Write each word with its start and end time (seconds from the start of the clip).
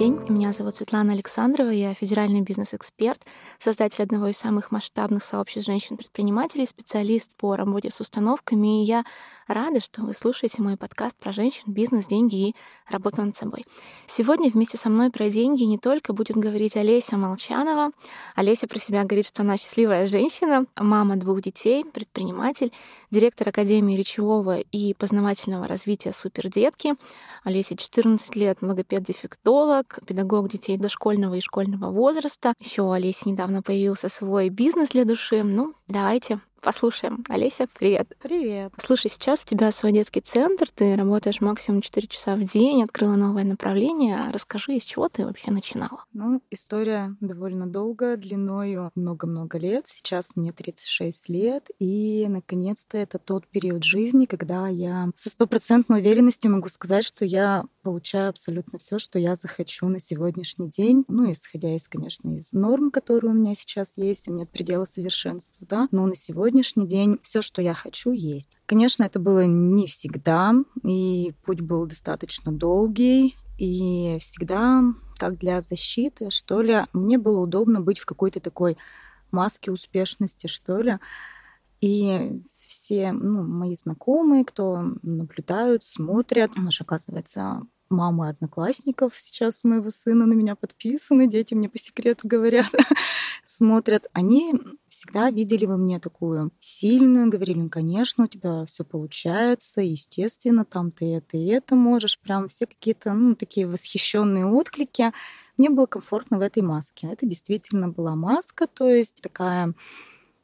день. 0.00 0.18
Меня 0.50 0.56
зовут 0.56 0.74
Светлана 0.74 1.12
Александрова, 1.12 1.70
я 1.70 1.94
федеральный 1.94 2.40
бизнес-эксперт, 2.40 3.22
создатель 3.60 4.02
одного 4.02 4.26
из 4.26 4.36
самых 4.36 4.72
масштабных 4.72 5.22
сообществ 5.22 5.68
женщин-предпринимателей, 5.68 6.66
специалист 6.66 7.30
по 7.36 7.54
работе 7.54 7.88
с 7.88 8.00
установками, 8.00 8.82
и 8.82 8.84
я 8.84 9.04
Рада, 9.50 9.80
что 9.80 10.02
вы 10.02 10.14
слушаете 10.14 10.62
мой 10.62 10.76
подкаст 10.76 11.16
про 11.18 11.32
женщин, 11.32 11.64
бизнес, 11.66 12.06
деньги 12.06 12.50
и 12.50 12.54
работу 12.88 13.22
над 13.22 13.34
собой. 13.34 13.66
Сегодня 14.06 14.48
вместе 14.48 14.76
со 14.76 14.88
мной 14.88 15.10
про 15.10 15.28
деньги 15.28 15.64
не 15.64 15.76
только 15.76 16.12
будет 16.12 16.36
говорить 16.36 16.76
Олеся 16.76 17.16
Молчанова. 17.16 17.90
Олеся 18.36 18.68
про 18.68 18.78
себя 18.78 19.02
говорит, 19.02 19.26
что 19.26 19.42
она 19.42 19.56
счастливая 19.56 20.06
женщина, 20.06 20.66
мама 20.76 21.16
двух 21.16 21.40
детей, 21.40 21.84
предприниматель, 21.84 22.72
директор 23.10 23.48
Академии 23.48 23.96
речевого 23.96 24.60
и 24.60 24.94
познавательного 24.94 25.66
развития 25.66 26.12
«Супердетки». 26.12 26.94
Олеся 27.42 27.76
14 27.76 28.36
лет, 28.36 28.58
логопед-дефектолог, 28.60 29.98
педагог 30.06 30.39
детей 30.48 30.76
дошкольного 30.76 31.34
и 31.34 31.40
школьного 31.40 31.90
возраста. 31.90 32.54
Еще 32.58 32.82
у 32.82 32.90
Олеси 32.90 33.28
недавно 33.28 33.62
появился 33.62 34.08
свой 34.08 34.48
бизнес 34.48 34.90
для 34.90 35.04
души. 35.04 35.42
Ну, 35.42 35.74
давайте 35.88 36.40
Послушаем. 36.60 37.24
Олеся, 37.28 37.66
привет. 37.72 38.14
Привет. 38.22 38.72
Слушай, 38.76 39.10
сейчас 39.10 39.44
у 39.44 39.46
тебя 39.46 39.70
свой 39.70 39.92
детский 39.92 40.20
центр, 40.20 40.68
ты 40.70 40.94
работаешь 40.94 41.40
максимум 41.40 41.80
4 41.80 42.06
часа 42.06 42.36
в 42.36 42.44
день, 42.44 42.82
открыла 42.82 43.16
новое 43.16 43.44
направление. 43.44 44.26
Расскажи, 44.30 44.74
из 44.74 44.84
чего 44.84 45.08
ты 45.08 45.24
вообще 45.24 45.50
начинала? 45.50 46.04
Ну, 46.12 46.42
история 46.50 47.16
довольно 47.20 47.66
долгая, 47.66 48.18
длиною 48.18 48.90
много-много 48.94 49.56
лет. 49.56 49.86
Сейчас 49.86 50.36
мне 50.36 50.52
36 50.52 51.30
лет, 51.30 51.70
и, 51.78 52.26
наконец-то, 52.28 52.98
это 52.98 53.18
тот 53.18 53.46
период 53.46 53.82
жизни, 53.82 54.26
когда 54.26 54.68
я 54.68 55.10
со 55.16 55.30
стопроцентной 55.30 56.00
уверенностью 56.00 56.50
могу 56.50 56.68
сказать, 56.68 57.04
что 57.04 57.24
я 57.24 57.64
получаю 57.82 58.28
абсолютно 58.28 58.78
все, 58.78 58.98
что 58.98 59.18
я 59.18 59.34
захочу 59.34 59.88
на 59.88 59.98
сегодняшний 59.98 60.68
день. 60.68 61.04
Ну, 61.08 61.32
исходя 61.32 61.74
из, 61.74 61.88
конечно, 61.88 62.36
из 62.36 62.52
норм, 62.52 62.90
которые 62.90 63.30
у 63.30 63.34
меня 63.34 63.54
сейчас 63.54 63.92
есть, 63.96 64.28
нет 64.28 64.50
предела 64.50 64.84
совершенства, 64.84 65.66
да, 65.66 65.88
но 65.90 66.06
на 66.06 66.14
сегодняшний 66.50 66.86
день 66.86 67.18
все, 67.22 67.42
что 67.42 67.62
я 67.62 67.74
хочу, 67.74 68.10
есть. 68.10 68.58
Конечно, 68.66 69.04
это 69.04 69.20
было 69.20 69.46
не 69.46 69.86
всегда, 69.86 70.52
и 70.82 71.32
путь 71.44 71.60
был 71.60 71.86
достаточно 71.86 72.50
долгий, 72.50 73.36
и 73.56 74.16
всегда, 74.18 74.82
как 75.16 75.38
для 75.38 75.62
защиты, 75.62 76.30
что 76.30 76.60
ли, 76.60 76.80
мне 76.92 77.18
было 77.18 77.38
удобно 77.38 77.80
быть 77.80 78.00
в 78.00 78.06
какой-то 78.06 78.40
такой 78.40 78.76
маске 79.30 79.70
успешности, 79.70 80.48
что 80.48 80.80
ли. 80.80 80.98
И 81.80 82.42
все 82.66 83.12
ну, 83.12 83.44
мои 83.44 83.76
знакомые, 83.76 84.44
кто 84.44 84.82
наблюдают, 85.02 85.84
смотрят, 85.84 86.50
она 86.56 86.72
же, 86.72 86.82
оказывается, 86.82 87.62
мамы 87.90 88.28
одноклассников 88.28 89.14
сейчас 89.16 89.60
у 89.62 89.68
моего 89.68 89.90
сына 89.90 90.26
на 90.26 90.32
меня 90.32 90.56
подписаны, 90.56 91.28
дети 91.28 91.54
мне 91.54 91.68
по 91.68 91.78
секрету 91.78 92.26
говорят, 92.26 92.66
смотрят, 93.46 94.08
они 94.12 94.54
всегда 95.00 95.30
видели 95.30 95.64
во 95.64 95.78
мне 95.78 95.98
такую 95.98 96.50
сильную, 96.58 97.30
говорили, 97.30 97.58
ну, 97.58 97.70
конечно, 97.70 98.24
у 98.24 98.26
тебя 98.26 98.66
все 98.66 98.84
получается, 98.84 99.80
естественно, 99.80 100.66
там 100.66 100.90
ты 100.90 101.14
это 101.14 101.38
и 101.38 101.46
это 101.46 101.74
можешь, 101.74 102.18
прям 102.18 102.48
все 102.48 102.66
какие-то, 102.66 103.14
ну, 103.14 103.34
такие 103.34 103.66
восхищенные 103.66 104.44
отклики. 104.44 105.12
Мне 105.56 105.70
было 105.70 105.86
комфортно 105.86 106.36
в 106.36 106.42
этой 106.42 106.62
маске. 106.62 107.08
Это 107.10 107.24
действительно 107.24 107.88
была 107.88 108.14
маска, 108.14 108.66
то 108.66 108.88
есть 108.90 109.22
такая 109.22 109.72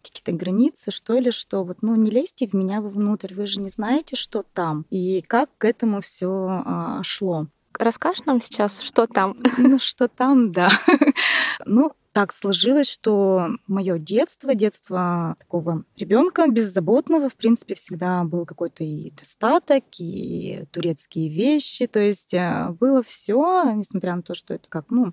какие-то 0.02 0.32
границы, 0.32 0.90
что 0.90 1.18
ли, 1.18 1.32
что 1.32 1.62
вот, 1.62 1.82
ну, 1.82 1.94
не 1.94 2.10
лезьте 2.10 2.46
в 2.46 2.54
меня 2.54 2.80
вовнутрь, 2.80 3.34
вы 3.34 3.46
же 3.46 3.60
не 3.60 3.68
знаете, 3.68 4.16
что 4.16 4.42
там 4.42 4.86
и 4.88 5.20
как 5.20 5.50
к 5.58 5.66
этому 5.66 6.00
все 6.00 6.30
а, 6.30 7.02
шло. 7.02 7.48
Расскажешь 7.78 8.24
нам 8.24 8.40
сейчас, 8.40 8.80
что 8.80 9.06
там? 9.06 9.36
Ну, 9.58 9.78
что 9.78 10.08
там, 10.08 10.52
да. 10.52 10.70
Ну, 11.66 11.92
так 12.16 12.32
сложилось, 12.32 12.88
что 12.88 13.50
мое 13.66 13.98
детство, 13.98 14.54
детство 14.54 15.36
такого 15.38 15.84
ребенка 15.98 16.46
беззаботного, 16.48 17.28
в 17.28 17.34
принципе, 17.34 17.74
всегда 17.74 18.24
был 18.24 18.46
какой-то 18.46 18.84
и 18.84 19.10
достаток, 19.10 19.84
и 19.98 20.64
турецкие 20.72 21.28
вещи, 21.28 21.86
то 21.86 22.00
есть 22.00 22.32
э, 22.32 22.70
было 22.80 23.02
все, 23.02 23.64
несмотря 23.74 24.16
на 24.16 24.22
то, 24.22 24.34
что 24.34 24.54
это 24.54 24.66
как, 24.70 24.86
ну, 24.88 25.12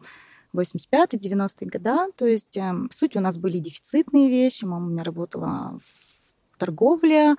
85-90-е 0.55 1.67
года. 1.67 2.07
То 2.15 2.25
есть, 2.25 2.55
эм, 2.55 2.87
по 2.87 2.95
сути, 2.95 3.17
у 3.17 3.21
нас 3.21 3.37
были 3.37 3.59
дефицитные 3.59 4.29
вещи. 4.29 4.63
Мама 4.63 4.85
у 4.85 4.89
меня 4.89 5.03
работала 5.03 5.81
в 5.83 6.57
торговле. 6.57 7.35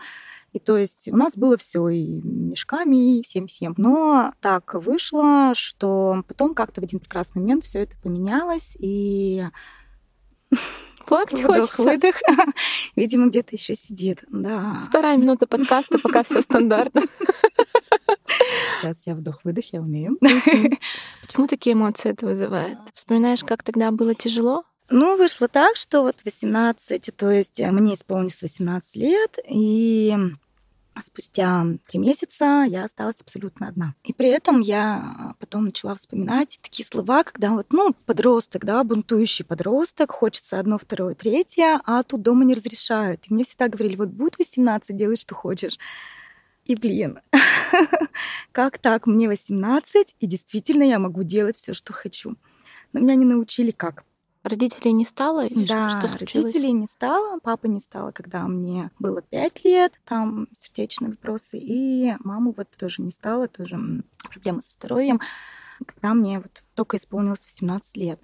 И 0.54 0.60
то 0.60 0.78
есть 0.78 1.08
у 1.08 1.16
нас 1.16 1.36
было 1.36 1.56
все 1.56 1.88
и 1.88 2.06
мешками, 2.06 3.18
и 3.18 3.22
всем-всем. 3.22 3.74
Но 3.76 4.32
так 4.40 4.74
вышло, 4.74 5.52
что 5.54 6.22
потом 6.28 6.54
как-то 6.54 6.80
в 6.80 6.84
один 6.84 7.00
прекрасный 7.00 7.42
момент 7.42 7.64
все 7.64 7.80
это 7.80 7.96
поменялось, 8.00 8.76
и 8.78 9.44
Плакать 11.06 11.42
хочется. 11.42 11.82
Выдох. 11.82 12.14
Видимо, 12.96 13.26
где-то 13.26 13.56
еще 13.56 13.74
сидит. 13.74 14.24
Да. 14.28 14.78
Вторая 14.88 15.16
минута 15.16 15.48
подкаста, 15.48 15.98
пока 15.98 16.22
все 16.22 16.40
стандартно. 16.40 17.02
Сейчас 18.76 19.06
я 19.06 19.16
вдох-выдох, 19.16 19.72
я 19.72 19.80
умею. 19.80 20.18
Почему 21.26 21.48
такие 21.48 21.74
эмоции 21.74 22.10
это 22.10 22.26
вызывает? 22.26 22.78
Вспоминаешь, 22.94 23.42
как 23.42 23.64
тогда 23.64 23.90
было 23.90 24.14
тяжело? 24.14 24.64
Ну, 24.90 25.16
вышло 25.16 25.48
так, 25.48 25.76
что 25.76 26.02
вот 26.02 26.20
18, 26.24 27.10
то 27.16 27.30
есть 27.30 27.58
мне 27.60 27.94
исполнилось 27.94 28.42
18 28.42 28.96
лет, 28.96 29.38
и 29.48 30.14
спустя 31.00 31.64
три 31.86 31.98
месяца 31.98 32.64
я 32.68 32.84
осталась 32.84 33.20
абсолютно 33.20 33.68
одна. 33.68 33.94
И 34.04 34.12
при 34.12 34.28
этом 34.28 34.60
я 34.60 35.34
потом 35.38 35.66
начала 35.66 35.94
вспоминать 35.94 36.58
такие 36.62 36.86
слова, 36.86 37.24
когда 37.24 37.50
вот, 37.50 37.66
ну, 37.72 37.94
подросток, 38.06 38.64
да, 38.64 38.84
бунтующий 38.84 39.44
подросток, 39.44 40.12
хочется 40.12 40.58
одно, 40.58 40.78
второе, 40.78 41.14
третье, 41.14 41.80
а 41.84 42.02
тут 42.02 42.22
дома 42.22 42.44
не 42.44 42.54
разрешают. 42.54 43.24
И 43.28 43.34
мне 43.34 43.44
всегда 43.44 43.68
говорили, 43.68 43.96
вот 43.96 44.08
будет 44.08 44.38
18, 44.38 44.96
делай, 44.96 45.16
что 45.16 45.34
хочешь. 45.34 45.78
И, 46.64 46.76
блин, 46.76 47.20
как 48.52 48.78
так? 48.78 49.06
Мне 49.06 49.28
18, 49.28 50.16
и 50.18 50.26
действительно 50.26 50.82
я 50.82 50.98
могу 50.98 51.22
делать 51.22 51.56
все, 51.56 51.74
что 51.74 51.92
хочу. 51.92 52.36
Но 52.92 53.00
меня 53.00 53.16
не 53.16 53.24
научили 53.24 53.70
как. 53.70 54.04
Родителей 54.44 54.92
не 54.92 55.06
стало? 55.06 55.46
Или 55.46 55.66
да, 55.66 55.98
что 55.98 56.06
случилось? 56.06 56.52
родителей 56.52 56.72
не 56.72 56.86
стало, 56.86 57.40
папа 57.40 57.66
не 57.66 57.80
стало, 57.80 58.12
когда 58.12 58.46
мне 58.46 58.90
было 58.98 59.22
5 59.22 59.64
лет, 59.64 59.94
там 60.04 60.48
сердечные 60.54 61.12
вопросы, 61.12 61.58
и 61.58 62.14
маму 62.20 62.54
вот 62.54 62.68
тоже 62.76 63.00
не 63.00 63.10
стало, 63.10 63.48
тоже 63.48 63.78
проблемы 64.28 64.60
со 64.60 64.72
здоровьем, 64.72 65.18
когда 65.86 66.12
мне 66.12 66.40
вот 66.40 66.62
только 66.74 66.98
исполнилось 66.98 67.46
18 67.46 67.96
лет. 67.96 68.20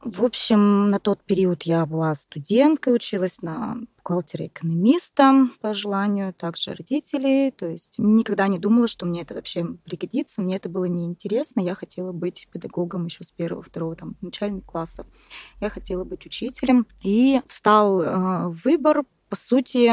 В 0.00 0.24
общем, 0.24 0.90
на 0.90 0.98
тот 0.98 1.22
период 1.22 1.62
я 1.62 1.86
была 1.86 2.16
студенткой, 2.16 2.96
училась 2.96 3.40
на 3.40 3.78
бухгалтера-экономиста 4.08 5.48
по 5.60 5.74
желанию, 5.74 6.32
также 6.32 6.74
родителей. 6.74 7.50
То 7.50 7.66
есть 7.66 7.94
никогда 7.98 8.48
не 8.48 8.58
думала, 8.58 8.88
что 8.88 9.06
мне 9.06 9.22
это 9.22 9.34
вообще 9.34 9.64
пригодится. 9.84 10.40
Мне 10.40 10.56
это 10.56 10.68
было 10.68 10.84
неинтересно. 10.84 11.60
Я 11.60 11.74
хотела 11.74 12.12
быть 12.12 12.48
педагогом 12.52 13.06
еще 13.06 13.24
с 13.24 13.30
первого, 13.32 13.62
второго, 13.62 13.96
там, 13.96 14.16
начальных 14.20 14.64
классов. 14.64 15.06
Я 15.60 15.68
хотела 15.68 16.04
быть 16.04 16.24
учителем. 16.26 16.86
И 17.02 17.40
встал 17.46 18.02
э, 18.02 18.48
выбор 18.64 19.04
по 19.28 19.36
сути, 19.36 19.92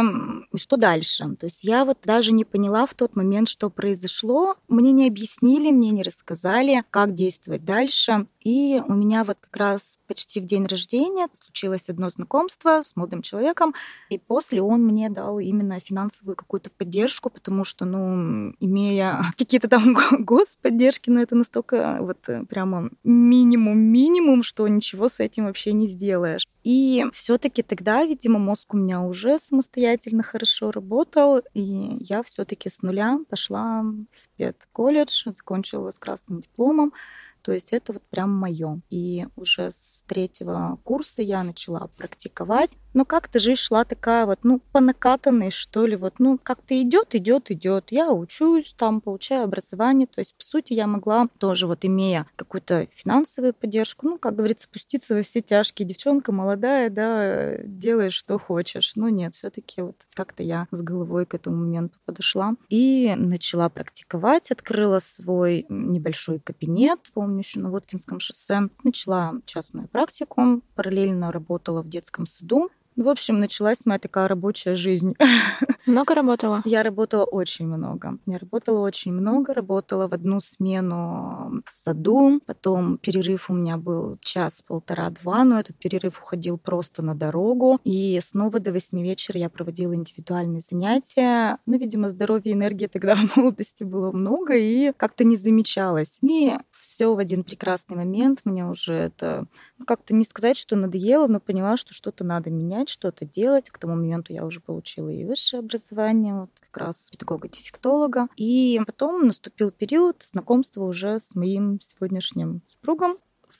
что 0.57 0.77
дальше? 0.77 1.35
То 1.35 1.47
есть 1.47 1.63
я 1.63 1.85
вот 1.85 1.99
даже 2.03 2.31
не 2.31 2.45
поняла 2.45 2.85
в 2.85 2.93
тот 2.93 3.15
момент, 3.15 3.47
что 3.49 3.69
произошло. 3.69 4.55
Мне 4.67 4.91
не 4.91 5.07
объяснили, 5.07 5.71
мне 5.71 5.91
не 5.91 6.03
рассказали, 6.03 6.83
как 6.89 7.13
действовать 7.13 7.65
дальше. 7.65 8.27
И 8.45 8.79
у 8.87 8.93
меня 8.93 9.23
вот 9.23 9.37
как 9.41 9.57
раз 9.57 9.97
почти 10.07 10.39
в 10.39 10.45
день 10.45 10.67
рождения 10.67 11.27
случилось 11.33 11.89
одно 11.89 12.11
знакомство 12.11 12.83
с 12.85 12.95
молодым 12.95 13.23
человеком, 13.23 13.73
и 14.11 14.19
после 14.19 14.61
он 14.61 14.85
мне 14.85 15.09
дал 15.09 15.39
именно 15.39 15.79
финансовую 15.79 16.35
какую-то 16.35 16.69
поддержку, 16.69 17.31
потому 17.31 17.65
что, 17.65 17.85
ну, 17.85 18.53
имея 18.59 19.23
какие-то 19.37 19.67
там 19.67 19.97
господдержки, 20.19 21.09
но 21.09 21.15
ну, 21.15 21.21
это 21.23 21.35
настолько 21.35 21.97
вот 22.01 22.29
э, 22.29 22.45
прямо 22.45 22.91
минимум-минимум, 23.03 24.43
что 24.43 24.67
ничего 24.67 25.07
с 25.07 25.19
этим 25.19 25.45
вообще 25.45 25.73
не 25.73 25.87
сделаешь. 25.87 26.47
И 26.63 27.05
все 27.13 27.39
таки 27.39 27.63
тогда, 27.63 28.05
видимо, 28.05 28.37
мозг 28.37 28.75
у 28.75 28.77
меня 28.77 29.01
уже 29.01 29.24
самостоятельно 29.37 30.23
хорошо 30.23 30.71
работал, 30.71 31.41
и 31.53 31.97
я 31.99 32.23
все 32.23 32.45
таки 32.45 32.69
с 32.69 32.81
нуля 32.81 33.19
пошла 33.29 33.81
в 33.83 34.29
педколледж, 34.37 35.23
закончила 35.25 35.81
его 35.81 35.91
с 35.91 35.97
красным 35.97 36.41
дипломом, 36.41 36.93
то 37.41 37.51
есть 37.51 37.73
это 37.73 37.93
вот 37.93 38.01
прям 38.09 38.31
мое. 38.31 38.81
И 38.89 39.27
уже 39.35 39.69
с 39.69 40.03
третьего 40.07 40.79
курса 40.83 41.21
я 41.21 41.43
начала 41.43 41.89
практиковать. 41.95 42.75
Но 42.95 43.03
как-то 43.03 43.41
жизнь 43.41 43.59
шла 43.59 43.83
такая 43.83 44.25
вот, 44.25 44.39
ну, 44.43 44.61
по 44.71 44.79
накатанной, 44.79 45.51
что 45.51 45.85
ли, 45.85 45.97
вот, 45.97 46.13
ну, 46.19 46.39
как-то 46.41 46.81
идет, 46.81 47.13
идет, 47.13 47.51
идет. 47.51 47.91
Я 47.91 48.13
учусь, 48.13 48.73
там, 48.77 49.01
получаю 49.01 49.43
образование. 49.43 50.07
То 50.07 50.21
есть, 50.21 50.33
по 50.33 50.45
сути, 50.45 50.71
я 50.71 50.87
могла 50.87 51.27
тоже 51.37 51.67
вот, 51.67 51.83
имея 51.83 52.25
какую-то 52.37 52.87
финансовую 52.93 53.53
поддержку, 53.53 54.07
ну, 54.07 54.17
как 54.17 54.37
говорится, 54.37 54.67
спуститься 54.67 55.13
во 55.13 55.21
все 55.23 55.41
тяжкие. 55.41 55.85
Девчонка 55.85 56.31
молодая, 56.31 56.89
да, 56.89 57.57
делаешь, 57.65 58.13
что 58.13 58.39
хочешь. 58.39 58.95
Но 58.95 59.09
нет, 59.09 59.35
все 59.35 59.49
таки 59.49 59.81
вот 59.81 60.07
как-то 60.13 60.41
я 60.41 60.69
с 60.71 60.81
головой 60.81 61.25
к 61.25 61.33
этому 61.33 61.57
моменту 61.57 61.99
подошла 62.05 62.53
и 62.69 63.13
начала 63.17 63.67
практиковать, 63.67 64.51
открыла 64.51 64.99
свой 64.99 65.65
небольшой 65.67 66.39
кабинет, 66.39 67.11
помню, 67.13 67.39
еще 67.39 67.59
на 67.59 67.71
Воткинском 67.71 68.21
шоссе. 68.21 68.69
Начала 68.85 69.33
частную 69.43 69.89
практику, 69.89 70.61
параллельно 70.75 71.33
работала 71.33 71.81
в 71.81 71.89
детском 71.89 72.25
саду. 72.25 72.69
Ну, 72.95 73.03
в 73.03 73.09
общем, 73.09 73.39
началась 73.39 73.85
моя 73.85 73.99
такая 73.99 74.27
рабочая 74.27 74.75
жизнь. 74.75 75.15
Много 75.85 76.15
работала? 76.15 76.61
Я 76.65 76.81
работала 76.81 77.25
очень 77.25 77.67
много. 77.67 78.17
Я 78.25 78.39
работала 78.39 78.79
очень 78.79 79.13
много, 79.13 79.53
работала 79.53 80.07
в 80.07 80.13
одну 80.13 80.39
смену 80.39 81.61
в 81.65 81.69
саду, 81.69 82.41
потом 82.45 82.97
перерыв 82.97 83.49
у 83.49 83.53
меня 83.53 83.77
был 83.77 84.17
час, 84.21 84.63
полтора, 84.65 85.09
два, 85.11 85.43
но 85.43 85.59
этот 85.59 85.77
перерыв 85.77 86.21
уходил 86.21 86.57
просто 86.57 87.03
на 87.03 87.13
дорогу, 87.13 87.79
и 87.83 88.19
снова 88.23 88.59
до 88.59 88.71
восьми 88.71 89.03
вечера 89.03 89.39
я 89.39 89.49
проводила 89.49 89.93
индивидуальные 89.93 90.61
занятия. 90.61 91.59
Ну, 91.67 91.77
видимо, 91.77 92.09
здоровья 92.09 92.51
и 92.51 92.53
энергии 92.53 92.87
тогда 92.87 93.15
в 93.15 93.37
молодости 93.37 93.83
было 93.83 94.11
много, 94.11 94.55
и 94.55 94.91
как-то 94.97 95.23
не 95.23 95.35
замечалось. 95.35 96.17
И 96.23 96.53
все 96.85 97.13
в 97.13 97.19
один 97.19 97.43
прекрасный 97.43 97.97
момент 97.97 98.41
мне 98.45 98.65
уже 98.65 98.93
это 98.93 99.47
ну, 99.77 99.85
как-то 99.85 100.13
не 100.13 100.23
сказать, 100.23 100.57
что 100.57 100.75
надоело, 100.75 101.27
но 101.27 101.39
поняла, 101.39 101.77
что 101.77 101.93
что-то 101.93 102.23
надо 102.23 102.51
менять, 102.51 102.89
что-то 102.89 103.25
делать. 103.25 103.69
К 103.69 103.77
тому 103.77 103.95
моменту 103.95 104.33
я 104.33 104.45
уже 104.45 104.61
получила 104.61 105.09
и 105.09 105.25
высшее 105.25 105.61
образование, 105.61 106.35
вот 106.35 106.51
как 106.59 106.77
раз 106.77 107.09
педагога-дефектолога. 107.11 108.27
И 108.37 108.79
потом 108.85 109.25
наступил 109.25 109.71
период 109.71 110.23
знакомства 110.23 110.83
уже 110.83 111.19
с 111.19 111.33
моим 111.33 111.81
сегодняшним 111.81 112.61
супругом. 112.69 113.17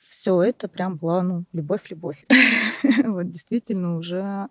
Все 0.08 0.40
это 0.42 0.68
прям 0.68 0.96
была, 0.96 1.22
ну, 1.22 1.44
любовь-любовь. 1.52 2.26
Вот 3.04 3.30
действительно 3.30 3.96
уже 3.96 4.48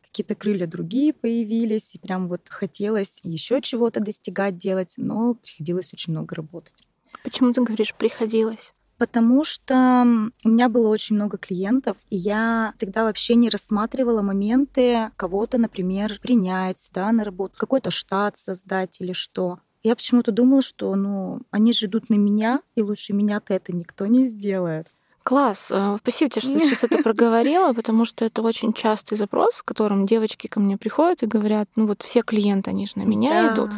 какие-то 0.00 0.36
крылья 0.36 0.66
другие 0.66 1.12
появились, 1.12 1.94
и 1.94 1.98
прям 1.98 2.28
вот 2.28 2.42
хотелось 2.48 3.20
еще 3.24 3.60
чего-то 3.60 4.00
достигать, 4.00 4.56
делать, 4.56 4.94
но 4.96 5.34
приходилось 5.34 5.92
очень 5.92 6.12
много 6.12 6.36
работать. 6.36 6.83
Почему 7.24 7.52
ты 7.52 7.62
говоришь 7.62 7.94
«приходилось»? 7.94 8.72
Потому 8.98 9.44
что 9.44 10.04
у 10.44 10.48
меня 10.48 10.68
было 10.68 10.88
очень 10.88 11.16
много 11.16 11.36
клиентов, 11.36 11.96
и 12.10 12.16
я 12.16 12.74
тогда 12.78 13.02
вообще 13.02 13.34
не 13.34 13.48
рассматривала 13.48 14.22
моменты 14.22 15.10
кого-то, 15.16 15.58
например, 15.58 16.20
принять 16.22 16.88
да, 16.92 17.10
на 17.10 17.24
работу, 17.24 17.56
какой-то 17.56 17.90
штат 17.90 18.38
создать 18.38 19.00
или 19.00 19.12
что. 19.12 19.58
Я 19.82 19.96
почему-то 19.96 20.30
думала, 20.30 20.62
что 20.62 20.94
ну, 20.94 21.40
они 21.50 21.72
же 21.72 21.86
идут 21.86 22.08
на 22.08 22.14
меня, 22.14 22.60
и 22.76 22.82
лучше 22.82 23.14
меня-то 23.14 23.52
это 23.52 23.74
никто 23.74 24.06
не 24.06 24.28
сделает. 24.28 24.86
Класс. 25.24 25.72
Э, 25.74 25.96
спасибо 26.00 26.30
тебе, 26.30 26.42
что 26.42 26.52
ты 26.52 26.60
сейчас 26.60 26.84
это 26.84 26.98
проговорила, 27.02 27.72
потому 27.72 28.04
что 28.04 28.24
это 28.24 28.42
очень 28.42 28.72
частый 28.72 29.18
запрос, 29.18 29.56
с 29.56 29.62
которым 29.62 30.06
девочки 30.06 30.46
ко 30.46 30.60
мне 30.60 30.76
приходят 30.76 31.22
и 31.22 31.26
говорят, 31.26 31.68
ну 31.74 31.86
вот 31.86 32.02
все 32.02 32.22
клиенты, 32.22 32.70
они 32.70 32.86
же 32.86 32.92
на 32.96 33.02
меня 33.02 33.48
да. 33.48 33.54
идут. 33.54 33.70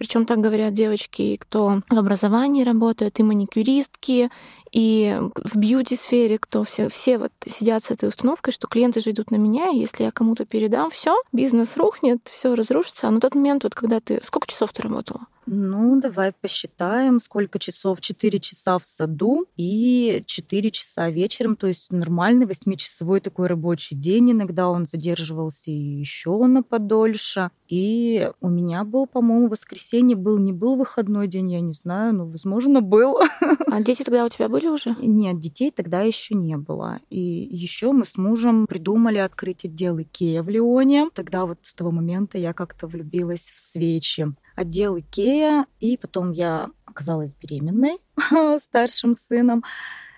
Причем 0.00 0.24
так 0.24 0.38
говорят 0.38 0.72
девочки, 0.72 1.36
кто 1.36 1.82
в 1.90 1.98
образовании 1.98 2.64
работают, 2.64 3.20
и 3.20 3.22
маникюристки, 3.22 4.30
и 4.72 5.20
в 5.44 5.58
бьюти-сфере, 5.58 6.38
кто 6.38 6.64
все, 6.64 6.88
все 6.88 7.18
вот 7.18 7.32
сидят 7.44 7.84
с 7.84 7.90
этой 7.90 8.08
установкой, 8.08 8.54
что 8.54 8.66
клиенты 8.66 9.00
же 9.00 9.10
идут 9.10 9.30
на 9.30 9.36
меня, 9.36 9.68
и 9.68 9.76
если 9.76 10.04
я 10.04 10.10
кому-то 10.10 10.46
передам, 10.46 10.90
все, 10.90 11.20
бизнес 11.32 11.76
рухнет, 11.76 12.20
все 12.24 12.54
разрушится. 12.54 13.08
А 13.08 13.10
на 13.10 13.20
тот 13.20 13.34
момент, 13.34 13.64
вот 13.64 13.74
когда 13.74 14.00
ты... 14.00 14.20
Сколько 14.22 14.48
часов 14.48 14.72
ты 14.72 14.80
работала? 14.80 15.26
Ну, 15.52 16.00
давай 16.00 16.30
посчитаем, 16.30 17.18
сколько 17.18 17.58
часов. 17.58 18.00
Четыре 18.00 18.38
часа 18.38 18.78
в 18.78 18.84
саду 18.84 19.46
и 19.56 20.22
четыре 20.24 20.70
часа 20.70 21.10
вечером. 21.10 21.56
То 21.56 21.66
есть 21.66 21.90
нормальный 21.90 22.46
восьмичасовой 22.46 23.18
такой 23.18 23.48
рабочий 23.48 23.96
день. 23.96 24.30
Иногда 24.30 24.70
он 24.70 24.86
задерживался 24.86 25.72
еще 25.72 26.46
на 26.46 26.62
подольше. 26.62 27.50
И 27.66 28.30
у 28.40 28.48
меня 28.48 28.84
был, 28.84 29.08
по-моему, 29.08 29.48
воскресенье 29.48 30.16
был, 30.16 30.38
не 30.38 30.52
был 30.52 30.76
выходной 30.76 31.26
день, 31.26 31.50
я 31.50 31.60
не 31.60 31.72
знаю, 31.72 32.14
но, 32.14 32.26
возможно, 32.26 32.80
был. 32.80 33.18
А 33.66 33.80
дети 33.80 34.04
тогда 34.04 34.24
у 34.24 34.28
тебя 34.28 34.48
были 34.48 34.68
уже? 34.68 34.94
Нет, 35.00 35.40
детей 35.40 35.72
тогда 35.72 36.02
еще 36.02 36.36
не 36.36 36.56
было. 36.56 37.00
И 37.10 37.20
еще 37.20 37.90
мы 37.90 38.04
с 38.04 38.16
мужем 38.16 38.66
придумали 38.68 39.18
открыть 39.18 39.64
отдел 39.64 40.00
Икея 40.00 40.44
в 40.44 40.48
Лионе. 40.48 41.10
Тогда 41.12 41.44
вот 41.44 41.58
с 41.62 41.74
того 41.74 41.90
момента 41.90 42.38
я 42.38 42.52
как-то 42.52 42.86
влюбилась 42.86 43.52
в 43.52 43.58
свечи 43.58 44.32
отдел 44.56 44.98
Икея, 44.98 45.66
и 45.78 45.96
потом 45.96 46.32
я 46.32 46.68
оказалась 46.84 47.34
беременной 47.34 47.98
старшим 48.58 49.14
сыном. 49.14 49.64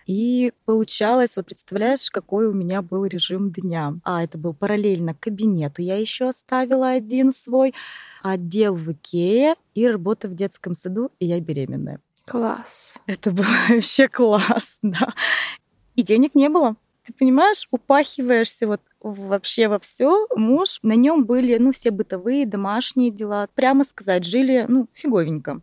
И 0.07 0.53
получалось, 0.65 1.37
вот 1.37 1.47
представляешь, 1.47 2.11
какой 2.11 2.47
у 2.47 2.53
меня 2.53 2.83
был 2.83 3.05
режим 3.05 3.53
дня. 3.53 3.95
А 4.05 4.23
это 4.23 4.37
был 4.37 4.53
параллельно 4.53 5.15
кабинету. 5.15 5.83
Я 5.83 5.97
еще 5.97 6.29
оставила 6.29 6.89
один 6.89 7.33
свой 7.33 7.75
отдел 8.23 8.75
в 8.75 8.91
Икее 8.91 9.55
и 9.75 9.87
работа 9.87 10.29
в 10.29 10.35
детском 10.35 10.75
саду, 10.75 11.11
и 11.21 11.27
я 11.27 11.41
беременная. 11.41 12.01
Класс. 12.27 12.99
Это 13.07 13.31
было 13.31 13.47
вообще 13.69 14.09
класс, 14.09 14.79
да. 14.83 15.15
И 15.95 16.03
денег 16.03 16.35
не 16.35 16.49
было. 16.49 16.77
Ты 17.05 17.13
понимаешь, 17.13 17.67
упахиваешься 17.71 18.67
вот 18.67 18.81
вообще 19.01 19.69
во 19.69 19.79
все. 19.79 20.27
Муж, 20.37 20.79
на 20.83 20.95
нем 20.95 21.25
были, 21.25 21.59
ну, 21.59 21.73
все 21.73 21.91
бытовые, 21.91 22.47
домашние 22.47 23.11
дела. 23.11 23.49
Прямо 23.55 23.85
сказать, 23.85 24.25
жили, 24.25 24.67
ну, 24.69 24.89
фиговенько. 24.93 25.61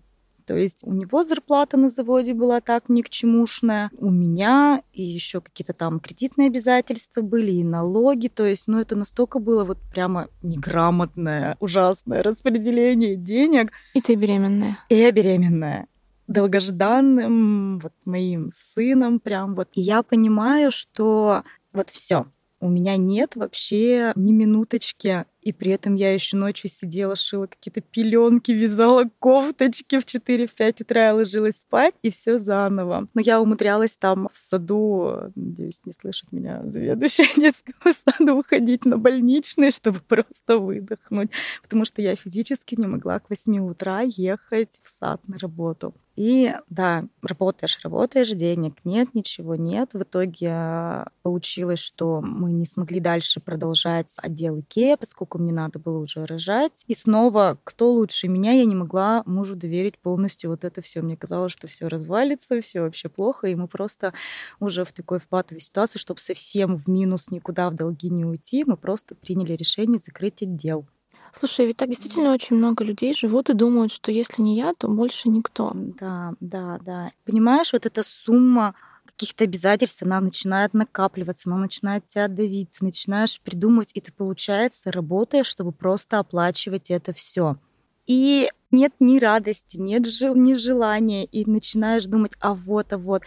То 0.50 0.58
есть 0.58 0.84
у 0.84 0.92
него 0.92 1.24
зарплата 1.24 1.78
на 1.78 1.90
заводе 1.90 2.34
была 2.34 2.60
так 2.60 2.90
ни 2.90 3.04
к 3.04 3.10
чемушная, 3.10 3.92
у 4.00 4.10
меня 4.10 4.82
и 4.94 5.04
еще 5.04 5.42
какие-то 5.42 5.74
там 5.74 6.00
кредитные 6.00 6.48
обязательства 6.48 7.22
были, 7.22 7.52
и 7.52 7.64
налоги. 7.64 8.30
То 8.30 8.48
есть, 8.48 8.68
ну, 8.68 8.80
это 8.80 8.96
настолько 8.96 9.38
было 9.38 9.64
вот 9.64 9.78
прямо 9.92 10.28
неграмотное, 10.42 11.56
ужасное 11.60 12.24
распределение 12.24 13.16
денег. 13.16 13.72
И 13.94 14.02
ты 14.02 14.16
беременная. 14.16 14.80
И 14.90 14.96
я 14.96 15.12
беременная 15.12 15.88
долгожданным 16.30 17.80
вот 17.80 17.94
моим 18.06 18.50
сыном 18.54 19.20
прям 19.20 19.56
вот. 19.56 19.70
И 19.74 19.82
я 19.82 20.04
понимаю, 20.04 20.72
что 20.72 21.44
вот 21.74 21.90
все, 21.90 22.28
у 22.62 22.70
меня 22.70 22.98
нет 22.98 23.36
вообще 23.36 24.14
ни 24.16 24.32
минуточки 24.32 25.26
и 25.42 25.54
при 25.54 25.72
этом 25.72 25.96
я 25.96 26.14
еще 26.14 26.36
ночью 26.36 26.70
сидела, 26.70 27.16
шила 27.16 27.48
какие-то 27.48 27.82
пеленки, 27.82 28.52
вязала 28.52 29.06
кофточки 29.20 30.00
в 30.00 30.06
4-5 30.06 30.84
утра, 30.84 31.06
я 31.08 31.16
ложилась 31.16 31.62
спать, 31.62 31.96
и 32.02 32.10
все 32.10 32.38
заново. 32.38 33.08
Но 33.14 33.22
я 33.22 33.42
умудрялась 33.42 33.96
там 33.96 34.28
в 34.28 34.36
саду, 34.36 35.32
надеюсь, 35.36 35.82
не 35.86 35.94
слышит 35.94 36.32
меня 36.32 36.62
заведующая 36.66 37.28
детского 37.38 37.94
сада, 37.94 38.34
уходить 38.34 38.86
на 38.86 38.98
больничный, 38.98 39.72
чтобы 39.72 40.02
просто 40.02 40.58
выдохнуть, 40.60 41.32
потому 41.62 41.86
что 41.86 42.02
я 42.02 42.16
физически 42.16 42.76
не 42.76 42.88
могла 42.88 43.20
к 43.20 43.30
8 43.30 43.60
утра 43.60 44.02
ехать 44.02 44.80
в 44.84 44.90
сад 45.00 45.22
на 45.28 45.38
работу. 45.38 45.94
И 46.20 46.54
да, 46.70 47.06
работаешь, 47.22 47.80
работаешь, 47.82 48.32
денег 48.32 48.74
нет, 48.84 49.16
ничего 49.16 49.56
нет. 49.56 49.94
В 49.94 50.04
итоге 50.04 51.06
получилось, 51.22 51.80
что 51.80 52.20
мы 52.20 52.52
не 52.52 52.66
смогли 52.66 53.00
дальше 53.00 53.40
продолжать 53.40 54.14
отдел 54.18 54.60
Икеа, 54.60 54.98
поскольку 54.98 55.38
мне 55.38 55.54
надо 55.54 55.80
было 55.80 55.98
уже 55.98 56.26
рожать. 56.26 56.84
И 56.88 56.94
снова, 56.94 57.58
кто 57.64 57.94
лучше 57.94 58.28
меня, 58.28 58.52
я 58.52 58.66
не 58.66 58.76
могла 58.76 59.24
мужу 59.26 59.56
доверить 59.56 59.98
полностью 59.98 60.50
вот 60.50 60.66
это 60.66 60.82
все. 60.82 61.02
Мне 61.02 61.16
казалось, 61.16 61.54
что 61.54 61.68
все 61.68 61.88
развалится, 61.88 62.60
все 62.60 62.82
вообще 62.82 63.08
плохо, 63.08 63.48
и 63.48 63.56
мы 63.56 63.70
просто 63.70 64.14
уже 64.60 64.84
в 64.84 64.92
такой 64.92 65.20
впатовой 65.20 65.62
ситуации, 65.62 66.00
чтобы 66.00 66.20
совсем 66.20 66.76
в 66.76 66.88
минус 66.88 67.32
никуда 67.32 67.70
в 67.70 67.76
долги 67.76 68.10
не 68.10 68.26
уйти, 68.26 68.66
мы 68.66 68.76
просто 68.76 69.16
приняли 69.16 69.54
решение 69.54 70.02
закрыть 70.06 70.42
отдел. 70.42 70.86
Слушай, 71.34 71.68
ведь 71.68 71.78
так 71.78 71.90
действительно 71.90 72.34
очень 72.34 72.56
много 72.56 72.84
людей 72.84 73.14
живут 73.14 73.50
и 73.50 73.54
думают, 73.54 73.92
что 73.92 74.12
если 74.12 74.42
не 74.42 74.56
я, 74.56 74.74
то 74.74 74.88
больше 74.88 75.30
никто. 75.30 75.72
Да, 75.74 76.34
да, 76.40 76.80
да. 76.84 77.12
Понимаешь, 77.26 77.74
вот 77.74 77.86
эта 77.86 78.04
сумма 78.04 78.74
каких-то 79.06 79.44
обязательств, 79.44 80.02
она 80.04 80.22
начинает 80.22 80.74
накапливаться, 80.74 81.50
она 81.50 81.58
начинает 81.60 82.06
тебя 82.08 82.28
давить, 82.28 82.70
ты 82.72 82.86
начинаешь 82.86 83.40
придумывать, 83.42 83.92
и 83.94 84.02
ты, 84.02 84.14
получается, 84.14 84.92
работаешь, 84.92 85.48
чтобы 85.48 85.72
просто 85.72 86.20
оплачивать 86.20 86.90
это 86.90 87.14
все. 87.14 87.58
И 88.06 88.50
нет 88.72 88.94
ни 89.00 89.20
радости, 89.20 89.78
нет 89.78 90.08
жил, 90.08 90.36
ни 90.36 90.54
желания, 90.54 91.26
и 91.26 91.46
начинаешь 91.50 92.06
думать, 92.06 92.32
а 92.40 92.54
вот, 92.54 92.94
а 92.94 92.98
вот. 92.98 93.24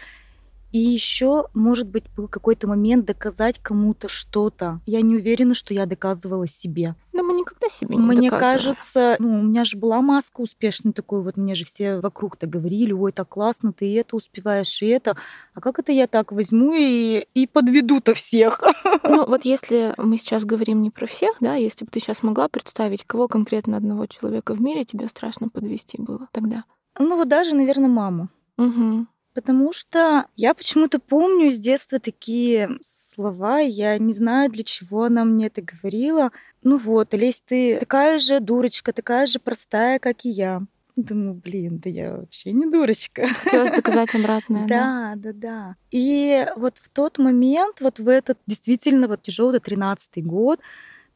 И 0.73 0.79
еще, 0.79 1.49
может 1.53 1.87
быть, 1.87 2.05
был 2.17 2.27
какой-то 2.27 2.67
момент 2.67 3.05
доказать 3.05 3.59
кому-то 3.59 4.09
что-то. 4.09 4.81
Я 4.87 5.01
не 5.01 5.15
уверена, 5.15 5.53
что 5.53 5.71
я 5.71 5.85
доказывала 5.85 6.47
себе. 6.47 6.95
Да 7.13 7.21
мы 7.21 7.35
никогда 7.35 7.69
себе 7.69 7.95
не 7.95 8.01
Мне 8.01 8.31
доказываем. 8.31 8.57
кажется, 8.57 9.15
ну, 9.19 9.39
у 9.39 9.43
меня 9.43 9.65
же 9.65 9.77
была 9.77 10.01
маска 10.01 10.41
успешной 10.41 10.91
такой, 10.91 11.21
вот 11.21 11.37
мне 11.37 11.53
же 11.53 11.63
все 11.63 11.99
вокруг-то 11.99 12.47
говорили, 12.47 12.91
ой, 12.91 13.11
так 13.11 13.29
классно, 13.29 13.71
ты 13.71 13.95
это 13.99 14.15
успеваешь, 14.15 14.81
и 14.81 14.87
это. 14.87 15.15
А 15.53 15.61
как 15.61 15.77
это 15.77 15.91
я 15.91 16.07
так 16.07 16.31
возьму 16.31 16.73
и, 16.73 17.27
и 17.35 17.45
подведу-то 17.45 18.15
всех? 18.15 18.59
Ну, 19.03 19.27
вот 19.27 19.43
если 19.45 19.93
мы 19.97 20.17
сейчас 20.17 20.45
говорим 20.45 20.81
не 20.81 20.89
про 20.89 21.05
всех, 21.05 21.35
да, 21.39 21.55
если 21.55 21.85
бы 21.85 21.91
ты 21.91 21.99
сейчас 21.99 22.23
могла 22.23 22.47
представить, 22.47 23.03
кого 23.03 23.27
конкретно 23.27 23.77
одного 23.77 24.07
человека 24.07 24.55
в 24.55 24.61
мире 24.61 24.85
тебе 24.85 25.07
страшно 25.07 25.49
подвести 25.49 26.01
было 26.01 26.27
тогда? 26.31 26.63
Ну, 26.97 27.17
вот 27.17 27.27
даже, 27.27 27.53
наверное, 27.53 27.89
маму. 27.89 28.29
Угу. 28.57 29.07
Потому 29.33 29.71
что 29.73 30.27
я 30.35 30.53
почему-то 30.53 30.99
помню 30.99 31.51
с 31.51 31.57
детства 31.57 31.99
такие 31.99 32.77
слова, 32.81 33.59
я 33.59 33.97
не 33.97 34.13
знаю, 34.13 34.51
для 34.51 34.63
чего 34.63 35.05
она 35.05 35.25
мне 35.25 35.47
это 35.47 35.61
говорила. 35.61 36.31
Ну 36.61 36.77
вот, 36.77 37.13
Олесь, 37.13 37.41
ты 37.41 37.79
такая 37.79 38.19
же 38.19 38.39
дурочка, 38.39 38.93
такая 38.93 39.25
же 39.25 39.39
простая, 39.39 39.99
как 39.99 40.25
и 40.25 40.29
я. 40.29 40.61
Думаю, 40.95 41.33
блин, 41.33 41.79
да 41.79 41.89
я 41.89 42.17
вообще 42.17 42.51
не 42.51 42.67
дурочка. 42.69 43.25
Хотелось 43.27 43.71
доказать 43.71 44.13
обратное, 44.13 44.67
да? 44.67 45.13
Да, 45.15 45.31
да. 45.33 45.75
И 45.89 46.45
вот 46.55 46.77
в 46.77 46.89
тот 46.89 47.17
момент, 47.17 47.81
вот 47.81 47.97
в 47.97 48.07
этот 48.07 48.37
действительно 48.45 49.07
вот 49.07 49.23
тяжелый 49.23 49.59
13-й 49.59 50.21
год, 50.21 50.59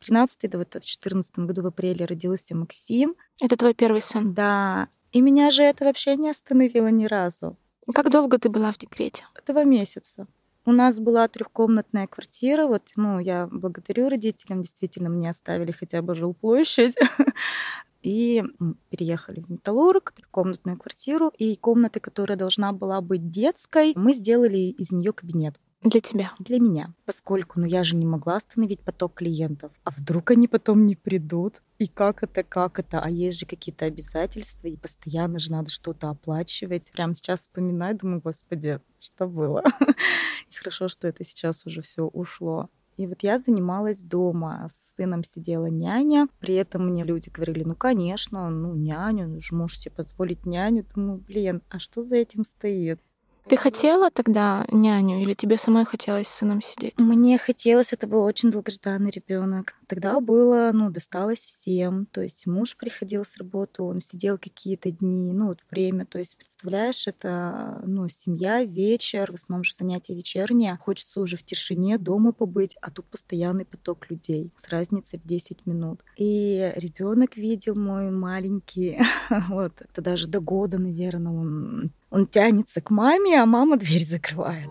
13-й, 0.02 0.48
да 0.48 0.58
вот 0.58 0.74
в 0.74 0.86
14 0.86 1.40
году 1.40 1.62
в 1.62 1.68
апреле 1.68 2.06
родился 2.06 2.56
Максим. 2.56 3.16
Это 3.40 3.56
твой 3.56 3.76
первый 3.76 4.02
сын? 4.02 4.34
Да. 4.34 4.88
И 5.12 5.22
меня 5.22 5.52
же 5.52 5.62
это 5.62 5.86
вообще 5.86 6.16
не 6.16 6.30
остановило 6.30 6.88
ни 6.88 7.06
разу. 7.06 7.56
Как 7.94 8.10
долго 8.10 8.38
ты 8.38 8.50
была 8.50 8.72
в 8.72 8.78
декрете? 8.78 9.26
Два 9.46 9.64
месяца. 9.64 10.28
У 10.66 10.72
нас 10.72 11.00
была 11.00 11.28
трехкомнатная 11.30 12.08
квартира. 12.08 12.68
Вот, 12.68 12.92
ну, 12.98 13.20
я 13.20 13.48
благодарю 13.50 14.10
родителям, 14.10 14.62
действительно, 14.62 15.10
мне 15.10 15.30
оставили 15.30 15.72
хотя 15.72 16.02
бы 16.02 16.14
жилплощадь. 16.14 16.96
И 18.04 18.44
переехали 18.90 19.40
в 19.40 19.50
Металлург, 19.50 20.12
трехкомнатную 20.12 20.78
квартиру. 20.78 21.32
И 21.38 21.56
комната, 21.56 22.00
которая 22.00 22.38
должна 22.38 22.74
была 22.74 23.00
быть 23.02 23.32
детской, 23.32 23.94
мы 23.96 24.14
сделали 24.14 24.58
из 24.58 24.92
нее 24.92 25.14
кабинет. 25.14 25.56
Для 25.88 26.02
тебя? 26.02 26.34
Для 26.40 26.60
меня. 26.60 26.94
Поскольку, 27.06 27.62
ну, 27.62 27.66
я 27.66 27.86
же 27.86 27.96
не 27.96 28.06
могла 28.06 28.36
остановить 28.36 28.82
поток 28.82 29.14
клиентов. 29.14 29.72
А 29.86 29.92
вдруг 29.92 30.32
они 30.32 30.50
потом 30.50 30.86
не 30.86 30.98
придут? 30.98 31.62
И 31.80 31.88
как 31.88 32.24
это, 32.24 32.44
как 32.44 32.78
это? 32.80 33.00
А 33.00 33.10
есть 33.10 33.40
же 33.40 33.46
какие-то 33.46 33.86
обязательства, 33.86 34.68
и 34.68 34.76
постоянно 34.76 35.40
же 35.40 35.50
надо 35.50 35.70
что-то 35.70 36.10
оплачивать. 36.10 36.92
Прямо 36.92 37.14
сейчас 37.14 37.44
вспоминаю, 37.44 37.98
думаю, 37.98 38.20
господи, 38.22 38.82
что 39.00 39.28
было? 39.28 39.64
И 40.52 40.56
хорошо, 40.56 40.90
что 40.90 41.08
это 41.08 41.24
сейчас 41.24 41.66
уже 41.66 41.82
все 41.82 42.04
ушло. 42.04 42.70
И 42.98 43.08
вот 43.08 43.24
я 43.24 43.40
занималась 43.40 44.02
дома, 44.02 44.68
с 44.74 44.96
сыном 44.96 45.24
сидела 45.24 45.68
няня. 45.68 46.28
При 46.40 46.56
этом 46.56 46.88
мне 46.88 47.06
люди 47.06 47.30
говорили, 47.30 47.64
ну, 47.64 47.76
конечно, 47.76 48.50
ну, 48.50 48.74
няню, 48.76 49.28
ну, 49.28 49.40
же 49.40 49.56
можете 49.56 49.90
позволить 49.90 50.46
няню. 50.46 50.86
Думаю, 50.94 51.20
блин, 51.20 51.62
а 51.70 51.80
что 51.80 52.04
за 52.04 52.18
этим 52.18 52.44
стоит? 52.44 53.00
Ты 53.48 53.56
хотела 53.56 54.12
тогда 54.12 54.66
няню 54.70 55.22
или 55.22 55.34
тебе 55.34 55.58
самой 55.58 55.86
хотелось 55.86 56.28
с 56.28 56.36
сыном 56.36 56.60
сидеть? 56.62 57.00
Мне 57.00 57.38
хотелось, 57.38 57.94
это 57.94 58.06
был 58.06 58.24
очень 58.24 58.52
долгожданный 58.52 59.10
ребенок. 59.10 59.76
Тогда 59.88 60.20
было, 60.20 60.72
ну, 60.74 60.90
досталось 60.90 61.46
всем. 61.46 62.08
То 62.08 62.22
есть 62.22 62.46
муж 62.46 62.76
приходил 62.76 63.24
с 63.24 63.38
работы, 63.38 63.84
он 63.84 64.02
сидел 64.02 64.38
какие-то 64.38 64.92
дни, 64.92 65.32
ну, 65.32 65.48
вот 65.48 65.60
время. 65.72 66.06
То 66.06 66.20
есть, 66.20 66.36
представляешь, 66.36 67.08
это, 67.08 67.82
ну, 67.86 68.10
семья, 68.10 68.66
вечер, 68.66 69.32
в 69.32 69.36
основном 69.36 69.64
же 69.64 69.74
занятия 69.80 70.14
вечерние. 70.14 70.78
Хочется 70.82 71.22
уже 71.22 71.38
в 71.38 71.44
тишине 71.44 71.98
дома 71.98 72.34
побыть, 72.34 72.76
а 72.82 72.92
тут 72.92 73.06
постоянный 73.06 73.64
поток 73.64 74.10
людей 74.10 74.52
с 74.58 74.68
разницей 74.68 75.20
в 75.20 75.26
10 75.26 75.66
минут. 75.66 76.02
И 76.18 76.74
ребенок 76.76 77.38
видел 77.38 77.76
мой 77.76 78.12
маленький, 78.12 79.00
вот, 79.48 79.72
это 79.80 80.02
даже 80.02 80.28
до 80.28 80.42
года, 80.42 80.80
наверное, 80.80 81.32
он 81.32 81.92
он 82.10 82.28
тянется 82.28 82.82
к 82.82 82.90
маме, 82.90 83.42
а 83.42 83.46
мама 83.46 83.78
дверь 83.78 84.06
закрывает. 84.06 84.70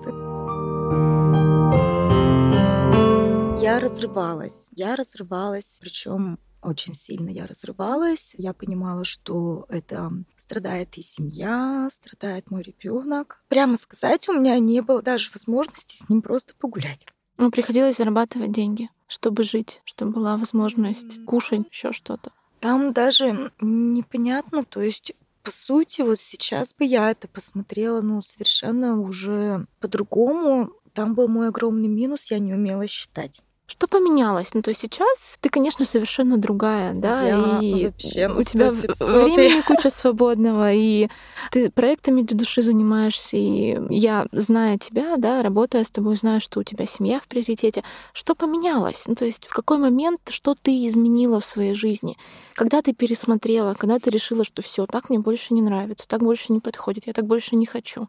Я 3.60 3.80
разрывалась. 3.80 4.68
Я 4.72 4.96
разрывалась, 4.96 5.78
причем 5.80 6.38
очень 6.62 6.94
сильно 6.94 7.30
я 7.30 7.46
разрывалась. 7.46 8.34
Я 8.36 8.52
понимала, 8.52 9.04
что 9.04 9.66
это 9.68 10.12
страдает 10.36 10.96
и 10.98 11.02
семья, 11.02 11.88
страдает 11.90 12.50
мой 12.50 12.62
ребенок. 12.62 13.42
Прямо 13.48 13.76
сказать, 13.76 14.28
у 14.28 14.32
меня 14.32 14.58
не 14.58 14.82
было 14.82 15.02
даже 15.02 15.30
возможности 15.32 15.96
с 15.96 16.08
ним 16.08 16.22
просто 16.22 16.54
погулять. 16.58 17.06
Ну, 17.38 17.50
приходилось 17.50 17.98
зарабатывать 17.98 18.52
деньги, 18.52 18.88
чтобы 19.06 19.44
жить, 19.44 19.80
чтобы 19.84 20.12
была 20.12 20.36
возможность 20.36 21.24
кушать 21.24 21.66
еще 21.70 21.92
что-то. 21.92 22.32
Там 22.60 22.92
даже 22.92 23.52
непонятно, 23.60 24.64
то 24.64 24.80
есть 24.80 25.12
по 25.46 25.52
сути, 25.52 26.02
вот 26.02 26.18
сейчас 26.18 26.74
бы 26.74 26.84
я 26.84 27.08
это 27.08 27.28
посмотрела, 27.28 28.00
ну, 28.00 28.20
совершенно 28.20 29.00
уже 29.00 29.68
по-другому. 29.78 30.72
Там 30.92 31.14
был 31.14 31.28
мой 31.28 31.46
огромный 31.50 31.86
минус, 31.86 32.32
я 32.32 32.40
не 32.40 32.52
умела 32.52 32.88
считать. 32.88 33.42
Что 33.68 33.88
поменялось? 33.88 34.54
Ну, 34.54 34.62
то 34.62 34.70
есть 34.70 34.80
сейчас 34.80 35.38
ты, 35.40 35.48
конечно, 35.48 35.84
совершенно 35.84 36.38
другая, 36.38 36.94
да, 36.94 37.22
Я 37.26 37.58
и 37.60 37.86
вообще 37.86 38.28
у 38.28 38.40
тебя 38.42 38.70
времени 38.70 39.60
куча 39.62 39.90
свободного, 39.90 40.72
и 40.72 41.08
ты 41.50 41.68
проектами 41.72 42.22
для 42.22 42.38
души 42.38 42.62
занимаешься, 42.62 43.36
и 43.36 43.76
я, 43.90 44.26
зная 44.30 44.78
тебя, 44.78 45.16
да, 45.16 45.42
работая 45.42 45.82
с 45.82 45.90
тобой, 45.90 46.14
знаю, 46.14 46.40
что 46.40 46.60
у 46.60 46.62
тебя 46.62 46.86
семья 46.86 47.18
в 47.18 47.26
приоритете. 47.26 47.82
Что 48.12 48.36
поменялось? 48.36 49.08
Ну, 49.08 49.16
то 49.16 49.24
есть 49.24 49.44
в 49.46 49.52
какой 49.52 49.78
момент 49.78 50.20
что 50.28 50.54
ты 50.54 50.86
изменила 50.86 51.40
в 51.40 51.44
своей 51.44 51.74
жизни? 51.74 52.16
Когда 52.54 52.82
ты 52.82 52.92
пересмотрела, 52.92 53.74
когда 53.74 53.98
ты 53.98 54.10
решила, 54.10 54.44
что 54.44 54.62
все, 54.62 54.86
так 54.86 55.10
мне 55.10 55.18
больше 55.18 55.54
не 55.54 55.62
нравится, 55.62 56.06
так 56.06 56.20
больше 56.20 56.52
не 56.52 56.60
подходит, 56.60 57.08
я 57.08 57.12
так 57.12 57.26
больше 57.26 57.56
не 57.56 57.66
хочу. 57.66 58.08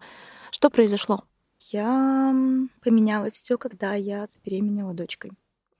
Что 0.51 0.69
произошло? 0.69 1.23
Я 1.71 2.31
поменяла 2.83 3.31
все, 3.31 3.57
когда 3.57 3.95
я 3.95 4.27
забеременела 4.27 4.93
дочкой. 4.93 5.31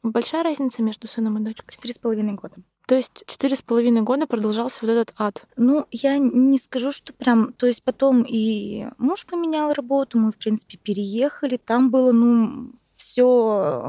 Большая 0.04 0.44
разница 0.44 0.84
между 0.84 1.08
сыном 1.08 1.38
и 1.38 1.42
дочкой? 1.42 1.66
Четыре 1.70 1.94
с 1.94 1.98
половиной 1.98 2.34
года. 2.34 2.56
То 2.88 2.96
есть 2.96 3.24
четыре 3.28 3.56
с 3.56 3.62
половиной 3.62 4.02
года 4.02 4.28
продолжался 4.28 4.80
вот 4.82 4.92
этот 4.92 5.14
ад. 5.18 5.46
Ну, 5.58 5.86
я 5.92 6.18
не 6.18 6.58
скажу, 6.58 6.92
что 6.92 7.12
прям... 7.14 7.52
То 7.54 7.68
есть 7.68 7.84
потом 7.84 8.24
и 8.24 8.88
муж 8.98 9.26
поменял 9.26 9.74
работу, 9.74 10.20
мы, 10.20 10.32
в 10.32 10.38
принципе, 10.38 10.78
переехали. 10.78 11.58
Там 11.58 11.92
было, 11.92 12.14
ну, 12.14 12.72
все, 12.98 13.84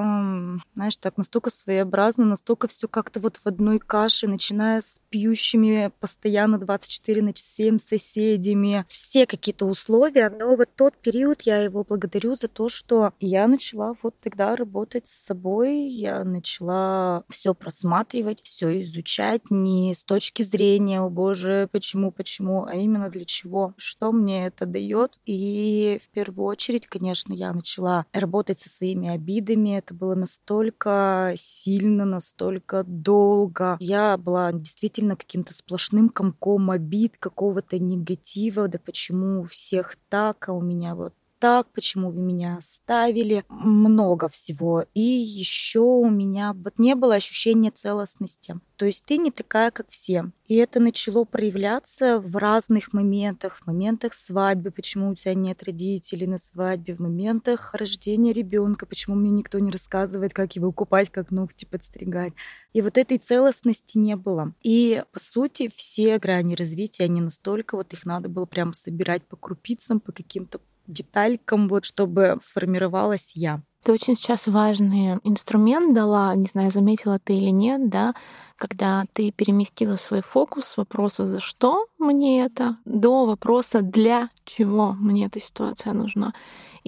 знаешь, 0.74 0.96
так 0.98 1.16
настолько 1.16 1.50
своеобразно, 1.50 2.24
настолько 2.24 2.68
все 2.68 2.86
как-то 2.86 3.20
вот 3.20 3.38
в 3.38 3.46
одной 3.46 3.78
каше, 3.78 4.28
начиная 4.28 4.82
с 4.82 5.00
пьющими 5.08 5.90
постоянно 5.98 6.58
24 6.58 7.22
на 7.22 7.32
7 7.34 7.78
соседями, 7.78 8.84
все 8.86 9.26
какие-то 9.26 9.64
условия. 9.64 10.28
Но 10.30 10.56
вот 10.56 10.68
тот 10.76 10.96
период 10.98 11.42
я 11.42 11.56
его 11.62 11.84
благодарю 11.84 12.36
за 12.36 12.48
то, 12.48 12.68
что 12.68 13.12
я 13.18 13.48
начала 13.48 13.94
вот 14.02 14.14
тогда 14.20 14.54
работать 14.54 15.06
с 15.06 15.26
собой, 15.26 15.78
я 15.88 16.22
начала 16.24 17.24
все 17.30 17.54
просматривать, 17.54 18.42
все 18.42 18.82
изучать 18.82 19.50
не 19.50 19.94
с 19.94 20.04
точки 20.04 20.42
зрения, 20.42 21.00
о 21.00 21.08
боже, 21.08 21.68
почему, 21.72 22.12
почему, 22.12 22.66
а 22.66 22.74
именно 22.74 23.08
для 23.08 23.24
чего, 23.24 23.72
что 23.78 24.12
мне 24.12 24.46
это 24.46 24.66
дает. 24.66 25.18
И 25.24 25.98
в 26.04 26.10
первую 26.10 26.46
очередь, 26.46 26.86
конечно, 26.86 27.32
я 27.32 27.52
начала 27.54 28.04
работать 28.12 28.58
со 28.58 28.68
своими 28.68 28.97
обидами. 29.06 29.78
Это 29.78 29.94
было 29.94 30.16
настолько 30.16 31.32
сильно, 31.36 32.04
настолько 32.04 32.82
долго. 32.84 33.76
Я 33.78 34.16
была 34.16 34.52
действительно 34.52 35.14
каким-то 35.14 35.54
сплошным 35.54 36.08
комком 36.08 36.70
обид, 36.70 37.16
какого-то 37.18 37.78
негатива. 37.78 38.66
Да 38.66 38.80
почему 38.84 39.40
у 39.40 39.44
всех 39.44 39.96
так, 40.08 40.48
а 40.48 40.52
у 40.52 40.60
меня 40.60 40.96
вот 40.96 41.14
так, 41.38 41.68
почему 41.72 42.10
вы 42.10 42.20
меня 42.20 42.56
оставили, 42.58 43.44
много 43.48 44.28
всего. 44.28 44.84
И 44.94 45.00
еще 45.00 45.80
у 45.80 46.10
меня 46.10 46.52
вот 46.52 46.78
не 46.78 46.94
было 46.94 47.14
ощущения 47.14 47.70
целостности. 47.70 48.58
То 48.76 48.86
есть 48.86 49.04
ты 49.04 49.18
не 49.18 49.30
такая, 49.30 49.70
как 49.72 49.90
все. 49.90 50.30
И 50.46 50.54
это 50.54 50.78
начало 50.78 51.24
проявляться 51.24 52.20
в 52.20 52.36
разных 52.36 52.92
моментах. 52.92 53.56
В 53.56 53.66
моментах 53.66 54.14
свадьбы, 54.14 54.70
почему 54.70 55.10
у 55.10 55.14
тебя 55.14 55.34
нет 55.34 55.62
родителей 55.64 56.26
на 56.26 56.38
свадьбе, 56.38 56.94
в 56.94 57.00
моментах 57.00 57.74
рождения 57.74 58.32
ребенка, 58.32 58.86
почему 58.86 59.16
мне 59.16 59.30
никто 59.30 59.58
не 59.58 59.72
рассказывает, 59.72 60.32
как 60.32 60.54
его 60.54 60.70
купать, 60.70 61.10
как 61.10 61.30
ногти 61.32 61.64
подстригать. 61.64 62.32
И 62.72 62.80
вот 62.80 62.98
этой 62.98 63.18
целостности 63.18 63.98
не 63.98 64.14
было. 64.14 64.54
И, 64.62 65.02
по 65.12 65.18
сути, 65.20 65.68
все 65.74 66.18
грани 66.18 66.54
развития, 66.54 67.04
они 67.04 67.20
настолько, 67.20 67.76
вот 67.76 67.92
их 67.92 68.06
надо 68.06 68.28
было 68.28 68.46
прям 68.46 68.72
собирать 68.72 69.24
по 69.24 69.36
крупицам, 69.36 69.98
по 69.98 70.12
каким-то 70.12 70.60
деталькам, 70.88 71.68
вот, 71.68 71.84
чтобы 71.84 72.36
сформировалась 72.40 73.32
я. 73.36 73.62
Ты 73.84 73.92
очень 73.92 74.16
сейчас 74.16 74.46
важный 74.48 75.18
инструмент 75.24 75.94
дала, 75.94 76.34
не 76.34 76.46
знаю, 76.46 76.70
заметила 76.70 77.18
ты 77.18 77.34
или 77.34 77.50
нет, 77.50 77.88
да, 77.88 78.14
когда 78.56 79.04
ты 79.12 79.30
переместила 79.30 79.96
свой 79.96 80.20
фокус 80.20 80.66
с 80.66 80.76
вопроса 80.76 81.26
«за 81.26 81.40
что 81.40 81.86
мне 81.98 82.44
это?» 82.44 82.76
до 82.84 83.24
вопроса 83.24 83.80
«для 83.80 84.30
чего 84.44 84.92
мне 84.92 85.26
эта 85.26 85.38
ситуация 85.40 85.92
нужна?». 85.92 86.34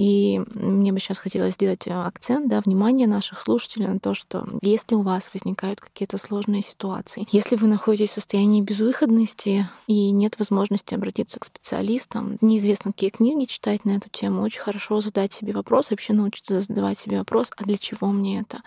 И 0.00 0.40
мне 0.54 0.92
бы 0.92 0.98
сейчас 0.98 1.18
хотелось 1.18 1.54
сделать 1.54 1.86
э, 1.86 1.92
акцент, 1.92 2.48
да, 2.48 2.62
внимание 2.64 3.06
наших 3.06 3.42
слушателей 3.42 3.86
на 3.86 4.00
то, 4.00 4.14
что 4.14 4.48
если 4.62 4.94
у 4.94 5.02
вас 5.02 5.30
возникают 5.34 5.78
какие-то 5.78 6.16
сложные 6.16 6.62
ситуации, 6.62 7.26
если 7.30 7.56
вы 7.56 7.66
находитесь 7.66 8.08
в 8.08 8.14
состоянии 8.14 8.62
безвыходности 8.62 9.68
и 9.86 10.10
нет 10.10 10.38
возможности 10.38 10.94
обратиться 10.94 11.38
к 11.38 11.44
специалистам, 11.44 12.38
неизвестно, 12.40 12.92
какие 12.92 13.10
книги 13.10 13.44
читать 13.44 13.84
на 13.84 13.90
эту 13.90 14.08
тему, 14.08 14.40
очень 14.40 14.60
хорошо 14.62 15.02
задать 15.02 15.34
себе 15.34 15.52
вопрос, 15.52 15.90
вообще 15.90 16.14
научиться 16.14 16.62
задавать 16.62 16.79
себе 16.98 17.18
вопрос, 17.18 17.50
а 17.56 17.64
для 17.64 17.78
чего 17.78 18.08
мне 18.08 18.40
это? 18.40 18.62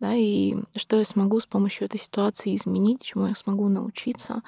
Да, 0.00 0.14
и 0.14 0.56
что 0.74 0.96
я 0.96 1.04
смогу 1.04 1.38
с 1.38 1.46
помощью 1.46 1.86
этой 1.86 2.00
ситуации 2.00 2.56
изменить, 2.56 3.02
чему 3.02 3.26
я 3.28 3.34
смогу 3.36 3.68
научиться, 3.68 4.42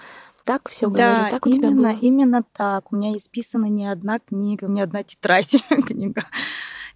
так 0.44 0.68
все 0.68 0.90
да, 0.90 1.14
говорю, 1.14 1.30
так 1.30 1.46
у 1.46 1.50
тебя 1.50 1.68
именно, 1.68 1.92
было? 1.92 1.98
именно 2.00 2.42
так. 2.52 2.92
У 2.92 2.96
меня 2.96 3.16
исписана 3.16 3.66
не 3.66 3.86
одна 3.86 4.18
книга, 4.18 4.66
не 4.66 4.82
одна 4.82 5.02
тетрадь 5.02 5.56
книга. 5.86 6.26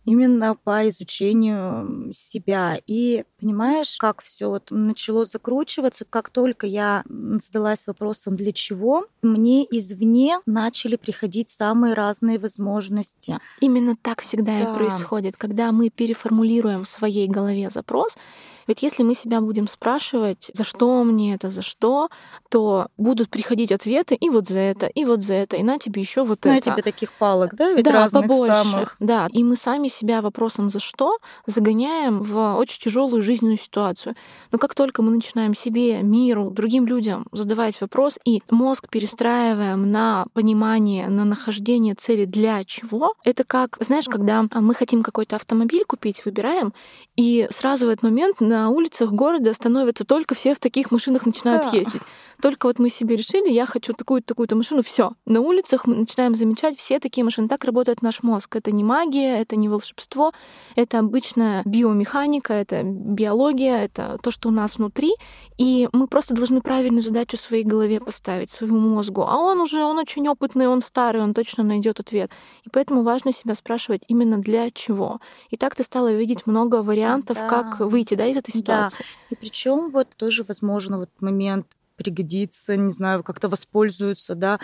Именно 0.08 0.56
по 0.64 0.88
изучению 0.88 2.10
себя. 2.14 2.80
И 2.86 3.24
понимаешь, 3.38 3.96
как 3.98 4.22
все 4.22 4.48
вот 4.48 4.68
начало 4.70 5.26
закручиваться, 5.26 6.06
как 6.08 6.30
только 6.30 6.66
я 6.66 7.04
задалась 7.40 7.86
вопросом, 7.86 8.34
для 8.34 8.52
чего, 8.52 9.04
мне 9.20 9.64
извне 9.64 10.38
начали 10.46 10.96
приходить 10.96 11.50
самые 11.50 11.92
разные 11.92 12.38
возможности. 12.38 13.38
Именно 13.60 13.96
так 14.00 14.22
всегда 14.22 14.52
Да. 14.52 14.72
и 14.72 14.76
происходит, 14.76 15.36
когда 15.36 15.72
мы 15.72 15.90
переформулируем 15.90 16.84
в 16.84 16.88
своей 16.88 17.28
голове 17.28 17.68
запрос. 17.68 18.16
Ведь 18.68 18.82
если 18.82 19.02
мы 19.02 19.14
себя 19.14 19.40
будем 19.40 19.66
спрашивать, 19.66 20.50
за 20.52 20.62
что 20.62 21.02
мне 21.02 21.34
это, 21.34 21.48
за 21.48 21.62
что, 21.62 22.10
то 22.50 22.88
будут 22.98 23.30
приходить 23.30 23.72
ответы 23.72 24.14
и 24.14 24.28
вот 24.28 24.46
за 24.46 24.58
это, 24.58 24.86
и 24.86 25.06
вот 25.06 25.22
за 25.22 25.34
это, 25.34 25.56
и 25.56 25.62
на 25.62 25.78
тебе 25.78 26.02
еще 26.02 26.22
вот 26.22 26.44
я 26.44 26.58
это. 26.58 26.72
тебе 26.72 26.82
таких 26.82 27.12
палок, 27.14 27.54
да, 27.54 27.72
ведь 27.72 27.86
да, 27.86 27.92
разных 27.92 28.22
побольше. 28.22 28.54
самых. 28.54 28.96
Да, 29.00 29.28
и 29.32 29.42
мы 29.42 29.56
сами 29.56 29.88
себя 29.88 30.20
вопросом 30.20 30.68
«за 30.68 30.80
что?» 30.80 31.18
загоняем 31.46 32.22
в 32.22 32.56
очень 32.56 32.80
тяжелую 32.82 33.22
жизненную 33.22 33.58
ситуацию. 33.58 34.14
Но 34.52 34.58
как 34.58 34.74
только 34.74 35.00
мы 35.00 35.12
начинаем 35.12 35.54
себе, 35.54 36.02
миру, 36.02 36.50
другим 36.50 36.86
людям 36.86 37.26
задавать 37.32 37.80
вопрос, 37.80 38.18
и 38.26 38.42
мозг 38.50 38.88
перестраиваем 38.90 39.90
на 39.90 40.26
понимание, 40.34 41.08
на 41.08 41.24
нахождение 41.24 41.94
цели 41.94 42.26
для 42.26 42.64
чего, 42.64 43.14
это 43.24 43.44
как, 43.44 43.78
знаешь, 43.80 44.04
когда 44.04 44.44
мы 44.52 44.74
хотим 44.74 45.02
какой-то 45.02 45.36
автомобиль 45.36 45.84
купить, 45.86 46.22
выбираем, 46.26 46.74
и 47.16 47.46
сразу 47.50 47.86
в 47.86 47.88
этот 47.88 48.02
момент 48.02 48.40
на 48.40 48.57
улицах 48.68 49.12
города 49.12 49.52
становятся 49.54 50.04
только 50.04 50.34
все 50.34 50.54
в 50.54 50.58
таких 50.58 50.90
машинах 50.90 51.24
начинают 51.26 51.64
Да. 51.70 51.76
ездить. 51.78 52.02
Только 52.40 52.66
вот 52.66 52.78
мы 52.78 52.88
себе 52.88 53.16
решили, 53.16 53.50
я 53.50 53.66
хочу 53.66 53.92
такую-то, 53.94 54.28
такую-то 54.28 54.54
машину, 54.54 54.82
все. 54.82 55.12
На 55.26 55.40
улицах 55.40 55.86
мы 55.86 55.96
начинаем 55.96 56.34
замечать 56.34 56.78
все 56.78 57.00
такие 57.00 57.24
машины. 57.24 57.48
Так 57.48 57.64
работает 57.64 58.00
наш 58.00 58.22
мозг. 58.22 58.54
Это 58.54 58.70
не 58.70 58.84
магия, 58.84 59.40
это 59.40 59.56
не 59.56 59.68
волшебство, 59.68 60.32
это 60.76 61.00
обычная 61.00 61.62
биомеханика, 61.64 62.54
это 62.54 62.82
биология, 62.84 63.78
это 63.78 64.18
то, 64.22 64.30
что 64.30 64.50
у 64.50 64.52
нас 64.52 64.78
внутри. 64.78 65.12
И 65.56 65.88
мы 65.92 66.06
просто 66.06 66.34
должны 66.34 66.60
правильную 66.60 67.02
задачу 67.02 67.36
своей 67.36 67.64
голове 67.64 68.00
поставить, 68.00 68.52
своему 68.52 68.78
мозгу. 68.78 69.22
А 69.22 69.36
он 69.36 69.60
уже, 69.60 69.82
он 69.82 69.98
очень 69.98 70.28
опытный, 70.28 70.68
он 70.68 70.80
старый, 70.80 71.22
он 71.22 71.34
точно 71.34 71.64
найдет 71.64 71.98
ответ. 71.98 72.30
И 72.64 72.70
поэтому 72.70 73.02
важно 73.02 73.32
себя 73.32 73.54
спрашивать 73.54 74.02
именно 74.06 74.38
для 74.38 74.70
чего. 74.70 75.20
И 75.50 75.56
так 75.56 75.74
ты 75.74 75.82
стала 75.82 76.12
видеть 76.12 76.46
много 76.46 76.82
вариантов, 76.84 77.38
Да. 77.40 77.48
как 77.48 77.80
выйти 77.80 78.14
да, 78.14 78.26
из 78.26 78.36
этой 78.36 78.52
Да. 78.52 78.58
ситуации. 78.58 79.04
И 79.30 79.34
причем 79.34 79.90
вот 79.90 80.08
тоже, 80.16 80.44
возможно, 80.46 80.98
вот 80.98 81.10
момент 81.20 81.66
пригодится, 81.98 82.76
не 82.76 82.92
знаю, 82.92 83.22
как-то 83.22 83.48
воспользуются, 83.48 84.34
да. 84.34 84.58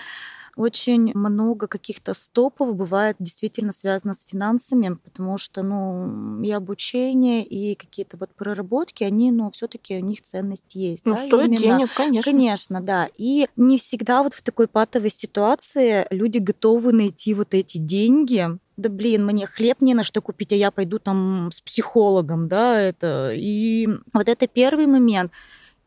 Очень 0.56 1.12
много 1.14 1.66
каких-то 1.66 2.14
стопов 2.14 2.76
бывает 2.76 3.16
действительно 3.18 3.72
связано 3.72 4.14
с 4.14 4.24
финансами, 4.24 4.96
потому 5.02 5.36
что, 5.36 5.64
ну, 5.64 6.40
и 6.42 6.50
обучение, 6.52 7.44
и 7.44 7.74
какие-то 7.74 8.16
вот 8.16 8.30
проработки, 8.36 9.02
они, 9.02 9.32
ну, 9.32 9.50
все 9.50 9.66
таки 9.66 9.96
у 9.96 10.04
них 10.04 10.22
ценность 10.22 10.76
есть. 10.76 11.06
Ну, 11.06 11.16
да, 11.16 11.26
стоит 11.26 11.46
именно. 11.48 11.58
денег, 11.58 11.94
конечно. 11.94 12.30
Конечно, 12.30 12.80
да. 12.80 13.08
И 13.18 13.48
не 13.56 13.78
всегда 13.78 14.22
вот 14.22 14.32
в 14.34 14.42
такой 14.42 14.68
патовой 14.68 15.10
ситуации 15.10 16.06
люди 16.10 16.38
готовы 16.38 16.92
найти 16.92 17.34
вот 17.34 17.52
эти 17.52 17.78
деньги. 17.78 18.46
Да 18.76 18.88
блин, 18.88 19.24
мне 19.26 19.46
хлеб 19.46 19.80
не 19.80 19.94
на 19.94 20.04
что 20.04 20.20
купить, 20.20 20.52
а 20.52 20.56
я 20.56 20.70
пойду 20.70 21.00
там 21.00 21.50
с 21.52 21.60
психологом, 21.60 22.48
да, 22.48 22.80
это. 22.80 23.32
И 23.34 23.88
вот 24.12 24.28
это 24.28 24.46
первый 24.46 24.86
момент. 24.86 25.32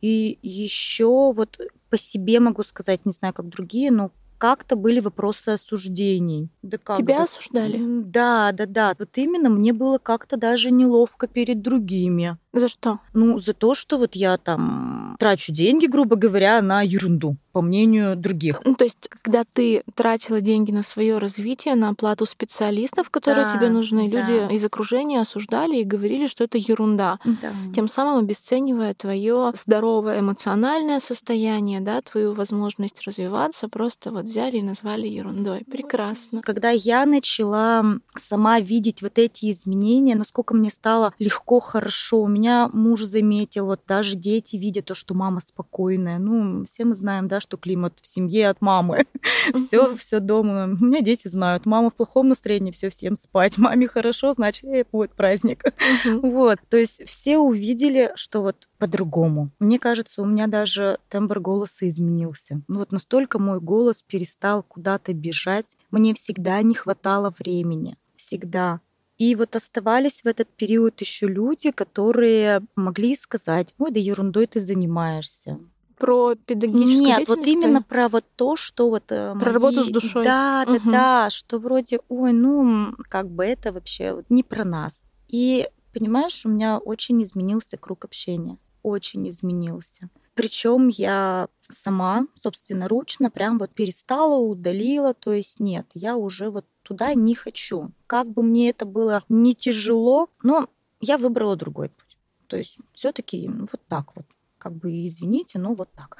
И 0.00 0.38
еще 0.42 1.32
вот 1.32 1.58
по 1.90 1.96
себе 1.96 2.40
могу 2.40 2.62
сказать, 2.62 3.04
не 3.04 3.12
знаю, 3.12 3.34
как 3.34 3.48
другие, 3.48 3.90
но 3.90 4.10
как-то 4.38 4.76
были 4.76 5.00
вопросы 5.00 5.50
осуждений. 5.50 6.48
Да 6.62 6.78
как 6.78 6.96
Тебя 6.96 7.18
бы- 7.18 7.22
осуждали? 7.24 7.80
Да, 8.04 8.52
да, 8.52 8.66
да. 8.66 8.94
Вот 8.98 9.18
именно 9.18 9.50
мне 9.50 9.72
было 9.72 9.98
как-то 9.98 10.36
даже 10.36 10.70
неловко 10.70 11.26
перед 11.26 11.60
другими. 11.60 12.38
За 12.52 12.68
что? 12.68 13.00
Ну, 13.12 13.38
за 13.38 13.52
то, 13.52 13.74
что 13.74 13.98
вот 13.98 14.14
я 14.14 14.38
там 14.38 15.16
трачу 15.18 15.52
деньги, 15.52 15.86
грубо 15.86 16.16
говоря, 16.16 16.62
на 16.62 16.82
ерунду, 16.82 17.36
по 17.58 17.62
мнению 17.62 18.14
других. 18.14 18.60
Ну, 18.64 18.76
то 18.76 18.84
есть, 18.84 19.08
когда 19.08 19.42
ты 19.52 19.82
тратила 19.96 20.40
деньги 20.40 20.70
на 20.70 20.82
свое 20.82 21.18
развитие, 21.18 21.74
на 21.74 21.88
оплату 21.88 22.24
специалистов, 22.24 23.10
которые 23.10 23.46
Да, 23.48 23.52
тебе 23.52 23.68
нужны, 23.68 24.08
да. 24.08 24.20
люди 24.20 24.54
из 24.54 24.64
окружения 24.64 25.20
осуждали 25.20 25.78
и 25.78 25.82
говорили, 25.82 26.28
что 26.28 26.44
это 26.44 26.56
ерунда. 26.56 27.18
Да. 27.24 27.50
Тем 27.74 27.88
самым 27.88 28.18
обесценивая 28.18 28.94
твое 28.94 29.52
здоровое 29.56 30.20
эмоциональное 30.20 31.00
состояние, 31.00 31.80
да, 31.80 32.00
твою 32.00 32.32
возможность 32.32 33.04
развиваться, 33.04 33.68
просто 33.68 34.12
вот 34.12 34.26
взяли 34.26 34.58
и 34.58 34.62
назвали 34.62 35.08
ерундой. 35.08 35.64
Прекрасно. 35.68 36.42
Когда 36.42 36.70
я 36.70 37.06
начала 37.06 37.84
сама 38.16 38.60
видеть 38.60 39.02
вот 39.02 39.18
эти 39.18 39.50
изменения, 39.50 40.14
насколько 40.14 40.54
мне 40.54 40.70
стало 40.70 41.12
легко, 41.18 41.58
хорошо, 41.58 42.20
у 42.22 42.28
меня 42.28 42.70
муж 42.72 43.02
заметил, 43.02 43.66
вот 43.66 43.80
даже 43.88 44.14
дети 44.14 44.54
видят 44.54 44.84
то, 44.84 44.94
что 44.94 45.14
мама 45.14 45.40
спокойная. 45.40 46.20
Ну, 46.20 46.62
все 46.64 46.84
мы 46.84 46.94
знаем, 46.94 47.26
да, 47.26 47.40
что 47.48 47.56
климат 47.56 47.94
в 48.02 48.06
семье 48.06 48.50
от 48.50 48.60
мамы. 48.60 49.06
Все, 49.54 49.94
все 49.96 50.20
дома. 50.20 50.64
У 50.64 50.84
меня 50.84 51.00
дети 51.00 51.28
знают, 51.28 51.64
мама 51.64 51.88
в 51.88 51.94
плохом 51.94 52.28
настроении, 52.28 52.70
все 52.70 52.90
всем 52.90 53.16
спать. 53.16 53.56
Маме 53.58 53.88
хорошо, 53.88 54.34
значит, 54.34 54.64
э, 54.64 54.84
будет 54.92 55.14
праздник. 55.14 55.64
Вот, 56.22 56.58
то 56.68 56.76
есть 56.76 57.08
все 57.08 57.38
увидели, 57.38 58.12
что 58.14 58.42
вот 58.42 58.68
по-другому. 58.78 59.50
Мне 59.58 59.78
кажется, 59.78 60.20
у 60.20 60.26
меня 60.26 60.46
даже 60.46 60.98
тембр 61.08 61.40
голоса 61.40 61.88
изменился. 61.88 62.60
Ну 62.68 62.80
вот 62.80 62.92
настолько 62.92 63.38
мой 63.38 63.60
голос 63.60 64.02
перестал 64.02 64.62
куда-то 64.62 65.14
бежать. 65.14 65.76
Мне 65.90 66.12
всегда 66.12 66.60
не 66.62 66.74
хватало 66.74 67.34
времени. 67.38 67.96
Всегда. 68.14 68.80
И 69.16 69.34
вот 69.34 69.56
оставались 69.56 70.20
в 70.22 70.26
этот 70.26 70.48
период 70.48 71.00
еще 71.00 71.26
люди, 71.26 71.70
которые 71.70 72.62
могли 72.76 73.16
сказать, 73.16 73.74
ой, 73.78 73.90
да 73.90 73.98
ерундой 73.98 74.46
ты 74.46 74.60
занимаешься. 74.60 75.58
Про 75.98 76.34
педагогическую 76.34 77.00
Нет, 77.06 77.28
вот 77.28 77.36
деятельность 77.36 77.52
именно 77.64 77.82
твою? 77.82 77.84
про 77.84 78.08
вот 78.08 78.24
то, 78.36 78.56
что 78.56 78.88
вот... 78.90 79.04
э, 79.10 79.34
Про 79.38 79.52
работу 79.52 79.82
с 79.82 79.86
мои- 79.86 79.92
душой. 79.92 80.24
Да, 80.24 80.64
да, 80.66 80.72
Мгм. 80.72 80.90
да, 80.92 81.30
что 81.30 81.58
вроде, 81.58 81.98
ой, 82.08 82.32
ну, 82.32 82.94
как 83.08 83.28
бы 83.30 83.44
это 83.44 83.72
вообще 83.72 84.12
вот 84.14 84.24
не 84.28 84.42
про 84.42 84.64
нас. 84.64 85.02
И, 85.28 85.68
понимаешь, 85.92 86.46
у 86.46 86.48
меня 86.48 86.78
очень 86.78 87.22
изменился 87.22 87.76
круг 87.76 88.04
общения. 88.04 88.58
Очень 88.82 89.28
изменился. 89.28 90.08
Причем 90.34 90.86
я 90.88 91.48
сама, 91.68 92.26
собственноручно, 92.40 93.30
прям 93.30 93.58
вот 93.58 93.70
перестала, 93.70 94.38
удалила. 94.38 95.12
То 95.14 95.32
есть 95.32 95.58
нет, 95.58 95.86
я 95.94 96.16
уже 96.16 96.50
вот 96.50 96.64
туда 96.84 97.12
не 97.14 97.34
хочу. 97.34 97.90
Как 98.06 98.28
бы 98.28 98.42
мне 98.44 98.70
это 98.70 98.86
было 98.86 99.24
не 99.28 99.54
тяжело, 99.54 100.30
но 100.44 100.68
я 101.00 101.18
выбрала 101.18 101.56
другой 101.56 101.88
путь. 101.90 102.16
То 102.46 102.56
есть 102.56 102.76
все-таки 102.94 103.48
вот 103.48 103.80
так 103.88 104.14
вот. 104.14 104.24
Как 104.58 104.74
бы 104.74 105.06
извините, 105.06 105.58
но 105.58 105.74
вот 105.74 105.90
так. 105.92 106.18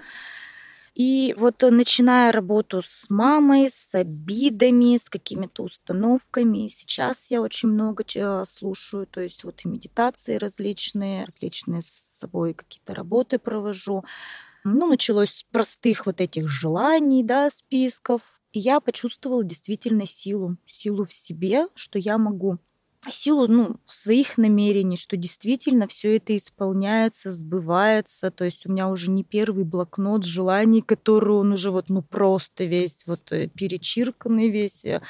И 0.98 1.32
вот 1.38 1.62
э, 1.62 1.70
начиная 1.70 2.32
работу 2.32 2.82
с 2.84 3.08
мамой, 3.08 3.70
с 3.70 3.94
обидами, 3.94 4.96
с 4.96 5.08
какими-то 5.08 5.62
установками, 5.62 6.66
сейчас 6.66 7.30
я 7.30 7.40
очень 7.40 7.68
много 7.68 8.02
чего 8.02 8.44
слушаю, 8.44 9.06
то 9.06 9.20
есть 9.20 9.44
вот 9.44 9.60
и 9.64 9.68
медитации 9.68 10.34
различные, 10.36 11.24
различные 11.24 11.82
с 11.82 11.86
собой 11.86 12.52
какие-то 12.52 12.96
работы 12.96 13.38
провожу. 13.38 14.04
Ну, 14.64 14.88
началось 14.88 15.30
с 15.30 15.44
простых 15.44 16.04
вот 16.06 16.20
этих 16.20 16.48
желаний, 16.48 17.22
да, 17.22 17.48
списков. 17.48 18.22
И 18.50 18.58
я 18.58 18.80
почувствовала 18.80 19.44
действительно 19.44 20.04
силу, 20.04 20.56
силу 20.66 21.04
в 21.04 21.12
себе, 21.12 21.68
что 21.76 22.00
я 22.00 22.18
могу 22.18 22.58
силу 23.10 23.46
ну, 23.48 23.76
своих 23.86 24.38
намерений, 24.38 24.96
что 24.96 25.16
действительно 25.16 25.86
все 25.86 26.16
это 26.16 26.36
исполняется, 26.36 27.30
сбывается. 27.30 28.30
То 28.30 28.44
есть 28.44 28.66
у 28.66 28.72
меня 28.72 28.88
уже 28.88 29.10
не 29.10 29.24
первый 29.24 29.64
блокнот 29.64 30.24
желаний, 30.24 30.82
который 30.82 31.36
он 31.36 31.52
уже 31.52 31.70
вот 31.70 31.90
ну 31.90 32.02
просто 32.02 32.64
весь 32.64 33.04
вот 33.06 33.32
э, 33.32 33.48
перечирканный 33.48 34.48
весь. 34.48 34.84
э. 34.84 35.00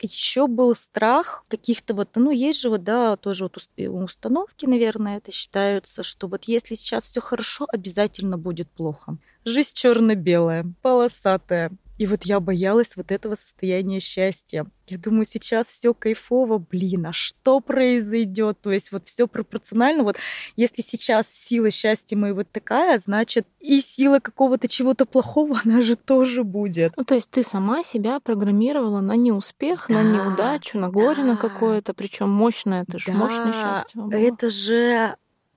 еще 0.00 0.46
был 0.46 0.74
страх 0.74 1.44
каких-то 1.48 1.94
вот, 1.94 2.10
ну, 2.16 2.30
есть 2.30 2.60
же 2.60 2.70
вот, 2.70 2.82
да, 2.82 3.16
тоже 3.16 3.44
вот 3.44 3.58
установки, 3.76 4.66
наверное, 4.66 5.18
это 5.18 5.30
считаются, 5.32 6.02
что 6.02 6.26
вот 6.28 6.44
если 6.44 6.74
сейчас 6.74 7.04
все 7.04 7.20
хорошо, 7.20 7.66
обязательно 7.72 8.36
будет 8.38 8.68
плохо. 8.70 9.16
Жизнь 9.44 9.74
черно-белая, 9.74 10.66
полосатая. 10.82 11.70
И 12.02 12.06
вот 12.08 12.24
я 12.24 12.40
боялась 12.40 12.96
вот 12.96 13.12
этого 13.12 13.36
состояния 13.36 14.00
счастья. 14.00 14.66
Я 14.88 14.98
думаю, 14.98 15.24
сейчас 15.24 15.68
все 15.68 15.94
кайфово, 15.94 16.58
блин, 16.58 17.06
а 17.06 17.12
что 17.12 17.60
произойдет? 17.60 18.60
То 18.60 18.72
есть 18.72 18.90
вот 18.90 19.06
все 19.06 19.28
пропорционально. 19.28 20.02
Вот 20.02 20.16
если 20.56 20.82
сейчас 20.82 21.28
сила 21.28 21.70
счастья 21.70 22.16
моей 22.16 22.34
вот 22.34 22.50
такая, 22.50 22.98
значит 22.98 23.46
и 23.60 23.80
сила 23.80 24.18
какого-то 24.18 24.66
чего-то 24.66 25.06
плохого, 25.06 25.60
она 25.64 25.80
же 25.80 25.94
тоже 25.94 26.42
будет. 26.42 26.92
Ну, 26.96 27.04
то 27.04 27.14
есть 27.14 27.30
ты 27.30 27.44
сама 27.44 27.84
себя 27.84 28.18
программировала 28.18 29.00
на 29.00 29.14
неуспех, 29.14 29.86
да, 29.88 30.02
на 30.02 30.02
неудачу, 30.02 30.78
на 30.78 30.90
горе 30.90 31.22
да. 31.22 31.28
на 31.28 31.36
какое-то, 31.36 31.94
причем 31.94 32.28
мощное, 32.30 32.82
это 32.82 32.98
же 32.98 33.12
да, 33.12 33.14
мощное 33.14 33.52
счастье. 33.52 34.02
Было. 34.02 34.12
Это 34.12 34.50
же 34.50 35.14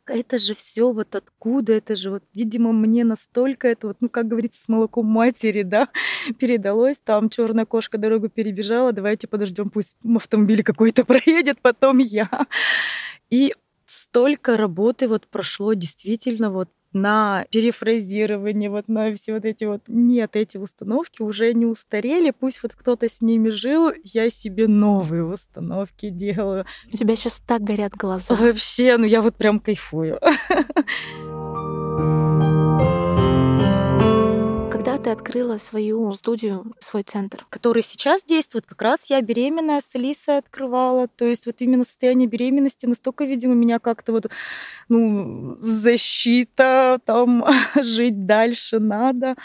это 0.08 0.38
же 0.38 0.54
все 0.54 0.92
вот 0.92 1.16
откуда, 1.16 1.74
это 1.74 1.96
же 1.96 2.10
вот, 2.12 2.24
видимо, 2.34 2.72
мне 2.72 3.04
настолько 3.04 3.68
это 3.68 3.88
вот, 3.88 3.98
ну, 4.02 4.10
как 4.10 4.28
говорится, 4.28 4.62
с 4.64 4.70
молоком 4.70 5.06
матери, 5.06 5.64
да, 5.64 5.90
передалось, 6.40 7.00
там 7.00 7.30
черная 7.30 7.66
кошка 7.66 7.98
дорогу 7.98 8.30
перебежала, 8.30 8.92
давайте 8.92 9.28
подождем, 9.28 9.70
пусть 9.70 9.98
автомобиль 10.16 10.64
какой-то 10.64 11.06
проедет, 11.06 11.60
потом 11.62 11.98
я. 12.00 12.30
И 13.30 13.54
столько 13.86 14.58
работы 14.58 15.08
вот 15.08 15.28
прошло 15.28 15.74
действительно 15.74 16.52
вот 16.52 16.70
на 16.96 17.46
перефразирование, 17.52 18.70
вот 18.70 18.88
на 18.88 19.14
все 19.14 19.34
вот 19.34 19.44
эти 19.44 19.66
вот... 19.66 19.82
Нет, 19.88 20.36
эти 20.36 20.58
установки 20.58 21.22
уже 21.22 21.54
не 21.54 21.66
устарели, 21.66 22.32
пусть 22.32 22.64
вот 22.64 22.74
кто-то 22.74 23.10
с 23.10 23.22
ними 23.22 23.50
жил, 23.50 23.92
я 24.04 24.30
себе 24.30 24.68
новые 24.68 25.26
установки 25.26 26.10
делаю. 26.10 26.66
У 26.92 26.96
тебя 26.96 27.18
сейчас 27.18 27.42
так 27.46 27.62
горят 27.62 27.94
глаза. 27.94 28.36
Вообще, 28.36 28.96
ну 28.98 29.06
я 29.06 29.22
вот 29.22 29.36
прям 29.36 29.60
кайфую. 29.60 30.20
открыла 35.16 35.58
свою 35.58 36.14
студию, 36.14 36.76
свой 36.80 37.04
центр? 37.04 37.46
Который 37.50 37.82
сейчас 37.82 38.24
действует. 38.24 38.66
Как 38.66 38.82
раз 38.82 39.10
я 39.10 39.22
беременная 39.22 39.82
с 39.82 39.96
Алисой 39.96 40.38
открывала. 40.38 41.08
То 41.08 41.26
есть 41.26 41.46
вот 41.46 41.62
именно 41.62 41.84
состояние 41.84 42.28
беременности 42.28 42.86
настолько, 42.86 43.26
видимо, 43.26 43.54
меня 43.54 43.80
как-то 43.80 44.12
вот, 44.12 44.28
ну, 44.90 45.58
защита, 45.62 47.00
там, 47.06 47.46
жить 47.82 48.26
дальше 48.26 48.80
надо. 48.80 49.36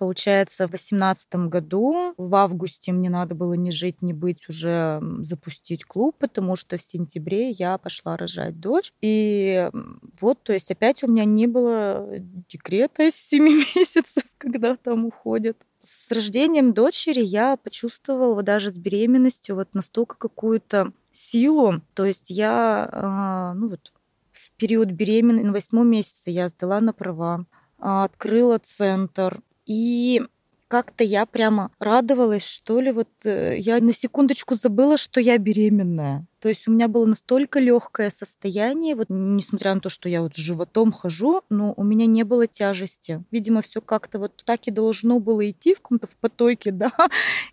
Получается, 0.00 0.66
в 0.66 0.70
восемнадцатом 0.70 1.50
году, 1.50 2.14
в 2.16 2.34
августе 2.34 2.90
мне 2.90 3.10
надо 3.10 3.34
было 3.34 3.52
не 3.52 3.70
жить, 3.70 4.00
не 4.00 4.14
быть, 4.14 4.48
уже 4.48 4.98
запустить 5.20 5.84
клуб, 5.84 6.16
потому 6.18 6.56
что 6.56 6.78
в 6.78 6.82
сентябре 6.82 7.50
я 7.50 7.76
пошла 7.76 8.16
рожать 8.16 8.58
дочь. 8.58 8.94
И 9.02 9.70
вот, 10.18 10.42
то 10.42 10.54
есть 10.54 10.70
опять 10.70 11.04
у 11.04 11.06
меня 11.06 11.26
не 11.26 11.46
было 11.46 12.06
декрета 12.48 13.10
с 13.10 13.14
7 13.14 13.44
месяцев, 13.76 14.22
когда 14.38 14.74
там 14.76 15.04
уходят. 15.04 15.58
С 15.80 16.10
рождением 16.10 16.72
дочери 16.72 17.20
я 17.20 17.58
почувствовала 17.58 18.42
даже 18.42 18.70
с 18.70 18.78
беременностью 18.78 19.54
вот 19.54 19.74
настолько 19.74 20.16
какую-то 20.16 20.94
силу. 21.12 21.82
То 21.92 22.06
есть 22.06 22.30
я, 22.30 22.88
а, 22.90 23.52
ну 23.52 23.68
вот, 23.68 23.92
в 24.32 24.50
период 24.52 24.92
беременности, 24.92 25.44
на 25.44 25.52
восьмом 25.52 25.88
месяце 25.88 26.30
я 26.30 26.48
сдала 26.48 26.80
на 26.80 26.94
права, 26.94 27.44
а, 27.78 28.04
открыла 28.04 28.58
центр, 28.58 29.42
и 29.70 30.20
как-то 30.66 31.04
я 31.04 31.26
прямо 31.26 31.70
радовалась, 31.78 32.44
что 32.44 32.80
ли, 32.80 32.90
вот 32.90 33.08
э, 33.24 33.56
я 33.56 33.78
на 33.78 33.92
секундочку 33.92 34.56
забыла, 34.56 34.96
что 34.96 35.20
я 35.20 35.38
беременная. 35.38 36.26
То 36.40 36.48
есть 36.48 36.66
у 36.66 36.72
меня 36.72 36.88
было 36.88 37.04
настолько 37.04 37.60
легкое 37.60 38.10
состояние, 38.10 38.94
вот 38.94 39.06
несмотря 39.10 39.74
на 39.74 39.80
то, 39.80 39.90
что 39.90 40.08
я 40.08 40.22
вот 40.22 40.36
животом 40.36 40.90
хожу, 40.90 41.42
но 41.50 41.74
у 41.76 41.84
меня 41.84 42.06
не 42.06 42.22
было 42.22 42.46
тяжести. 42.46 43.22
Видимо, 43.30 43.60
все 43.60 43.80
как-то 43.80 44.18
вот 44.18 44.42
так 44.46 44.66
и 44.66 44.70
должно 44.70 45.20
было 45.20 45.48
идти 45.48 45.74
в 45.74 45.80
каком-то 45.80 46.06
в 46.06 46.16
потоке, 46.16 46.70
да. 46.72 46.92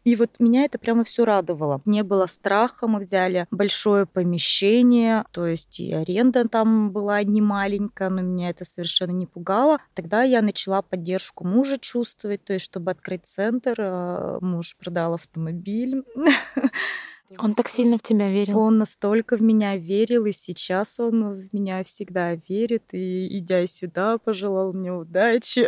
И 0.05 0.15
вот 0.15 0.31
меня 0.39 0.63
это 0.63 0.77
прямо 0.77 1.03
все 1.03 1.25
радовало. 1.25 1.81
Не 1.85 2.03
было 2.03 2.27
страха, 2.27 2.87
мы 2.87 2.99
взяли 2.99 3.45
большое 3.51 4.05
помещение, 4.05 5.25
то 5.31 5.45
есть 5.45 5.79
и 5.79 5.93
аренда 5.93 6.47
там 6.47 6.91
была 6.91 7.21
не 7.23 7.41
маленькая, 7.41 8.09
но 8.09 8.21
меня 8.21 8.49
это 8.49 8.63
совершенно 8.63 9.11
не 9.11 9.25
пугало. 9.25 9.79
Тогда 9.95 10.23
я 10.23 10.41
начала 10.41 10.81
поддержку 10.81 11.45
мужа 11.45 11.77
чувствовать, 11.77 12.43
то 12.45 12.53
есть 12.53 12.65
чтобы 12.65 12.91
открыть 12.91 13.25
центр, 13.25 13.75
а, 13.79 14.39
муж 14.39 14.77
продал 14.77 15.15
автомобиль. 15.15 16.03
Он 17.37 17.55
так 17.55 17.67
сильно 17.67 17.97
в 17.97 18.01
тебя 18.01 18.31
верил. 18.31 18.59
Он 18.59 18.77
настолько 18.77 19.35
в 19.35 19.41
меня 19.41 19.75
верил, 19.75 20.25
и 20.25 20.31
сейчас 20.31 20.99
он 20.99 21.33
в 21.33 21.53
меня 21.53 21.83
всегда 21.83 22.35
верит, 22.47 22.93
и 22.93 23.37
идя 23.37 23.67
сюда, 23.67 24.17
пожелал 24.17 24.71
мне 24.71 24.93
удачи. 24.93 25.67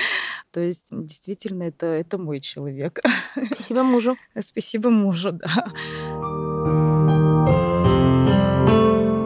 То 0.52 0.60
есть 0.60 0.88
действительно 0.90 1.64
это, 1.64 1.86
это 1.86 2.18
мой 2.18 2.40
человек. 2.40 3.00
Спасибо 3.46 3.82
мужу. 3.82 4.16
Спасибо 4.40 4.90
мужу, 4.90 5.32
да. 5.32 5.72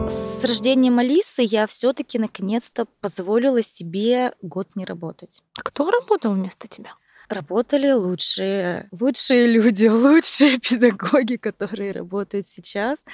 С 0.07 0.43
рождением 0.45 0.99
Алисы 0.99 1.41
я 1.41 1.67
все-таки 1.67 2.17
наконец-то 2.17 2.85
позволила 3.01 3.61
себе 3.61 4.33
год 4.41 4.69
не 4.75 4.85
работать. 4.85 5.43
А 5.57 5.61
кто 5.61 5.89
работал 5.91 6.33
вместо 6.33 6.67
тебя? 6.67 6.93
Работали 7.29 7.91
лучшие, 7.91 8.87
лучшие 8.91 9.47
люди, 9.47 9.85
лучшие 9.87 10.59
педагоги, 10.59 11.35
которые 11.35 11.91
работают 11.91 12.47
сейчас. 12.47 13.05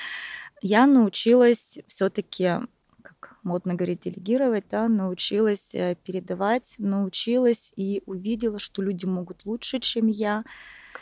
Я 0.62 0.86
научилась 0.88 1.80
все-таки 1.88 2.60
как 3.02 3.38
модно 3.44 3.76
говорить, 3.76 4.02
делегировать, 4.02 4.66
да, 4.70 4.88
научилась 4.88 5.74
э, 5.74 5.96
передавать, 6.04 6.76
научилась 6.78 7.72
и 7.76 8.04
увидела, 8.06 8.60
что 8.60 8.82
люди 8.82 9.06
могут 9.06 9.46
лучше, 9.46 9.80
чем 9.80 10.08
я. 10.08 10.44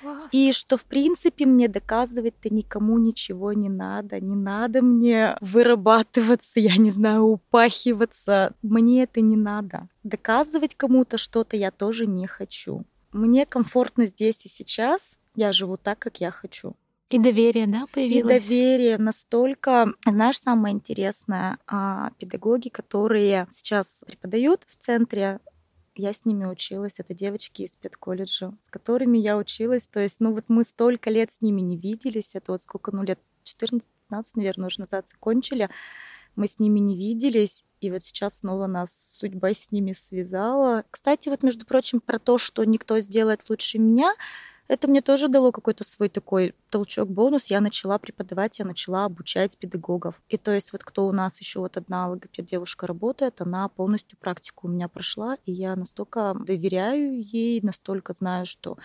Класс. 0.02 0.30
И 0.32 0.52
что, 0.52 0.78
в 0.78 0.86
принципе, 0.86 1.46
мне 1.46 1.68
доказывать-то 1.68 2.54
никому 2.54 2.98
ничего 3.00 3.54
не 3.54 3.70
надо. 3.70 4.20
Не 4.20 4.36
надо 4.36 4.82
мне 4.82 5.38
вырабатываться, 5.42 6.60
я 6.60 6.78
не 6.78 6.92
знаю, 6.92 7.24
упахиваться. 7.24 8.54
Мне 8.62 9.04
это 9.04 9.22
не 9.22 9.36
надо. 9.36 9.90
Доказывать 10.04 10.76
кому-то 10.76 11.18
что-то 11.18 11.58
я 11.58 11.72
тоже 11.72 12.06
не 12.06 12.28
хочу. 12.28 12.86
Мне 13.18 13.48
комфортно 13.48 14.06
здесь 14.06 14.46
и 14.46 14.50
сейчас. 14.50 15.20
Я 15.36 15.52
живу 15.52 15.78
так, 15.78 15.98
как 15.98 16.22
я 16.22 16.30
хочу. 16.30 16.76
И 17.10 17.18
доверие, 17.18 17.68
да, 17.68 17.86
появилось? 17.92 18.46
И 18.46 18.50
доверие 18.50 18.98
настолько... 18.98 19.94
Знаешь, 20.06 20.40
самое 20.40 20.76
интересное, 20.76 21.58
а, 21.66 22.12
педагоги, 22.20 22.70
которые 22.70 23.48
сейчас 23.50 24.04
преподают 24.06 24.66
в 24.68 24.76
центре, 24.76 25.40
я 25.96 26.14
с 26.14 26.26
ними 26.26 26.46
училась. 26.46 27.00
Это 27.00 27.16
девочки 27.16 27.64
из 27.64 27.76
педколледжа, 27.76 28.54
с 28.64 28.70
которыми 28.70 29.18
я 29.18 29.38
училась. 29.38 29.88
То 29.88 30.00
есть, 30.00 30.20
ну 30.20 30.34
вот 30.34 30.46
мы 30.50 30.64
столько 30.64 31.10
лет 31.10 31.32
с 31.32 31.42
ними 31.42 31.62
не 31.62 31.78
виделись. 31.78 32.36
Это 32.36 32.52
вот 32.52 32.62
сколько, 32.62 32.92
ну 32.92 33.02
лет 33.04 33.20
14-15, 33.46 33.82
наверное, 34.36 34.68
уже 34.68 34.82
назад 34.82 35.08
закончили. 35.08 35.70
Мы 36.38 36.48
с 36.48 36.60
ними 36.60 36.80
не 36.80 36.96
виделись. 36.96 37.66
И 37.82 37.92
вот 37.92 38.04
сейчас 38.04 38.40
снова 38.40 38.68
нас 38.68 39.18
судьба 39.20 39.54
с 39.54 39.72
ними 39.72 39.92
связала. 39.92 40.86
Кстати, 40.90 41.30
вот, 41.30 41.44
между 41.44 41.66
прочим, 41.66 42.00
про 42.00 42.20
то, 42.20 42.38
что 42.38 42.64
никто 42.64 43.00
сделает 43.02 43.50
лучше 43.50 43.78
меня, 43.78 44.14
это 44.68 44.88
мне 44.88 45.02
тоже 45.02 45.30
дало 45.30 45.52
какой-то 45.52 45.84
свой 45.84 46.10
такой 46.10 46.54
толчок, 46.70 47.10
бонус. 47.10 47.46
Я 47.46 47.62
начала 47.62 47.98
преподавать, 47.98 48.60
я 48.60 48.66
начала 48.66 49.06
обучать 49.06 49.58
педагогов. 49.58 50.22
И 50.28 50.38
то 50.38 50.52
есть 50.52 50.74
вот 50.74 50.84
кто 50.84 51.08
у 51.08 51.12
нас 51.12 51.40
еще 51.40 51.60
вот 51.60 51.78
одна 51.78 52.08
логопед 52.08 52.46
девушка 52.46 52.86
работает, 52.86 53.42
она 53.42 53.68
полностью 53.70 54.18
практику 54.18 54.68
у 54.68 54.72
меня 54.72 54.90
прошла, 54.90 55.38
и 55.46 55.52
я 55.52 55.76
настолько 55.76 56.34
доверяю 56.34 57.22
ей, 57.22 57.62
настолько 57.62 58.14
знаю, 58.14 58.46
что 58.46 58.78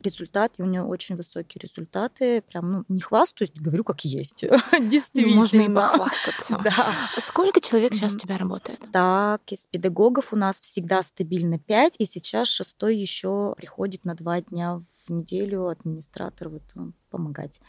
результат, 0.00 0.52
и 0.58 0.62
у 0.62 0.66
нее 0.66 0.82
очень 0.82 1.16
высокие 1.16 1.60
результаты. 1.62 2.42
Прям, 2.42 2.72
ну, 2.72 2.84
не 2.88 3.00
хвастаюсь, 3.00 3.50
говорю, 3.54 3.84
как 3.84 4.04
есть. 4.04 4.44
Действительно. 4.80 5.36
Можно 5.40 5.60
и 5.62 5.68
похвастаться. 5.68 6.60
да. 6.64 6.72
Сколько 7.18 7.60
человек 7.60 7.94
сейчас 7.94 8.14
у 8.14 8.18
тебя 8.18 8.38
работает? 8.38 8.80
Так, 8.92 9.42
из 9.50 9.66
педагогов 9.66 10.32
у 10.32 10.36
нас 10.36 10.60
всегда 10.60 11.02
стабильно 11.02 11.58
5, 11.58 11.96
и 11.98 12.06
сейчас 12.06 12.48
шестой 12.48 12.96
еще 12.96 13.54
приходит 13.56 14.04
на 14.04 14.14
два 14.14 14.40
дня 14.40 14.82
в 15.06 15.10
неделю 15.10 15.68
администратор 15.68 16.48
вот 16.48 16.62
э, 16.76 16.80
помогать. 17.10 17.60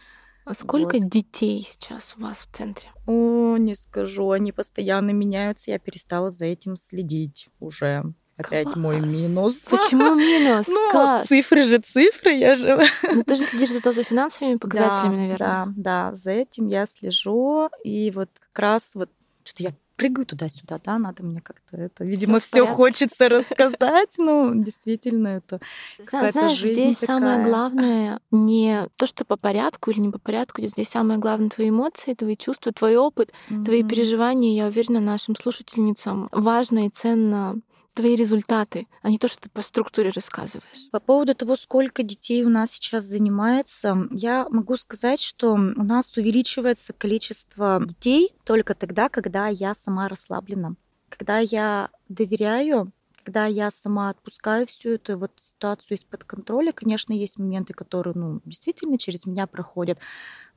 А 0.45 0.53
сколько 0.53 0.97
вот. 0.97 1.09
детей 1.09 1.63
сейчас 1.67 2.15
у 2.17 2.21
вас 2.21 2.47
в 2.47 2.55
центре? 2.55 2.89
О, 3.05 3.57
не 3.57 3.75
скажу, 3.75 4.31
они 4.31 4.51
постоянно 4.51 5.11
меняются, 5.11 5.71
я 5.71 5.79
перестала 5.79 6.31
за 6.31 6.45
этим 6.45 6.75
следить 6.75 7.49
уже. 7.59 8.13
Опять 8.39 8.65
Класс. 8.65 8.77
мой 8.77 9.01
минус. 9.01 9.67
Почему 9.69 10.15
минус? 10.15 10.67
Ну, 10.79 10.91
Класс. 10.91 11.27
цифры 11.27 11.63
же 11.63 11.79
цифры, 11.79 12.31
я 12.31 12.55
же... 12.55 12.81
Ну, 13.03 13.23
ты 13.23 13.35
же 13.35 13.43
следишь 13.43 13.71
зато 13.71 13.91
за 13.91 14.03
финансовыми 14.03 14.55
показателями, 14.55 15.15
да, 15.15 15.21
наверное. 15.21 15.37
Да, 15.37 16.09
да, 16.09 16.15
за 16.15 16.31
этим 16.31 16.67
я 16.67 16.85
слежу. 16.85 17.69
И 17.83 18.11
вот 18.15 18.29
как 18.53 18.59
раз 18.59 18.91
вот 18.95 19.09
что-то 19.43 19.63
я 19.63 19.73
прыгаю 19.99 20.25
туда-сюда, 20.25 20.79
да, 20.83 20.97
надо 20.97 21.23
мне 21.23 21.41
как-то 21.41 21.75
это, 21.75 22.05
видимо, 22.05 22.39
все 22.39 22.65
хочется 22.65 23.27
рассказать, 23.27 24.15
ну, 24.17 24.55
действительно, 24.55 25.27
это 25.27 25.59
Знаешь, 25.99 26.57
здесь 26.57 26.97
самое 26.97 27.43
главное 27.43 28.21
не 28.31 28.87
то, 28.95 29.05
что 29.05 29.25
по 29.25 29.35
порядку 29.35 29.91
или 29.91 29.99
не 29.99 30.09
по 30.09 30.17
порядку, 30.17 30.61
здесь 30.61 30.87
самое 30.87 31.19
главное 31.19 31.49
твои 31.49 31.69
эмоции, 31.69 32.13
твои 32.13 32.37
чувства, 32.37 32.71
твой 32.71 32.95
опыт, 32.95 33.33
твои 33.49 33.83
переживания. 33.83 34.55
Я 34.55 34.67
уверена, 34.67 35.01
нашим 35.01 35.35
слушательницам 35.35 36.29
важно 36.31 36.85
и 36.85 36.89
ценно 36.89 37.59
твои 37.93 38.15
результаты, 38.15 38.87
а 39.01 39.09
не 39.09 39.17
то, 39.17 39.27
что 39.27 39.41
ты 39.41 39.49
по 39.49 39.61
структуре 39.61 40.09
рассказываешь. 40.09 40.89
По 40.91 40.99
поводу 40.99 41.35
того, 41.35 41.55
сколько 41.55 42.03
детей 42.03 42.43
у 42.43 42.49
нас 42.49 42.71
сейчас 42.71 43.03
занимается, 43.03 44.07
я 44.11 44.47
могу 44.49 44.77
сказать, 44.77 45.21
что 45.21 45.53
у 45.53 45.57
нас 45.57 46.15
увеличивается 46.17 46.93
количество 46.93 47.81
детей 47.85 48.33
только 48.45 48.73
тогда, 48.75 49.09
когда 49.09 49.47
я 49.47 49.73
сама 49.75 50.07
расслаблена. 50.07 50.75
Когда 51.09 51.39
я 51.39 51.89
доверяю, 52.07 52.91
когда 53.23 53.45
я 53.45 53.69
сама 53.69 54.09
отпускаю 54.09 54.65
всю 54.65 54.91
эту 54.91 55.17
вот 55.17 55.31
ситуацию 55.35 55.97
из-под 55.97 56.23
контроля, 56.23 56.71
конечно, 56.71 57.13
есть 57.13 57.37
моменты, 57.37 57.73
которые, 57.73 58.13
ну, 58.15 58.41
действительно 58.45 58.97
через 58.97 59.25
меня 59.25 59.45
проходят, 59.45 59.99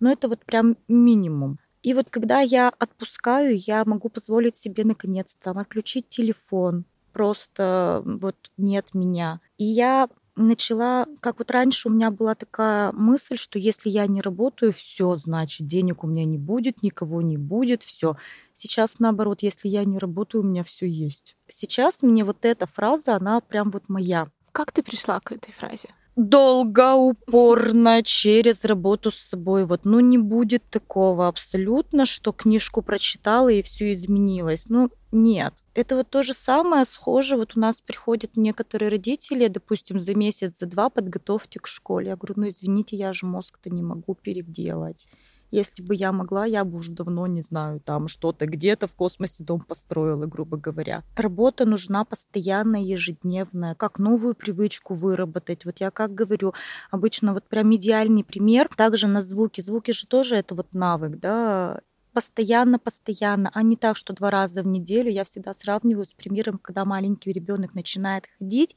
но 0.01 0.11
это 0.11 0.29
вот 0.29 0.45
прям 0.45 0.77
минимум. 0.89 1.59
И 1.83 1.95
вот 1.95 2.09
когда 2.11 2.41
я 2.41 2.69
отпускаю, 2.69 3.59
я 3.59 3.85
могу 3.85 4.09
позволить 4.09 4.57
себе 4.57 4.85
наконец-то 4.85 5.51
отключить 5.51 6.09
телефон, 6.09 6.85
просто 7.13 8.03
вот 8.05 8.37
нет 8.57 8.95
меня. 8.95 9.41
И 9.59 9.65
я 9.65 10.09
начала, 10.37 11.07
как 11.21 11.39
вот 11.39 11.51
раньше 11.51 11.89
у 11.89 11.93
меня 11.93 12.11
была 12.11 12.35
такая 12.35 12.93
мысль, 12.93 13.37
что 13.37 13.59
если 13.59 13.91
я 13.91 14.07
не 14.07 14.23
работаю, 14.23 14.73
все, 14.73 15.17
значит, 15.17 15.67
денег 15.67 16.05
у 16.05 16.07
меня 16.07 16.25
не 16.25 16.39
будет, 16.39 16.83
никого 16.83 17.23
не 17.23 17.37
будет, 17.37 17.83
все. 17.83 18.17
Сейчас 18.55 18.99
наоборот, 18.99 19.43
если 19.43 19.69
я 19.69 19.85
не 19.85 19.99
работаю, 19.99 20.43
у 20.43 20.47
меня 20.47 20.65
все 20.65 20.89
есть. 20.89 21.37
Сейчас 21.49 22.03
мне 22.03 22.25
вот 22.25 22.45
эта 22.45 22.67
фраза, 22.67 23.17
она 23.17 23.41
прям 23.41 23.71
вот 23.71 23.89
моя. 23.89 24.29
Как 24.53 24.73
ты 24.73 24.83
пришла 24.83 25.21
к 25.21 25.33
этой 25.33 25.53
фразе? 25.53 25.89
долго, 26.17 26.95
упорно, 26.95 28.03
через 28.03 28.65
работу 28.65 29.11
с 29.11 29.17
собой. 29.17 29.65
Вот, 29.65 29.85
ну, 29.85 30.01
не 30.01 30.19
будет 30.19 30.63
такого 30.71 31.29
абсолютно, 31.29 32.07
что 32.07 32.33
книжку 32.33 32.83
прочитала 32.83 33.49
и 33.49 33.63
все 33.63 33.93
изменилось. 33.93 34.67
Ну, 34.69 34.91
нет. 35.13 35.55
Это 35.75 35.97
вот 35.97 36.11
то 36.11 36.23
же 36.23 36.33
самое, 36.33 36.85
схоже. 36.85 37.37
Вот 37.37 37.57
у 37.57 37.61
нас 37.61 37.81
приходят 37.81 38.37
некоторые 38.37 38.89
родители, 38.89 39.49
допустим, 39.49 40.01
за 40.01 40.15
месяц, 40.15 40.59
за 40.59 40.67
два 40.67 40.91
подготовьте 40.91 41.61
к 41.61 41.67
школе. 41.67 42.09
Я 42.09 42.17
говорю, 42.17 42.35
ну, 42.39 42.49
извините, 42.49 42.97
я 42.97 43.13
же 43.13 43.27
мозг-то 43.27 43.71
не 43.71 43.83
могу 43.83 44.15
переделать. 44.15 45.09
Если 45.51 45.83
бы 45.83 45.95
я 45.95 46.13
могла, 46.13 46.47
я 46.47 46.65
бы 46.65 46.79
уже 46.79 46.93
давно, 46.93 47.27
не 47.27 47.43
знаю, 47.43 47.79
там 47.79 48.09
что-то 48.09 48.47
где-то 48.47 48.87
в 48.87 48.95
космосе 48.95 49.45
дом 49.45 49.61
построила, 49.61 50.25
грубо 50.25 50.57
говоря. 50.57 51.03
Работа 51.15 51.67
нужна 51.67 52.07
постоянная, 52.07 52.81
ежедневная. 52.81 53.75
Как 53.75 53.99
новую 53.99 54.35
привычку 54.35 54.95
выработать. 54.95 55.67
Вот 55.67 55.79
я 55.81 55.91
как 55.91 56.15
говорю, 56.15 56.55
обычно 56.91 57.35
вот 57.35 57.45
прям 57.45 57.75
идеальный 57.75 58.25
пример. 58.25 58.71
Также 58.75 59.09
на 59.09 59.21
звуки. 59.21 59.61
Звуки 59.61 59.91
же 59.91 60.07
тоже 60.07 60.37
это 60.37 60.55
вот 60.55 60.73
навык, 60.73 61.21
да, 61.21 61.83
постоянно, 62.13 62.79
постоянно, 62.79 63.51
а 63.55 63.63
не 63.63 63.77
так, 63.77 63.97
что 63.97 64.13
два 64.13 64.31
раза 64.31 64.63
в 64.63 64.67
неделю. 64.67 65.11
Я 65.11 65.25
всегда 65.25 65.55
сравниваю 65.55 66.07
с 66.07 66.15
примером, 66.15 66.59
когда 66.59 66.85
маленький 66.85 67.33
ребенок 67.33 67.75
начинает 67.75 68.25
ходить, 68.39 68.77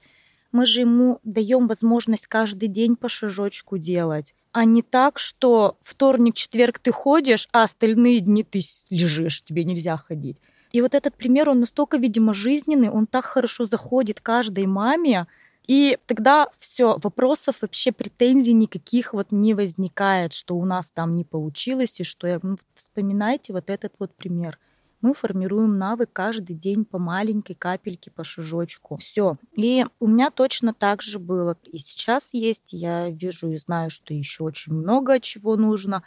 мы 0.52 0.66
же 0.66 0.82
ему 0.82 1.20
даем 1.24 1.68
возможность 1.68 2.28
каждый 2.28 2.70
день 2.70 2.96
по 2.96 3.10
шажочку 3.10 3.78
делать 3.78 4.34
а 4.56 4.64
не 4.64 4.82
так, 4.82 5.20
что 5.20 5.78
вторник, 5.82 6.36
четверг 6.36 6.80
ты 6.80 6.94
ходишь, 6.94 7.50
а 7.52 7.64
остальные 7.64 8.22
дни 8.22 8.42
ты 8.42 8.62
лежишь, 8.90 9.44
тебе 9.44 9.66
нельзя 9.66 9.98
ходить. 9.98 10.38
И 10.72 10.82
вот 10.82 10.96
этот 10.96 11.16
пример, 11.16 11.50
он 11.50 11.60
настолько, 11.60 11.98
видимо, 11.98 12.34
жизненный, 12.34 12.90
он 12.90 13.06
так 13.06 13.26
хорошо 13.26 13.66
заходит 13.66 14.22
каждой 14.22 14.66
маме, 14.66 15.28
и 15.68 15.98
тогда 16.06 16.48
все, 16.58 16.98
вопросов 16.98 17.62
вообще 17.62 17.92
претензий 17.92 18.54
никаких 18.54 19.14
вот 19.14 19.32
не 19.32 19.54
возникает, 19.54 20.34
что 20.34 20.56
у 20.56 20.66
нас 20.66 20.92
там 20.92 21.16
не 21.16 21.24
получилось, 21.24 22.00
и 22.00 22.04
что 22.04 22.28
я... 22.28 22.40
Ну, 22.42 22.58
вспоминайте 22.74 23.54
вот 23.54 23.70
этот 23.70 23.94
вот 24.00 24.16
пример 24.16 24.60
мы 25.06 25.14
формируем 25.14 25.78
навык 25.78 26.10
каждый 26.12 26.56
день 26.56 26.84
по 26.84 26.98
маленькой 26.98 27.54
капельке, 27.54 28.10
по 28.10 28.24
шажочку. 28.24 28.98
Все. 28.98 29.38
И 29.54 29.86
у 30.00 30.08
меня 30.08 30.32
точно 30.32 30.74
так 30.74 31.04
же 31.04 31.20
было. 31.20 31.58
И 31.66 31.78
сейчас 31.78 32.34
есть. 32.34 32.74
Я 32.74 33.10
вижу 33.10 33.52
и 33.52 33.58
знаю, 33.58 33.92
что 33.92 34.16
еще 34.16 34.44
очень 34.44 34.74
много 34.74 35.20
чего 35.20 35.58
нужно 35.58 36.02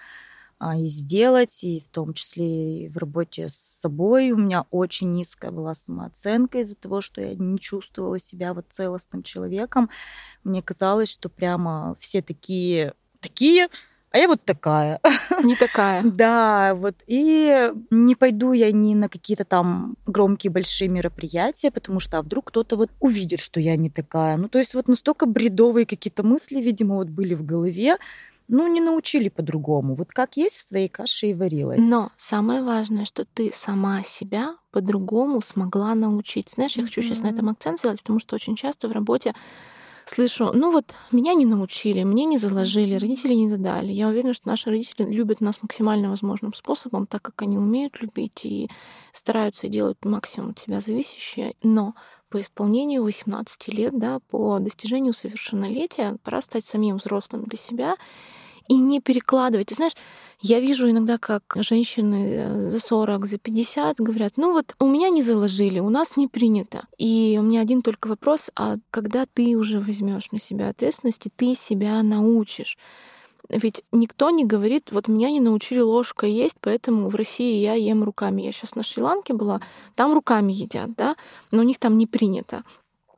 и 0.60 0.86
сделать, 0.86 1.62
и 1.62 1.80
в 1.80 1.88
том 1.88 2.14
числе 2.14 2.84
и 2.84 2.88
в 2.88 2.96
работе 2.96 3.48
с 3.48 3.54
собой. 3.54 4.32
У 4.32 4.36
меня 4.36 4.66
очень 4.70 5.12
низкая 5.12 5.50
была 5.50 5.74
самооценка 5.74 6.58
из-за 6.60 6.76
того, 6.76 7.00
что 7.00 7.20
я 7.20 7.34
не 7.34 7.58
чувствовала 7.58 8.18
себя 8.18 8.54
вот 8.54 8.66
целостным 8.70 9.22
человеком. 9.22 9.88
Мне 10.44 10.62
казалось, 10.62 11.10
что 11.10 11.28
прямо 11.28 11.96
все 12.00 12.22
такие 12.22 12.94
такие, 13.20 13.68
а 14.10 14.18
я 14.18 14.26
вот 14.26 14.42
такая. 14.44 15.00
Не 15.44 15.54
такая. 15.54 16.02
Да, 16.02 16.74
вот. 16.74 16.94
И 17.06 17.70
не 17.90 18.14
пойду 18.14 18.52
я 18.52 18.72
ни 18.72 18.94
на 18.94 19.08
какие-то 19.08 19.44
там 19.44 19.96
громкие 20.06 20.50
большие 20.50 20.88
мероприятия, 20.88 21.70
потому 21.70 22.00
что 22.00 22.18
а 22.18 22.22
вдруг 22.22 22.46
кто-то 22.46 22.76
вот 22.76 22.90
увидит, 23.00 23.40
что 23.40 23.60
я 23.60 23.76
не 23.76 23.90
такая. 23.90 24.38
Ну, 24.38 24.48
то 24.48 24.58
есть 24.58 24.74
вот 24.74 24.88
настолько 24.88 25.26
бредовые 25.26 25.84
какие-то 25.84 26.22
мысли, 26.22 26.60
видимо, 26.60 26.96
вот 26.96 27.08
были 27.08 27.34
в 27.34 27.44
голове, 27.44 27.98
ну, 28.48 28.66
не 28.66 28.80
научили 28.80 29.28
по-другому. 29.28 29.94
Вот 29.94 30.08
как 30.10 30.36
есть 30.36 30.56
в 30.56 30.68
своей 30.68 30.88
каше 30.88 31.28
и 31.28 31.34
варилась. 31.34 31.80
Но 31.80 32.10
самое 32.16 32.62
важное, 32.62 33.04
что 33.04 33.24
ты 33.24 33.50
сама 33.52 34.02
себя 34.02 34.56
по-другому 34.70 35.40
смогла 35.40 35.94
научить. 35.94 36.50
Знаешь, 36.50 36.76
я 36.76 36.84
хочу 36.84 37.00
mm-hmm. 37.00 37.04
сейчас 37.04 37.20
на 37.22 37.28
этом 37.28 37.48
акцент 37.48 37.78
сделать, 37.78 38.00
потому 38.00 38.18
что 38.18 38.34
очень 38.34 38.56
часто 38.56 38.88
в 38.88 38.92
работе 38.92 39.34
слышу, 40.08 40.50
ну 40.54 40.72
вот 40.72 40.94
меня 41.12 41.34
не 41.34 41.44
научили, 41.44 42.02
мне 42.02 42.24
не 42.24 42.38
заложили, 42.38 42.94
родители 42.94 43.34
не 43.34 43.48
додали. 43.48 43.92
Я 43.92 44.08
уверена, 44.08 44.34
что 44.34 44.48
наши 44.48 44.70
родители 44.70 45.04
любят 45.04 45.40
нас 45.40 45.62
максимально 45.62 46.08
возможным 46.08 46.54
способом, 46.54 47.06
так 47.06 47.22
как 47.22 47.42
они 47.42 47.58
умеют 47.58 48.00
любить 48.00 48.44
и 48.44 48.70
стараются 49.12 49.66
и 49.66 49.70
делают 49.70 50.04
максимум 50.04 50.50
от 50.50 50.58
себя 50.58 50.80
зависящее. 50.80 51.54
Но 51.62 51.94
по 52.30 52.40
исполнению 52.40 53.04
18 53.04 53.68
лет, 53.68 53.98
да, 53.98 54.20
по 54.30 54.58
достижению 54.58 55.12
совершеннолетия, 55.12 56.16
пора 56.22 56.40
стать 56.40 56.64
самим 56.64 56.96
взрослым 56.96 57.44
для 57.44 57.58
себя 57.58 57.96
и 58.68 58.76
не 58.76 59.00
перекладывать. 59.00 59.68
Ты 59.68 59.74
знаешь, 59.74 59.94
я 60.40 60.60
вижу 60.60 60.88
иногда, 60.88 61.18
как 61.18 61.42
женщины 61.56 62.34
э, 62.34 62.60
за 62.60 62.78
40, 62.78 63.26
за 63.26 63.38
50 63.38 64.00
говорят, 64.00 64.34
ну 64.36 64.52
вот 64.52 64.74
у 64.78 64.86
меня 64.86 65.08
не 65.08 65.22
заложили, 65.22 65.80
у 65.80 65.90
нас 65.90 66.16
не 66.16 66.28
принято. 66.28 66.86
И 66.96 67.36
у 67.40 67.42
меня 67.42 67.60
один 67.60 67.82
только 67.82 68.06
вопрос, 68.06 68.50
а 68.54 68.76
когда 68.90 69.26
ты 69.26 69.56
уже 69.56 69.80
возьмешь 69.80 70.30
на 70.30 70.38
себя 70.38 70.68
ответственность, 70.68 71.26
и 71.26 71.30
ты 71.34 71.54
себя 71.54 72.02
научишь? 72.02 72.78
Ведь 73.48 73.82
никто 73.92 74.30
не 74.30 74.44
говорит, 74.44 74.92
вот 74.92 75.08
меня 75.08 75.30
не 75.30 75.40
научили 75.40 75.80
ложкой 75.80 76.32
есть, 76.32 76.56
поэтому 76.60 77.08
в 77.08 77.14
России 77.14 77.58
я 77.60 77.74
ем 77.74 78.04
руками. 78.04 78.42
Я 78.42 78.52
сейчас 78.52 78.74
на 78.74 78.82
Шри-Ланке 78.82 79.32
была, 79.32 79.62
там 79.94 80.12
руками 80.12 80.52
едят, 80.52 80.94
да, 80.94 81.16
но 81.50 81.60
у 81.60 81.64
них 81.64 81.78
там 81.78 81.96
не 81.96 82.06
принято. 82.06 82.62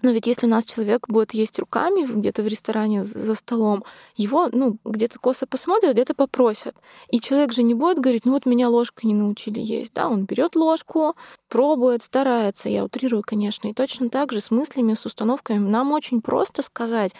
Но 0.03 0.11
ведь 0.11 0.27
если 0.27 0.47
у 0.47 0.51
нас 0.51 0.65
человек 0.65 1.09
будет 1.09 1.35
есть 1.35 1.59
руками 1.59 2.07
где-то 2.07 2.43
в 2.43 2.47
ресторане 2.47 3.05
за 3.05 3.35
столом, 3.35 3.85
его, 4.17 4.49
ну, 4.53 4.79
где-то 4.85 5.19
косо 5.19 5.47
посмотрят, 5.47 5.93
где-то 5.93 6.15
попросят. 6.15 6.75
И 7.11 7.21
человек 7.21 7.53
же 7.53 7.63
не 7.63 7.75
будет 7.75 7.99
говорить, 7.99 8.25
ну 8.25 8.33
вот 8.33 8.47
меня 8.47 8.69
ложкой 8.69 9.07
не 9.07 9.15
научили 9.15 9.61
есть, 9.61 9.93
да, 9.95 10.09
он 10.09 10.25
берет 10.25 10.57
ложку, 10.57 11.15
пробует, 11.49 12.03
старается, 12.03 12.69
я 12.69 12.85
утрирую, 12.85 13.23
конечно, 13.27 13.69
и 13.69 13.75
точно 13.75 14.09
так 14.09 14.33
же 14.33 14.41
с 14.41 14.51
мыслями, 14.51 14.95
с 14.95 15.05
установками. 15.05 15.59
Нам 15.59 15.93
очень 15.93 16.21
просто 16.23 16.63
сказать, 16.63 17.13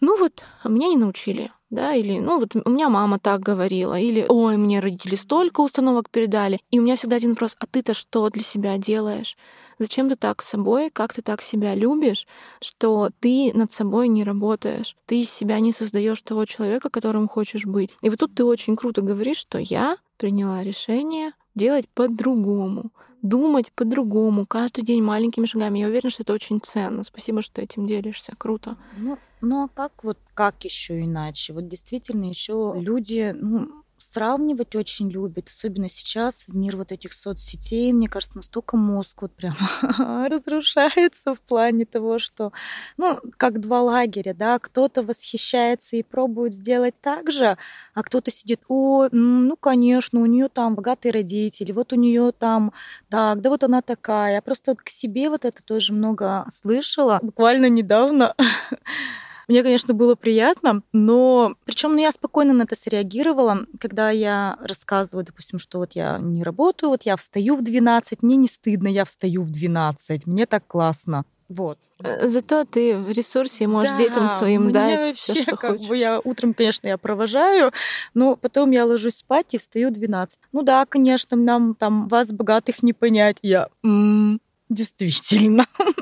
ну 0.00 0.16
вот, 0.18 0.44
меня 0.64 0.88
не 0.88 0.96
научили, 0.96 1.50
да, 1.70 1.94
или, 1.94 2.18
ну, 2.18 2.38
вот 2.38 2.54
у 2.54 2.70
меня 2.70 2.88
мама 2.88 3.18
так 3.18 3.40
говорила, 3.40 3.98
или, 3.98 4.24
ой, 4.28 4.56
мне 4.56 4.80
родители 4.80 5.16
столько 5.16 5.60
установок 5.60 6.08
передали. 6.08 6.60
И 6.70 6.78
у 6.78 6.82
меня 6.82 6.96
всегда 6.96 7.16
один 7.16 7.30
вопрос, 7.30 7.56
а 7.58 7.66
ты-то 7.66 7.94
что 7.94 8.30
для 8.30 8.42
себя 8.42 8.78
делаешь? 8.78 9.36
Зачем 9.78 10.08
ты 10.08 10.16
так 10.16 10.42
с 10.42 10.48
собой, 10.48 10.90
как 10.90 11.14
ты 11.14 11.22
так 11.22 11.42
себя 11.42 11.74
любишь, 11.74 12.26
что 12.60 13.10
ты 13.20 13.52
над 13.54 13.72
собой 13.72 14.08
не 14.08 14.24
работаешь, 14.24 14.96
ты 15.06 15.20
из 15.20 15.30
себя 15.30 15.60
не 15.60 15.72
создаешь 15.72 16.20
того 16.22 16.44
человека, 16.44 16.90
которым 16.90 17.28
хочешь 17.28 17.64
быть. 17.64 17.90
И 18.02 18.10
вот 18.10 18.18
тут 18.18 18.34
ты 18.34 18.44
очень 18.44 18.76
круто 18.76 19.02
говоришь, 19.02 19.38
что 19.38 19.58
я 19.58 19.96
приняла 20.16 20.64
решение 20.64 21.32
делать 21.54 21.88
по-другому, 21.88 22.90
думать 23.22 23.72
по-другому, 23.72 24.46
каждый 24.46 24.84
день 24.84 25.02
маленькими 25.02 25.46
шагами. 25.46 25.80
Я 25.80 25.88
уверена, 25.88 26.10
что 26.10 26.22
это 26.22 26.32
очень 26.32 26.60
ценно. 26.60 27.02
Спасибо, 27.02 27.42
что 27.42 27.60
этим 27.60 27.86
делишься. 27.86 28.34
Круто. 28.36 28.76
Ну, 28.96 29.18
ну 29.40 29.64
а 29.64 29.68
как 29.68 30.04
вот 30.04 30.18
как 30.34 30.64
еще 30.64 31.00
иначе? 31.00 31.52
Вот 31.52 31.68
действительно 31.68 32.24
еще 32.24 32.74
люди, 32.76 33.34
ну, 33.36 33.68
сравнивать 33.98 34.76
очень 34.76 35.10
любит, 35.10 35.48
особенно 35.48 35.88
сейчас 35.88 36.46
в 36.48 36.56
мир 36.56 36.76
вот 36.76 36.92
этих 36.92 37.12
соцсетей. 37.12 37.92
Мне 37.92 38.08
кажется, 38.08 38.36
настолько 38.36 38.76
мозг 38.76 39.22
вот 39.22 39.32
прям 39.32 39.54
разрушается 40.28 41.34
в 41.34 41.40
плане 41.40 41.84
того, 41.84 42.18
что, 42.18 42.52
ну, 42.96 43.18
как 43.36 43.60
два 43.60 43.82
лагеря, 43.82 44.34
да, 44.34 44.58
кто-то 44.58 45.02
восхищается 45.02 45.96
и 45.96 46.02
пробует 46.02 46.54
сделать 46.54 46.94
так 47.00 47.30
же, 47.30 47.56
а 47.94 48.02
кто-то 48.02 48.30
сидит, 48.30 48.60
о, 48.68 49.08
ну, 49.10 49.56
конечно, 49.56 50.20
у 50.20 50.26
нее 50.26 50.48
там 50.48 50.74
богатые 50.74 51.12
родители, 51.12 51.72
вот 51.72 51.92
у 51.92 51.96
нее 51.96 52.32
там, 52.32 52.72
так, 53.08 53.40
да 53.40 53.50
вот 53.50 53.64
она 53.64 53.82
такая. 53.82 54.34
Я 54.34 54.42
просто 54.42 54.74
к 54.76 54.88
себе 54.88 55.28
вот 55.30 55.44
это 55.44 55.62
тоже 55.62 55.92
много 55.92 56.46
слышала. 56.50 57.18
Буквально 57.22 57.68
недавно 57.68 58.34
мне, 59.48 59.62
конечно, 59.62 59.94
было 59.94 60.14
приятно, 60.14 60.82
но 60.92 61.54
причем 61.64 61.92
ну, 61.92 61.98
я 61.98 62.12
спокойно 62.12 62.52
на 62.52 62.62
это 62.62 62.76
среагировала, 62.76 63.66
когда 63.80 64.10
я 64.10 64.58
рассказываю, 64.62 65.24
допустим, 65.24 65.58
что 65.58 65.78
вот 65.78 65.92
я 65.92 66.18
не 66.18 66.42
работаю, 66.42 66.90
вот 66.90 67.02
я 67.04 67.16
встаю 67.16 67.56
в 67.56 67.62
12, 67.62 68.22
мне 68.22 68.36
не 68.36 68.46
стыдно, 68.46 68.88
я 68.88 69.04
встаю 69.04 69.42
в 69.42 69.50
12, 69.50 70.26
мне 70.26 70.46
так 70.46 70.66
классно. 70.66 71.24
Вот. 71.48 71.78
Э, 72.04 72.28
зато 72.28 72.64
ты 72.66 72.98
в 72.98 73.10
ресурсе 73.10 73.66
можешь 73.66 73.92
да, 73.92 73.98
детям 73.98 74.28
своим 74.28 74.70
дать 74.70 75.16
все, 75.16 75.34
что 75.34 75.56
как 75.56 75.72
хочешь. 75.72 75.88
Бы 75.88 75.96
я 75.96 76.20
утром, 76.20 76.52
конечно, 76.52 76.86
я 76.88 76.98
провожаю, 76.98 77.72
но 78.12 78.36
потом 78.36 78.70
я 78.70 78.84
ложусь 78.84 79.16
спать 79.16 79.54
и 79.54 79.58
встаю 79.58 79.88
в 79.88 79.92
12. 79.92 80.38
Ну 80.52 80.62
да, 80.62 80.84
конечно, 80.84 81.38
нам 81.38 81.74
там 81.74 82.06
вас 82.08 82.32
богатых 82.32 82.82
не 82.82 82.92
понять. 82.92 83.38
Я 83.40 83.68
м-м, 83.82 84.40
действительно. 84.68 85.66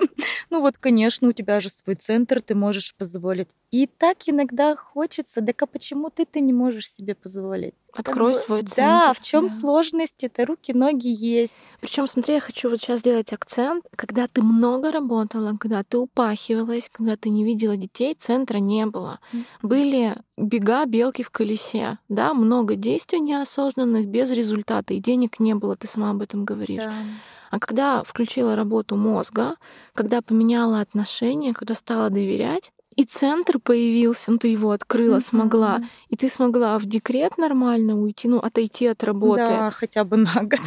Ну 0.49 0.61
вот, 0.61 0.79
конечно, 0.79 1.29
у 1.29 1.33
тебя 1.33 1.61
же 1.61 1.69
свой 1.69 1.97
центр, 1.97 2.41
ты 2.41 2.55
можешь 2.55 2.95
позволить. 2.95 3.49
И 3.73 3.87
так 3.87 4.19
иногда 4.27 4.77
хочется, 4.77 5.43
так 5.43 5.61
а 5.61 5.67
почему 5.67 6.09
ты-то 6.09 6.41
не 6.41 6.53
можешь 6.53 6.91
себе 6.91 7.15
позволить? 7.15 7.75
Открой 7.93 8.33
как 8.33 8.41
бы, 8.41 8.47
свой 8.47 8.63
центр. 8.63 8.77
Да, 8.77 9.13
в 9.13 9.21
чем 9.21 9.49
да. 9.49 9.53
сложность? 9.53 10.23
Это 10.23 10.47
руки, 10.47 10.73
ноги 10.73 11.09
есть. 11.09 11.57
Причем, 11.81 12.07
смотри, 12.07 12.35
я 12.35 12.41
хочу 12.41 12.71
вот 12.71 12.79
сейчас 12.79 13.01
сделать 13.01 13.33
акцент. 13.33 13.85
Когда 13.97 14.29
ты 14.29 14.43
много 14.43 14.93
работала, 14.93 15.57
когда 15.59 15.83
ты 15.83 15.99
упахивалась, 15.99 16.89
когда 16.93 17.17
ты 17.17 17.29
не 17.29 17.45
видела 17.45 17.77
детей, 17.77 18.15
центра 18.15 18.59
не 18.59 18.87
было. 18.87 19.19
Были 19.63 20.17
бега 20.37 20.85
белки 20.87 21.23
в 21.23 21.31
колесе, 21.31 21.99
да, 22.09 22.35
много 22.35 22.77
действий 22.77 23.21
неосознанных 23.21 24.07
без 24.07 24.31
результата, 24.31 24.95
и 24.95 25.01
денег 25.01 25.41
не 25.41 25.55
было, 25.55 25.77
ты 25.77 25.87
сама 25.87 26.11
об 26.11 26.23
этом 26.23 26.45
говоришь. 26.45 26.85
Да. 26.85 27.03
А 27.51 27.59
когда 27.59 28.03
включила 28.03 28.57
работу 28.57 28.97
мозга, 28.97 29.57
когда 29.95 30.23
поменяла 30.23 30.81
отношения, 30.81 31.55
когда 31.55 31.75
стала 31.75 32.11
доверять, 32.11 32.73
и 32.97 33.05
центр 33.05 33.59
появился, 33.59 34.31
ну 34.31 34.39
ты 34.39 34.49
его 34.49 34.71
открыла, 34.71 35.17
mm-hmm. 35.17 35.21
смогла, 35.21 35.81
и 36.09 36.17
ты 36.17 36.29
смогла 36.29 36.79
в 36.79 36.87
декрет 36.87 37.37
нормально 37.37 38.01
уйти, 38.01 38.27
ну 38.27 38.39
отойти 38.39 38.87
от 38.87 39.05
работы. 39.05 39.47
Да, 39.47 39.71
хотя 39.71 40.05
бы 40.05 40.17
на 40.17 40.43
год. 40.43 40.61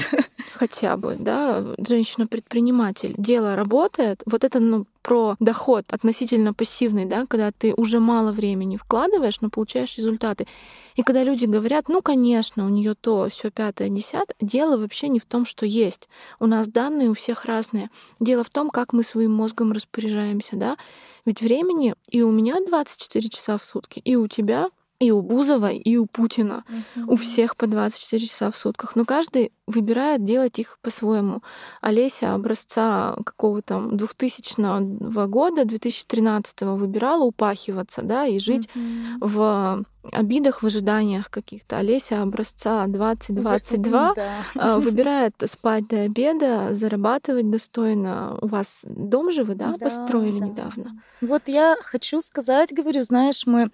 Хотя 0.54 0.98
бы, 0.98 1.16
да, 1.18 1.66
женщина-предприниматель. 1.78 3.16
Дело 3.18 3.56
работает, 3.56 4.22
вот 4.26 4.44
это 4.44 4.60
ну, 4.60 4.86
про 5.02 5.36
доход 5.40 5.86
относительно 5.92 6.54
пассивный, 6.54 7.06
да, 7.06 7.26
когда 7.26 7.52
ты 7.52 7.74
уже 7.74 8.00
мало 8.00 8.32
времени 8.32 8.78
вкладываешь, 8.78 9.42
но 9.42 9.50
получаешь 9.50 9.98
результаты. 9.98 10.48
И 10.96 11.04
когда 11.04 11.24
люди 11.24 11.46
говорят, 11.46 11.88
ну, 11.88 12.02
конечно, 12.02 12.66
у 12.66 12.70
нее 12.70 12.94
то, 12.94 13.30
все 13.30 13.50
пятое, 13.50 13.90
десятое, 13.90 14.36
дело 14.42 14.78
вообще 14.78 15.08
не 15.08 15.20
в 15.20 15.26
том, 15.26 15.46
что 15.46 15.66
есть. 15.66 16.10
У 16.40 16.46
нас 16.46 16.68
данные 16.68 17.10
у 17.10 17.14
всех 17.14 17.46
разные. 17.46 17.90
Дело 18.20 18.44
в 18.44 18.50
том, 18.50 18.70
как 18.70 18.94
мы 18.94 19.04
своим 19.04 19.34
мозгом 19.34 19.72
распоряжаемся, 19.72 20.58
да. 20.58 20.78
Ведь 21.26 21.42
времени 21.42 21.96
и 22.08 22.22
у 22.22 22.32
меня 22.32 22.58
24 22.66 23.30
часа 23.30 23.58
в 23.58 23.64
сутки, 23.64 24.00
и 24.00 24.16
у 24.16 24.28
тебя 24.28 24.70
и 25.00 25.12
у 25.12 25.22
Бузова, 25.22 25.72
и 25.72 25.96
у 25.96 26.06
Путина. 26.06 26.66
Uh-huh. 26.68 27.06
У 27.08 27.16
всех 27.16 27.56
по 27.56 27.68
24 27.68 28.26
часа 28.26 28.52
в 28.52 28.58
сутках. 28.58 28.96
Но 28.96 29.06
каждый 29.06 29.54
выбирает 29.66 30.24
делать 30.24 30.60
их 30.60 30.78
по-своему. 30.82 31.42
Олеся 31.80 32.34
образца 32.34 33.16
какого-то 33.26 33.88
2000 33.92 35.28
года, 35.28 35.64
2013 35.64 36.62
выбирала 36.62 37.24
упахиваться, 37.24 38.02
да, 38.02 38.26
и 38.26 38.40
жить 38.40 38.68
uh-huh. 38.76 39.18
в 39.22 39.86
обидах, 40.12 40.64
в 40.64 40.66
ожиданиях 40.66 41.30
каких-то. 41.30 41.78
Олеся 41.78 42.22
образца 42.22 42.86
2022 42.88 44.14
да. 44.16 44.32
А, 44.56 44.80
выбирает 44.80 45.34
спать 45.46 45.88
до 45.88 46.02
обеда, 46.02 46.74
зарабатывать 46.74 47.50
достойно. 47.50 48.38
У 48.42 48.48
вас 48.48 48.86
дом 48.90 49.32
же 49.32 49.44
вы, 49.44 49.56
да, 49.56 49.74
да 49.74 49.78
построили 49.78 50.40
да. 50.40 50.46
недавно? 50.46 51.02
Вот 51.22 51.44
я 51.48 51.76
хочу 51.82 52.22
сказать, 52.22 52.74
говорю, 52.74 53.04
знаешь, 53.04 53.46
мы 53.46 53.72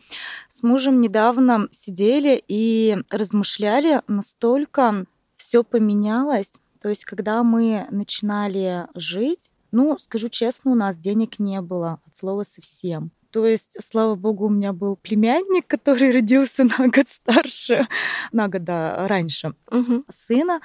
с 0.49 0.63
мужем 0.63 0.99
недавно 1.15 1.69
сидели 1.71 2.43
и 2.45 2.97
размышляли, 3.09 4.01
настолько 4.07 5.05
все 5.37 5.63
поменялось. 5.63 6.51
То 6.81 6.89
есть, 6.89 7.05
когда 7.05 7.41
мы 7.41 7.87
начинали 7.89 8.87
жить, 8.95 9.49
ну, 9.71 9.97
скажу 9.97 10.27
честно, 10.27 10.71
у 10.71 10.75
нас 10.75 10.97
денег 10.97 11.39
не 11.39 11.61
было 11.61 12.01
от 12.05 12.17
слова 12.17 12.43
совсем. 12.43 13.11
То 13.31 13.45
есть, 13.45 13.77
слава 13.81 14.15
богу, 14.15 14.47
у 14.47 14.49
меня 14.49 14.73
был 14.73 14.97
племянник, 14.97 15.65
который 15.67 16.11
родился 16.19 16.65
на 16.65 16.89
год 16.89 17.07
старше, 17.07 17.87
на 18.33 18.49
год 18.49 18.65
да, 18.65 19.07
раньше 19.07 19.53
угу. 19.71 20.03
сына. 20.09 20.59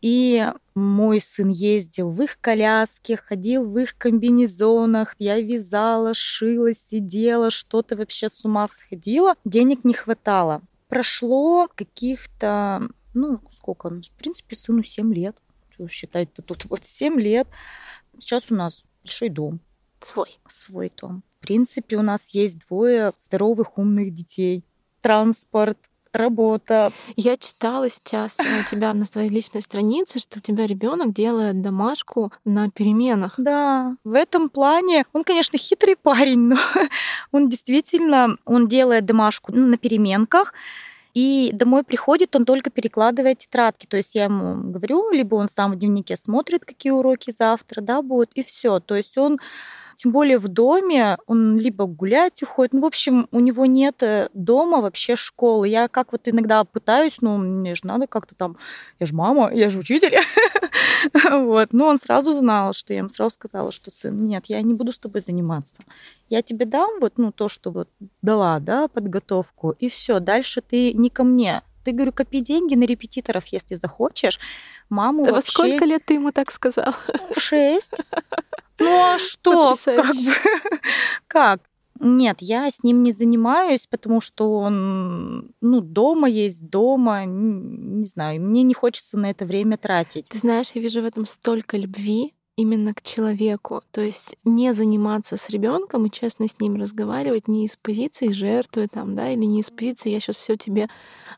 И 0.00 0.46
мой 0.74 1.20
сын 1.20 1.48
ездил 1.48 2.10
в 2.10 2.22
их 2.22 2.38
коляске, 2.40 3.16
ходил 3.16 3.68
в 3.68 3.78
их 3.78 3.96
комбинезонах. 3.98 5.16
Я 5.18 5.40
вязала, 5.40 6.14
шила, 6.14 6.72
сидела, 6.72 7.50
что-то 7.50 7.96
вообще 7.96 8.28
с 8.28 8.44
ума 8.44 8.68
сходила. 8.68 9.34
Денег 9.44 9.84
не 9.84 9.94
хватало. 9.94 10.62
Прошло 10.88 11.68
каких-то, 11.74 12.88
ну, 13.12 13.40
сколько? 13.56 13.90
Ну, 13.90 14.00
в 14.02 14.10
принципе, 14.12 14.56
сыну 14.56 14.84
7 14.84 15.12
лет. 15.12 15.36
Считать-то 15.88 16.42
тут 16.42 16.64
вот 16.66 16.84
7 16.84 17.20
лет. 17.20 17.48
Сейчас 18.18 18.50
у 18.50 18.54
нас 18.54 18.84
большой 19.02 19.28
дом. 19.28 19.60
Свой. 20.00 20.38
Свой 20.48 20.92
дом. 20.96 21.22
В 21.38 21.42
принципе, 21.42 21.96
у 21.96 22.02
нас 22.02 22.30
есть 22.30 22.58
двое 22.66 23.12
здоровых, 23.20 23.78
умных 23.78 24.14
детей. 24.14 24.64
Транспорт, 25.00 25.78
работа. 26.12 26.92
Я 27.16 27.36
читала 27.36 27.88
сейчас 27.88 28.38
у 28.38 28.70
тебя 28.70 28.94
на 28.94 29.04
своей 29.04 29.28
личной 29.28 29.62
странице, 29.62 30.18
что 30.18 30.38
у 30.38 30.42
тебя 30.42 30.66
ребенок 30.66 31.12
делает 31.12 31.60
домашку 31.60 32.32
на 32.44 32.70
переменах. 32.70 33.34
Да, 33.36 33.96
в 34.04 34.14
этом 34.14 34.48
плане 34.48 35.04
он, 35.12 35.24
конечно, 35.24 35.58
хитрый 35.58 35.96
парень, 35.96 36.40
но 36.40 36.56
он 37.32 37.48
действительно, 37.48 38.36
он 38.44 38.68
делает 38.68 39.04
домашку 39.04 39.52
на 39.52 39.76
переменках. 39.76 40.52
И 41.14 41.50
домой 41.52 41.82
приходит, 41.82 42.36
он 42.36 42.44
только 42.44 42.70
перекладывает 42.70 43.38
тетрадки. 43.38 43.86
То 43.86 43.96
есть 43.96 44.14
я 44.14 44.24
ему 44.24 44.70
говорю, 44.70 45.10
либо 45.10 45.34
он 45.34 45.48
сам 45.48 45.72
в 45.72 45.76
дневнике 45.76 46.16
смотрит, 46.16 46.64
какие 46.64 46.92
уроки 46.92 47.32
завтра, 47.36 47.80
да, 47.80 48.02
будут, 48.02 48.30
и 48.34 48.44
все. 48.44 48.78
То 48.78 48.94
есть 48.94 49.18
он 49.18 49.40
тем 49.98 50.12
более 50.12 50.38
в 50.38 50.46
доме 50.46 51.18
он 51.26 51.58
либо 51.58 51.86
гулять 51.86 52.40
уходит, 52.44 52.72
ну, 52.72 52.82
в 52.82 52.84
общем, 52.84 53.26
у 53.32 53.40
него 53.40 53.66
нет 53.66 54.00
э, 54.04 54.28
дома 54.32 54.80
вообще 54.80 55.16
школы. 55.16 55.68
Я 55.68 55.88
как 55.88 56.12
вот 56.12 56.28
иногда 56.28 56.62
пытаюсь, 56.62 57.20
ну, 57.20 57.36
мне 57.36 57.74
же 57.74 57.80
надо 57.82 58.06
как-то 58.06 58.36
там, 58.36 58.58
я 59.00 59.06
же 59.06 59.14
мама, 59.16 59.52
я 59.52 59.70
же 59.70 59.80
учитель. 59.80 60.16
вот. 61.28 61.72
Но 61.72 61.88
он 61.88 61.98
сразу 61.98 62.32
знал, 62.32 62.74
что 62.74 62.92
я 62.92 63.00
ему 63.00 63.08
сразу 63.08 63.34
сказала, 63.34 63.72
что 63.72 63.90
сын, 63.90 64.24
нет, 64.24 64.44
я 64.46 64.62
не 64.62 64.72
буду 64.72 64.92
с 64.92 65.00
тобой 65.00 65.20
заниматься. 65.20 65.78
Я 66.28 66.42
тебе 66.42 66.64
дам 66.64 67.00
вот, 67.00 67.14
ну, 67.16 67.32
то, 67.32 67.48
что 67.48 67.72
вот 67.72 67.88
дала, 68.22 68.60
да, 68.60 68.86
подготовку, 68.86 69.74
и 69.80 69.88
все, 69.88 70.20
дальше 70.20 70.60
ты 70.60 70.92
не 70.92 71.10
ко 71.10 71.24
мне. 71.24 71.62
Ты, 71.82 71.90
говорю, 71.90 72.12
копи 72.12 72.40
деньги 72.40 72.76
на 72.76 72.84
репетиторов, 72.84 73.46
если 73.46 73.74
захочешь. 73.74 74.38
Маму 74.90 75.24
Во 75.24 75.32
вообще... 75.32 75.50
сколько 75.50 75.84
лет 75.84 76.04
ты 76.04 76.14
ему 76.14 76.30
так 76.30 76.52
сказал? 76.52 76.94
Шесть. 77.36 78.00
Ну 78.78 79.14
а 79.14 79.18
что? 79.18 79.74
Как 79.84 80.14
бы, 80.14 80.32
как? 81.26 81.60
Нет, 82.00 82.36
я 82.40 82.70
с 82.70 82.84
ним 82.84 83.02
не 83.02 83.12
занимаюсь, 83.12 83.88
потому 83.88 84.20
что 84.20 84.58
он, 84.58 85.52
ну, 85.60 85.80
дома 85.80 86.28
есть, 86.28 86.68
дома, 86.68 87.24
не 87.26 88.04
знаю, 88.04 88.40
мне 88.40 88.62
не 88.62 88.74
хочется 88.74 89.18
на 89.18 89.30
это 89.30 89.44
время 89.44 89.76
тратить. 89.78 90.28
Ты 90.28 90.38
знаешь, 90.38 90.70
я 90.74 90.80
вижу 90.80 91.02
в 91.02 91.04
этом 91.04 91.26
столько 91.26 91.76
любви, 91.76 92.34
именно 92.58 92.92
к 92.92 93.02
человеку. 93.02 93.82
То 93.92 94.00
есть 94.00 94.36
не 94.44 94.74
заниматься 94.74 95.36
с 95.36 95.48
ребенком 95.48 96.06
и 96.06 96.10
честно 96.10 96.48
с 96.48 96.58
ним 96.58 96.74
разговаривать 96.74 97.46
не 97.46 97.64
из 97.64 97.76
позиции 97.76 98.32
жертвы 98.32 98.88
там, 98.88 99.14
да, 99.14 99.30
или 99.30 99.44
не 99.44 99.60
из 99.60 99.70
позиции 99.70 100.10
я 100.10 100.18
сейчас 100.18 100.36
все 100.36 100.56
тебе 100.56 100.88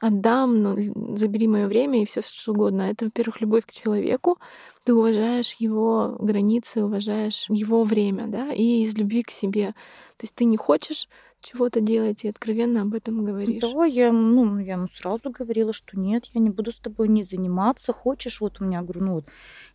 отдам, 0.00 0.62
ну, 0.62 1.16
забери 1.18 1.46
мое 1.46 1.68
время 1.68 2.02
и 2.02 2.06
все 2.06 2.22
что 2.22 2.52
угодно. 2.52 2.82
Это, 2.82 3.04
во-первых, 3.04 3.42
любовь 3.42 3.66
к 3.66 3.72
человеку, 3.72 4.38
ты 4.84 4.94
уважаешь 4.94 5.56
его 5.58 6.16
границы, 6.18 6.84
уважаешь 6.84 7.44
его 7.50 7.84
время, 7.84 8.26
да, 8.26 8.54
и 8.54 8.82
из 8.82 8.96
любви 8.96 9.22
к 9.22 9.30
себе. 9.30 9.74
То 10.16 10.24
есть 10.24 10.34
ты 10.34 10.46
не 10.46 10.56
хочешь 10.56 11.06
чего-то 11.40 11.80
делать 11.80 12.24
и 12.24 12.28
откровенно 12.28 12.82
об 12.82 12.94
этом 12.94 13.24
говоришь. 13.24 13.62
Да, 13.62 13.84
я, 13.84 14.12
ну, 14.12 14.58
я 14.58 14.74
ему 14.74 14.88
сразу 14.88 15.30
говорила, 15.30 15.72
что 15.72 15.98
нет, 15.98 16.26
я 16.34 16.40
не 16.40 16.50
буду 16.50 16.70
с 16.70 16.78
тобой 16.78 17.08
не 17.08 17.24
заниматься. 17.24 17.92
Хочешь, 17.92 18.40
вот 18.40 18.60
у 18.60 18.64
меня, 18.64 18.82
говорю, 18.82 19.04
ну 19.04 19.12
вот, 19.14 19.24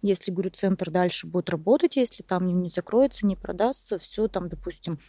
если, 0.02 0.32
говорю, 0.32 0.52
центр 0.52 0.92
дальше 0.92 1.28
будет 1.28 1.50
работать, 1.50 1.96
если 1.96 2.24
там 2.24 2.48
не, 2.48 2.54
не 2.54 2.70
закроется, 2.70 3.26
не 3.26 3.36
продастся, 3.36 3.98
все 3.98 4.28
там, 4.28 4.48
допустим, 4.50 5.00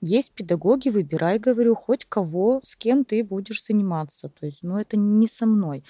Есть 0.00 0.32
педагоги, 0.32 0.90
выбирай, 0.90 1.38
говорю, 1.38 1.74
хоть 1.74 2.04
кого, 2.04 2.60
с 2.62 2.76
кем 2.76 3.04
ты 3.04 3.24
будешь 3.24 3.64
заниматься. 3.64 4.28
То 4.28 4.46
есть, 4.46 4.62
ну, 4.62 4.76
это 4.76 4.96
не 4.96 5.26
со 5.26 5.46
мной. 5.46 5.84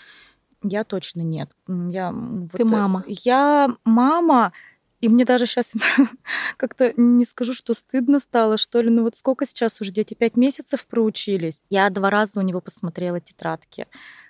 Я 0.62 0.84
точно 0.84 1.22
нет. 1.22 1.50
Я, 1.68 2.10
ты 2.10 2.64
вот, 2.64 2.72
мама. 2.72 3.04
Я 3.06 3.76
мама, 3.84 4.52
и 5.00 5.08
мне 5.08 5.24
даже 5.24 5.46
сейчас 5.46 5.72
как-то 6.56 6.92
не 6.96 7.24
скажу, 7.24 7.52
что 7.54 7.74
стыдно 7.74 8.18
стало, 8.18 8.56
что 8.56 8.80
ли. 8.80 8.90
Ну 8.90 9.02
вот 9.02 9.16
сколько 9.16 9.46
сейчас 9.46 9.80
уже 9.80 9.90
дети? 9.90 10.14
Пять 10.14 10.36
месяцев 10.36 10.86
проучились. 10.86 11.62
Я 11.70 11.90
два 11.90 12.10
раза 12.10 12.40
у 12.40 12.42
него 12.42 12.60
посмотрела 12.60 13.20
тетрадки. 13.20 13.86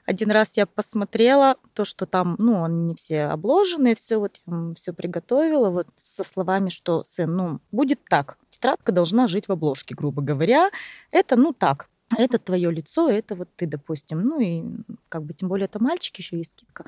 Один 0.06 0.30
раз 0.30 0.56
я 0.56 0.66
посмотрела 0.66 1.56
то, 1.74 1.84
что 1.84 2.06
там, 2.06 2.36
ну, 2.38 2.62
они 2.62 2.80
не 2.84 2.94
все 2.94 3.24
обложены, 3.24 3.96
все 3.96 4.18
вот 4.18 4.40
все 4.76 4.92
приготовила, 4.92 5.70
вот 5.70 5.88
со 5.96 6.22
словами, 6.22 6.68
что 6.68 7.02
сын, 7.02 7.34
ну, 7.34 7.60
будет 7.72 8.00
так. 8.08 8.38
Тетрадка 8.50 8.92
должна 8.92 9.26
жить 9.26 9.48
в 9.48 9.52
обложке, 9.52 9.96
грубо 9.96 10.22
говоря. 10.22 10.70
Это, 11.10 11.36
ну, 11.36 11.52
так. 11.52 11.88
Это 12.16 12.38
твое 12.38 12.70
лицо, 12.70 13.10
это 13.10 13.34
вот 13.34 13.48
ты, 13.56 13.66
допустим. 13.66 14.22
Ну 14.22 14.40
и 14.40 14.62
как 15.08 15.24
бы 15.24 15.34
тем 15.34 15.48
более 15.48 15.64
это 15.64 15.82
мальчик 15.82 16.16
еще 16.16 16.36
есть 16.36 16.52
скидка. 16.52 16.84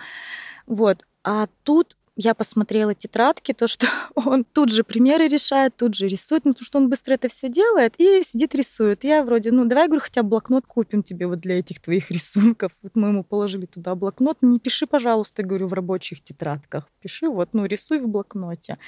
Вот. 0.66 1.04
А 1.24 1.48
тут 1.64 1.96
я 2.20 2.34
посмотрела 2.34 2.96
тетрадки, 2.96 3.52
то, 3.52 3.68
что 3.68 3.86
он 4.16 4.44
тут 4.44 4.72
же 4.72 4.82
примеры 4.82 5.28
решает, 5.28 5.76
тут 5.76 5.94
же 5.94 6.08
рисует, 6.08 6.44
ну, 6.44 6.52
то, 6.52 6.64
что 6.64 6.78
он 6.78 6.90
быстро 6.90 7.14
это 7.14 7.28
все 7.28 7.48
делает 7.48 7.94
и 7.96 8.22
сидит 8.24 8.56
рисует. 8.56 9.04
Я 9.04 9.22
вроде, 9.22 9.52
ну, 9.52 9.64
давай, 9.64 9.86
говорю, 9.86 10.02
хотя 10.02 10.24
блокнот 10.24 10.66
купим 10.66 11.04
тебе 11.04 11.28
вот 11.28 11.38
для 11.38 11.60
этих 11.60 11.80
твоих 11.80 12.10
рисунков. 12.10 12.72
Вот 12.82 12.96
мы 12.96 13.08
ему 13.08 13.22
положили 13.22 13.66
туда 13.66 13.94
блокнот. 13.94 14.38
Не 14.42 14.58
пиши, 14.58 14.88
пожалуйста, 14.88 15.44
говорю, 15.44 15.68
в 15.68 15.72
рабочих 15.74 16.20
тетрадках. 16.20 16.88
Пиши 17.00 17.28
вот, 17.28 17.50
ну, 17.52 17.64
рисуй 17.66 18.00
в 18.00 18.08
блокноте. 18.08 18.78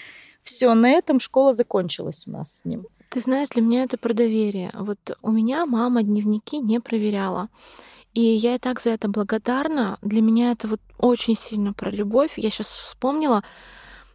Все, 0.42 0.74
на 0.74 0.90
этом 0.90 1.20
школа 1.20 1.52
закончилась 1.52 2.24
у 2.26 2.32
нас 2.32 2.58
с 2.58 2.64
ним. 2.64 2.88
Ты 3.10 3.20
знаешь, 3.20 3.48
для 3.50 3.62
меня 3.62 3.84
это 3.84 3.96
про 3.96 4.12
доверие. 4.12 4.72
Вот 4.74 5.16
у 5.22 5.30
меня 5.30 5.66
мама 5.66 6.02
дневники 6.02 6.58
не 6.58 6.80
проверяла. 6.80 7.48
И 8.14 8.20
я 8.20 8.56
и 8.56 8.58
так 8.58 8.80
за 8.80 8.90
это 8.90 9.08
благодарна. 9.08 9.98
Для 10.02 10.20
меня 10.20 10.52
это 10.52 10.66
вот 10.68 10.80
очень 10.98 11.34
сильно 11.34 11.72
про 11.72 11.90
любовь. 11.90 12.32
Я 12.36 12.50
сейчас 12.50 12.68
вспомнила, 12.68 13.44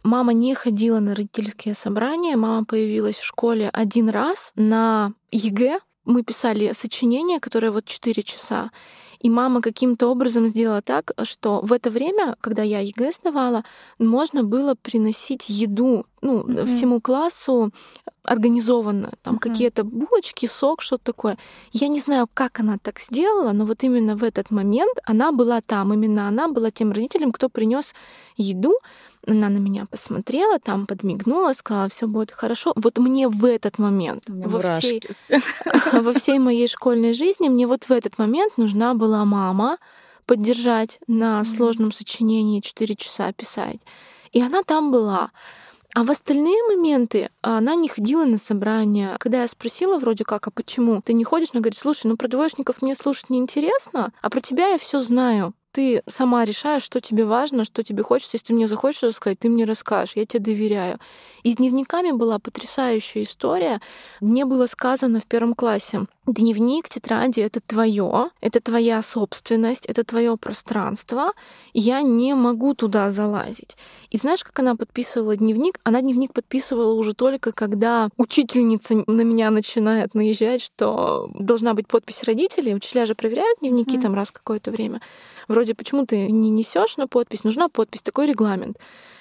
мама 0.02 0.32
не 0.32 0.54
ходила 0.54 1.00
на 1.00 1.14
родительские 1.14 1.74
собрания, 1.74 2.36
мама 2.36 2.64
появилась 2.64 3.16
в 3.16 3.24
школе 3.24 3.70
один 3.70 4.08
раз 4.08 4.52
на 4.54 5.12
ЕГЭ. 5.30 5.80
Мы 6.04 6.22
писали 6.22 6.72
сочинение, 6.72 7.40
которое 7.40 7.70
вот 7.70 7.86
4 7.86 8.22
часа. 8.22 8.70
И 9.26 9.30
мама 9.30 9.60
каким-то 9.60 10.06
образом 10.06 10.46
сделала 10.46 10.82
так, 10.82 11.10
что 11.24 11.60
в 11.60 11.72
это 11.72 11.90
время, 11.90 12.36
когда 12.40 12.62
я 12.62 12.78
ЕГЭ 12.78 13.10
сдавала, 13.10 13.64
можно 13.98 14.44
было 14.44 14.76
приносить 14.80 15.48
еду 15.48 16.06
ну, 16.22 16.42
mm-hmm. 16.42 16.66
всему 16.66 17.00
классу 17.00 17.72
организованно. 18.22 19.14
Там 19.22 19.34
mm-hmm. 19.34 19.38
какие-то 19.40 19.82
булочки, 19.82 20.46
сок, 20.46 20.80
что-то 20.80 21.04
такое. 21.06 21.38
Я 21.72 21.88
не 21.88 21.98
знаю, 21.98 22.28
как 22.32 22.60
она 22.60 22.78
так 22.78 23.00
сделала, 23.00 23.50
но 23.50 23.64
вот 23.64 23.82
именно 23.82 24.16
в 24.16 24.22
этот 24.22 24.52
момент 24.52 24.96
она 25.04 25.32
была 25.32 25.60
там. 25.60 25.92
Именно 25.92 26.28
она 26.28 26.46
была 26.46 26.70
тем 26.70 26.92
родителем, 26.92 27.32
кто 27.32 27.48
принес 27.48 27.96
еду. 28.36 28.74
Она 29.26 29.48
на 29.48 29.58
меня 29.58 29.86
посмотрела, 29.86 30.58
там 30.58 30.86
подмигнула, 30.86 31.52
сказала, 31.52 31.88
все 31.88 32.06
будет 32.06 32.30
хорошо. 32.30 32.72
Вот 32.76 32.98
мне 32.98 33.28
в 33.28 33.44
этот 33.44 33.78
момент, 33.78 34.24
во 34.28 34.60
всей, 34.60 35.02
во 35.92 36.12
всей 36.12 36.38
моей 36.38 36.68
школьной 36.68 37.12
жизни, 37.12 37.48
мне 37.48 37.66
вот 37.66 37.84
в 37.84 37.90
этот 37.90 38.18
момент 38.18 38.56
нужна 38.56 38.94
была 38.94 39.24
мама 39.24 39.78
поддержать 40.26 41.00
на 41.06 41.42
сложном 41.44 41.92
сочинении 41.92 42.60
4 42.60 42.94
часа 42.96 43.32
писать. 43.32 43.80
И 44.32 44.40
она 44.40 44.62
там 44.62 44.92
была. 44.92 45.30
А 45.94 46.04
в 46.04 46.10
остальные 46.10 46.62
моменты 46.68 47.30
она 47.40 47.74
не 47.74 47.88
ходила 47.88 48.24
на 48.24 48.36
собрания. 48.36 49.16
Когда 49.18 49.40
я 49.40 49.48
спросила 49.48 49.98
вроде 49.98 50.24
как, 50.24 50.46
а 50.46 50.50
почему 50.50 51.00
ты 51.00 51.14
не 51.14 51.24
ходишь, 51.24 51.48
она 51.52 51.62
говорит, 51.62 51.78
слушай, 51.78 52.06
ну 52.06 52.16
про 52.16 52.28
двоечников 52.28 52.82
мне 52.82 52.94
слушать 52.94 53.30
неинтересно, 53.30 54.12
а 54.20 54.30
про 54.30 54.40
тебя 54.40 54.68
я 54.68 54.78
все 54.78 55.00
знаю 55.00 55.54
ты 55.76 56.02
сама 56.08 56.46
решаешь, 56.46 56.82
что 56.82 57.02
тебе 57.02 57.26
важно, 57.26 57.64
что 57.64 57.82
тебе 57.82 58.02
хочется. 58.02 58.36
Если 58.36 58.46
ты 58.46 58.54
мне 58.54 58.66
захочешь 58.66 59.02
рассказать, 59.02 59.40
ты 59.40 59.50
мне 59.50 59.66
расскажешь, 59.66 60.16
я 60.16 60.24
тебе 60.24 60.40
доверяю. 60.40 60.98
И 61.42 61.50
с 61.52 61.56
дневниками 61.56 62.12
была 62.12 62.38
потрясающая 62.38 63.22
история. 63.22 63.82
Мне 64.22 64.46
было 64.46 64.64
сказано 64.64 65.20
в 65.20 65.26
первом 65.26 65.54
классе, 65.54 66.06
дневник, 66.26 66.88
тетради— 66.88 67.40
это 67.42 67.60
твое, 67.60 68.30
это 68.40 68.60
твоя 68.60 69.02
собственность, 69.02 69.84
это 69.84 70.02
твое 70.02 70.38
пространство. 70.38 71.34
Я 71.74 72.00
не 72.00 72.34
могу 72.34 72.74
туда 72.74 73.10
залазить. 73.10 73.76
И 74.08 74.16
знаешь, 74.16 74.42
как 74.44 74.58
она 74.58 74.76
подписывала 74.76 75.36
дневник? 75.36 75.78
Она 75.84 76.00
дневник 76.00 76.32
подписывала 76.32 76.94
уже 76.94 77.12
только, 77.12 77.52
когда 77.52 78.08
учительница 78.16 79.04
на 79.06 79.20
меня 79.20 79.50
начинает 79.50 80.14
наезжать, 80.14 80.62
что 80.62 81.28
должна 81.34 81.74
быть 81.74 81.86
подпись 81.86 82.24
родителей. 82.24 82.74
Учителя 82.74 83.04
же 83.04 83.14
проверяют 83.14 83.60
дневники 83.60 83.98
mm-hmm. 83.98 84.02
там 84.02 84.14
раз 84.14 84.32
какое-то 84.32 84.70
время 84.70 85.02
вроде 85.48 85.74
почему 85.74 86.06
ты 86.06 86.30
не 86.30 86.50
несешь 86.50 86.96
на 86.96 87.08
подпись, 87.08 87.44
нужна 87.44 87.68
подпись, 87.68 88.02
такой 88.02 88.26
регламент. 88.26 88.78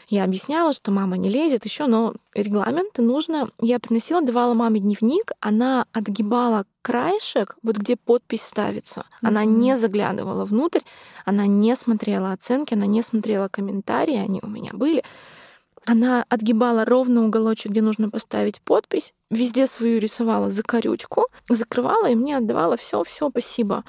Я 0.07 0.23
объясняла, 0.23 0.71
что 0.73 0.91
мама 0.91 1.17
не 1.17 1.29
лезет 1.29 1.65
еще, 1.65 1.87
но 1.87 2.13
регламенты 2.35 3.01
нужно. 3.01 3.49
Я 3.59 3.79
приносила, 3.79 4.21
давала 4.21 4.53
маме 4.53 4.79
дневник, 4.79 5.31
она 5.39 5.85
отгибала 5.91 6.65
краешек, 6.83 7.57
вот 7.63 7.77
где 7.77 7.95
подпись 7.95 8.43
ставится. 8.43 9.01
Mm-hmm. 9.01 9.27
Она 9.27 9.45
не 9.45 9.75
заглядывала 9.75 10.45
внутрь, 10.45 10.81
она 11.25 11.47
не 11.47 11.75
смотрела 11.75 12.33
оценки, 12.33 12.75
она 12.75 12.85
не 12.85 13.01
смотрела 13.01 13.47
комментарии, 13.47 14.15
они 14.15 14.41
у 14.43 14.47
меня 14.47 14.71
были. 14.73 15.03
Она 15.87 16.25
отгибала 16.29 16.85
ровно 16.85 17.25
уголочек, 17.25 17.71
где 17.71 17.81
нужно 17.81 18.09
поставить 18.09 18.61
подпись, 18.61 19.13
везде 19.29 19.67
свою 19.67 19.99
рисовала 19.99 20.49
закорючку, 20.49 21.27
закрывала 21.47 22.09
и 22.09 22.15
мне 22.15 22.37
отдавала 22.37 22.75
все, 22.75 23.03
все, 23.03 23.29
спасибо. 23.29 23.83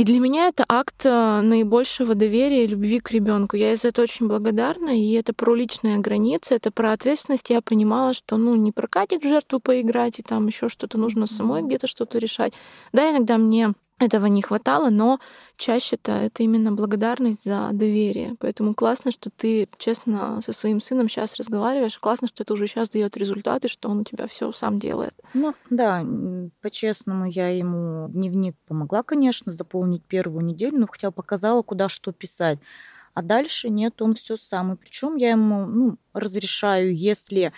И 0.00 0.04
для 0.04 0.18
меня 0.18 0.48
это 0.48 0.64
акт 0.66 1.04
э, 1.04 1.40
наибольшего 1.42 2.14
доверия 2.14 2.64
и 2.64 2.66
любви 2.66 3.00
к 3.00 3.10
ребенку. 3.10 3.56
Я 3.56 3.72
из 3.72 3.82
за 3.82 3.88
этого 3.88 4.04
очень 4.04 4.28
благодарна, 4.28 4.98
и 4.98 5.12
это 5.12 5.34
про 5.34 5.54
личные 5.54 5.98
границы, 5.98 6.54
это 6.54 6.70
про 6.70 6.92
ответственность. 6.92 7.50
Я 7.50 7.60
понимала, 7.60 8.14
что 8.14 8.38
ну 8.38 8.54
не 8.54 8.72
прокатит 8.72 9.22
в 9.22 9.28
жертву 9.28 9.60
поиграть, 9.60 10.18
и 10.18 10.22
там 10.22 10.46
еще 10.46 10.70
что-то 10.70 10.96
нужно 10.96 11.26
самой 11.26 11.62
где-то 11.62 11.86
что-то 11.86 12.16
решать. 12.16 12.54
Да, 12.94 13.10
иногда 13.10 13.36
мне 13.36 13.74
этого 14.00 14.26
не 14.26 14.40
хватало, 14.40 14.88
но 14.88 15.20
чаще-то 15.56 16.12
это 16.12 16.42
именно 16.42 16.72
благодарность 16.72 17.44
за 17.44 17.68
доверие. 17.72 18.34
Поэтому 18.40 18.74
классно, 18.74 19.10
что 19.10 19.30
ты 19.30 19.68
честно 19.76 20.40
со 20.40 20.52
своим 20.52 20.80
сыном 20.80 21.08
сейчас 21.08 21.36
разговариваешь. 21.36 21.98
Классно, 21.98 22.26
что 22.26 22.42
это 22.42 22.54
уже 22.54 22.66
сейчас 22.66 22.88
дает 22.88 23.16
результаты, 23.18 23.68
что 23.68 23.90
он 23.90 24.00
у 24.00 24.04
тебя 24.04 24.26
все 24.26 24.50
сам 24.52 24.78
делает. 24.78 25.14
Ну 25.34 25.54
да, 25.68 26.04
по-честному 26.62 27.26
я 27.26 27.50
ему 27.50 28.08
дневник 28.08 28.56
помогла, 28.66 29.02
конечно, 29.02 29.52
заполнить 29.52 30.02
первую 30.04 30.44
неделю, 30.46 30.78
но 30.78 30.86
хотя 30.90 31.10
бы 31.10 31.16
показала, 31.16 31.62
куда 31.62 31.90
что 31.90 32.12
писать. 32.12 32.58
А 33.12 33.22
дальше 33.22 33.68
нет, 33.68 34.00
он 34.00 34.14
все 34.14 34.38
сам. 34.38 34.72
И 34.72 34.76
причем 34.76 35.16
я 35.16 35.32
ему 35.32 35.66
ну, 35.66 35.98
разрешаю, 36.14 36.96
если 36.96 37.52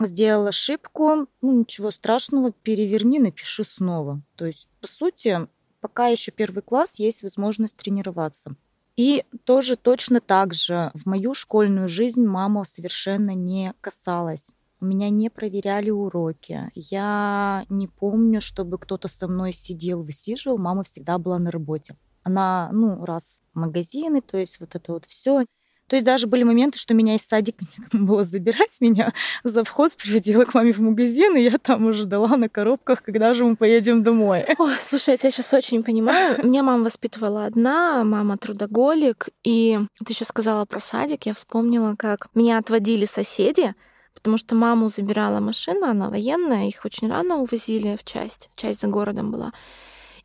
сделал 0.00 0.46
ошибку, 0.46 1.28
ну 1.40 1.60
ничего 1.60 1.90
страшного, 1.90 2.52
переверни, 2.52 3.18
напиши 3.18 3.64
снова. 3.64 4.20
То 4.36 4.44
есть, 4.44 4.68
по 4.80 4.86
сути, 4.86 5.48
пока 5.80 6.08
еще 6.08 6.30
первый 6.32 6.62
класс, 6.62 6.98
есть 6.98 7.22
возможность 7.22 7.76
тренироваться. 7.76 8.54
И 8.96 9.24
тоже 9.44 9.76
точно 9.76 10.20
так 10.20 10.54
же 10.54 10.90
в 10.94 11.06
мою 11.06 11.32
школьную 11.32 11.88
жизнь 11.88 12.24
мама 12.24 12.64
совершенно 12.64 13.34
не 13.34 13.72
касалась. 13.80 14.50
У 14.80 14.86
меня 14.86 15.08
не 15.08 15.28
проверяли 15.28 15.90
уроки. 15.90 16.70
Я 16.74 17.64
не 17.68 17.86
помню, 17.88 18.40
чтобы 18.40 18.78
кто-то 18.78 19.08
со 19.08 19.28
мной 19.28 19.52
сидел, 19.52 20.02
высиживал. 20.02 20.58
Мама 20.58 20.82
всегда 20.84 21.18
была 21.18 21.38
на 21.38 21.50
работе. 21.50 21.96
Она, 22.22 22.70
ну, 22.72 23.04
раз 23.04 23.42
магазины, 23.54 24.20
то 24.20 24.36
есть 24.36 24.60
вот 24.60 24.74
это 24.74 24.92
вот 24.92 25.04
все. 25.04 25.44
То 25.88 25.96
есть 25.96 26.06
даже 26.06 26.26
были 26.26 26.44
моменты, 26.44 26.78
что 26.78 26.94
меня 26.94 27.14
из 27.16 27.26
садика 27.26 27.64
некому 27.78 28.06
было 28.06 28.24
забирать, 28.24 28.76
меня 28.80 29.12
завхоз 29.42 29.96
приводила 29.96 30.44
к 30.44 30.54
маме 30.54 30.72
в 30.72 30.80
магазин, 30.80 31.36
и 31.36 31.42
я 31.42 31.58
там 31.58 31.86
уже 31.86 32.04
дала 32.04 32.36
на 32.36 32.48
коробках, 32.48 33.02
когда 33.02 33.34
же 33.34 33.44
мы 33.44 33.56
поедем 33.56 34.02
домой. 34.02 34.44
Ой, 34.58 34.74
слушай, 34.78 35.10
я 35.10 35.16
тебя 35.16 35.30
сейчас 35.30 35.52
очень 35.54 35.82
понимаю. 35.82 36.38
Меня 36.44 36.62
мама 36.62 36.84
воспитывала 36.84 37.46
одна, 37.46 38.04
мама 38.04 38.36
трудоголик, 38.36 39.28
и 39.42 39.78
ты 40.04 40.12
сейчас 40.12 40.28
сказала 40.28 40.64
про 40.66 40.78
садик, 40.78 41.26
я 41.26 41.34
вспомнила, 41.34 41.94
как 41.98 42.28
меня 42.34 42.58
отводили 42.58 43.06
соседи, 43.06 43.74
потому 44.14 44.36
что 44.36 44.54
маму 44.54 44.88
забирала 44.88 45.40
машина, 45.40 45.90
она 45.90 46.10
военная, 46.10 46.68
их 46.68 46.84
очень 46.84 47.08
рано 47.08 47.36
увозили 47.38 47.96
в 47.96 48.04
часть, 48.04 48.50
часть 48.56 48.80
за 48.80 48.88
городом 48.88 49.30
была. 49.30 49.52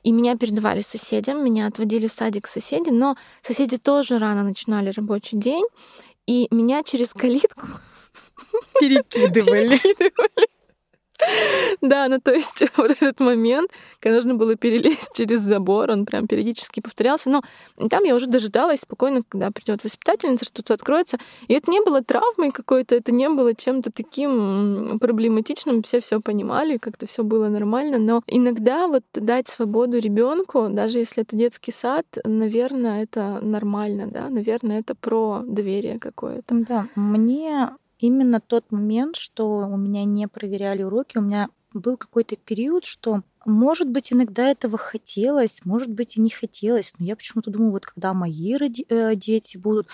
И 0.03 0.11
меня 0.11 0.35
передавали 0.37 0.81
соседям, 0.81 1.43
меня 1.43 1.67
отводили 1.67 2.07
в 2.07 2.11
садик 2.11 2.47
соседи, 2.47 2.89
но 2.89 3.15
соседи 3.41 3.77
тоже 3.77 4.19
рано 4.19 4.43
начинали 4.43 4.89
рабочий 4.89 5.37
день, 5.37 5.63
и 6.27 6.47
меня 6.51 6.83
через 6.83 7.13
калитку 7.13 7.67
перекидывали. 8.79 9.79
Да, 11.81 12.07
ну 12.07 12.19
то 12.19 12.33
есть 12.33 12.63
вот 12.77 12.91
этот 12.91 13.19
момент, 13.19 13.71
когда 13.99 14.15
нужно 14.15 14.35
было 14.35 14.55
перелезть 14.55 15.11
через 15.15 15.41
забор, 15.41 15.91
он 15.91 16.05
прям 16.05 16.27
периодически 16.27 16.79
повторялся. 16.79 17.29
Но 17.29 17.41
там 17.89 18.03
я 18.03 18.15
уже 18.15 18.27
дожидалась 18.27 18.81
спокойно, 18.81 19.21
когда 19.27 19.51
придет 19.51 19.83
воспитательница, 19.83 20.45
что-то 20.45 20.73
откроется. 20.73 21.17
И 21.47 21.53
это 21.53 21.69
не 21.71 21.81
было 21.81 22.03
травмой 22.03 22.51
какой-то, 22.51 22.95
это 22.95 23.11
не 23.11 23.29
было 23.29 23.55
чем-то 23.55 23.91
таким 23.91 24.99
проблематичным. 24.99 25.83
Все 25.83 25.99
все 25.99 26.19
понимали, 26.19 26.77
как-то 26.77 27.05
все 27.05 27.23
было 27.23 27.47
нормально. 27.49 27.97
Но 27.97 28.23
иногда 28.27 28.87
вот 28.87 29.03
дать 29.13 29.47
свободу 29.47 29.99
ребенку, 29.99 30.67
даже 30.69 30.99
если 30.99 31.23
это 31.23 31.35
детский 31.35 31.71
сад, 31.71 32.05
наверное, 32.23 33.03
это 33.03 33.39
нормально, 33.41 34.07
да, 34.07 34.29
наверное, 34.29 34.79
это 34.79 34.95
про 34.95 35.41
доверие 35.45 35.99
какое-то. 35.99 36.55
Да, 36.67 36.87
мне 36.95 37.69
именно 38.05 38.41
тот 38.41 38.71
момент, 38.71 39.15
что 39.15 39.59
у 39.67 39.77
меня 39.77 40.03
не 40.03 40.27
проверяли 40.27 40.83
уроки, 40.83 41.17
у 41.17 41.21
меня 41.21 41.49
был 41.73 41.97
какой-то 41.97 42.35
период, 42.35 42.85
что, 42.85 43.23
может 43.45 43.89
быть, 43.89 44.11
иногда 44.13 44.49
этого 44.49 44.77
хотелось, 44.77 45.61
может 45.65 45.89
быть, 45.89 46.17
и 46.17 46.21
не 46.21 46.29
хотелось, 46.29 46.93
но 46.99 47.05
я 47.05 47.15
почему-то 47.15 47.49
думаю, 47.49 47.71
вот 47.71 47.85
когда 47.85 48.13
мои 48.13 48.55
роди- 48.57 48.85
э, 48.89 49.15
дети 49.15 49.57
будут, 49.57 49.87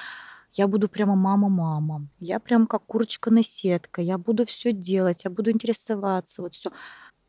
я 0.54 0.68
буду 0.68 0.90
прямо 0.90 1.16
мама-мама, 1.16 2.08
я 2.20 2.40
прям 2.40 2.68
как 2.68 2.84
курочка 2.86 3.32
на 3.32 3.44
сетка, 3.44 4.02
я 4.02 4.18
буду 4.18 4.46
все 4.46 4.74
делать, 4.74 5.24
я 5.24 5.30
буду 5.30 5.52
интересоваться, 5.52 6.42
вот 6.42 6.54
все. 6.56 6.72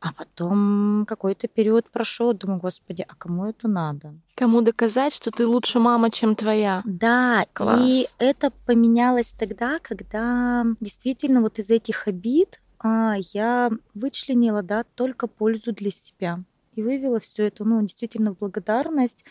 А 0.01 0.13
потом 0.13 1.05
какой-то 1.07 1.47
период 1.47 1.89
прошел, 1.89 2.33
думаю, 2.33 2.59
господи, 2.59 3.05
а 3.07 3.15
кому 3.15 3.45
это 3.45 3.67
надо? 3.67 4.15
Кому 4.35 4.61
доказать, 4.61 5.13
что 5.13 5.29
ты 5.29 5.45
лучше 5.45 5.79
мама, 5.79 6.09
чем 6.09 6.35
твоя? 6.35 6.81
Да, 6.85 7.45
Класс. 7.53 7.79
и 7.81 8.05
это 8.17 8.51
поменялось 8.65 9.33
тогда, 9.37 9.77
когда 9.79 10.65
действительно 10.79 11.41
вот 11.41 11.59
из 11.59 11.69
этих 11.69 12.07
обид 12.07 12.59
а, 12.79 13.15
я 13.33 13.69
вычленила, 13.93 14.63
да, 14.63 14.83
только 14.95 15.27
пользу 15.27 15.71
для 15.71 15.91
себя 15.91 16.39
и 16.73 16.81
вывела 16.81 17.19
все 17.19 17.47
это, 17.47 17.63
ну, 17.63 17.81
действительно 17.81 18.33
в 18.33 18.37
благодарность, 18.37 19.23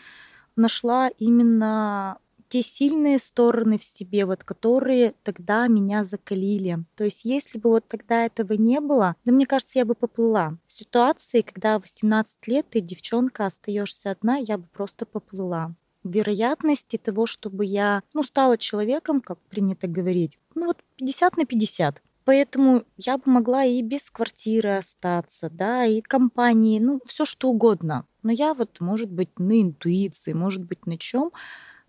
нашла 0.55 1.09
именно 1.17 2.17
те 2.51 2.61
сильные 2.61 3.17
стороны 3.17 3.77
в 3.77 3.83
себе, 3.83 4.25
вот 4.25 4.43
которые 4.43 5.13
тогда 5.23 5.67
меня 5.67 6.03
закалили. 6.03 6.79
То 6.95 7.05
есть 7.05 7.23
если 7.23 7.57
бы 7.57 7.69
вот 7.69 7.87
тогда 7.87 8.25
этого 8.25 8.53
не 8.53 8.81
было, 8.81 9.15
да 9.23 9.31
мне 9.31 9.45
кажется, 9.45 9.79
я 9.79 9.85
бы 9.85 9.95
поплыла. 9.95 10.57
В 10.67 10.73
ситуации, 10.73 11.41
когда 11.41 11.79
18 11.79 12.45
лет 12.47 12.65
ты 12.69 12.81
девчонка, 12.81 13.45
остаешься 13.45 14.11
одна, 14.11 14.35
я 14.35 14.57
бы 14.57 14.67
просто 14.73 15.05
поплыла 15.05 15.73
вероятности 16.03 16.97
того, 16.97 17.25
чтобы 17.25 17.63
я, 17.63 18.01
ну, 18.13 18.23
стала 18.23 18.57
человеком, 18.57 19.21
как 19.21 19.37
принято 19.37 19.87
говорить, 19.87 20.39
ну, 20.55 20.65
вот 20.65 20.77
50 20.97 21.37
на 21.37 21.45
50. 21.45 22.01
Поэтому 22.25 22.83
я 22.97 23.17
бы 23.17 23.23
могла 23.27 23.63
и 23.63 23.81
без 23.83 24.09
квартиры 24.09 24.71
остаться, 24.71 25.49
да, 25.51 25.85
и 25.85 26.01
компании, 26.01 26.79
ну, 26.79 26.99
все 27.05 27.23
что 27.23 27.49
угодно. 27.49 28.05
Но 28.23 28.31
я 28.31 28.55
вот, 28.55 28.79
может 28.81 29.11
быть, 29.11 29.37
на 29.37 29.61
интуиции, 29.61 30.33
может 30.33 30.63
быть, 30.63 30.85
на 30.87 30.97
чем 30.97 31.31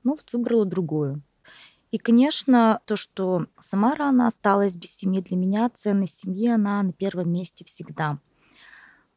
ну 0.05 0.13
вот 0.13 0.33
выбрала 0.33 0.65
другую. 0.65 1.23
И, 1.91 1.99
конечно, 1.99 2.81
то, 2.87 2.97
что 2.97 3.47
Самара, 3.61 4.05
она 4.05 4.29
осталась 4.29 4.77
без 4.77 4.97
семьи, 4.97 5.21
для 5.21 5.37
меня 5.37 5.71
ценность 5.75 6.19
семьи, 6.21 6.49
она 6.49 6.83
на 6.83 6.93
первом 6.93 7.31
месте 7.31 7.67
всегда. 7.67 8.19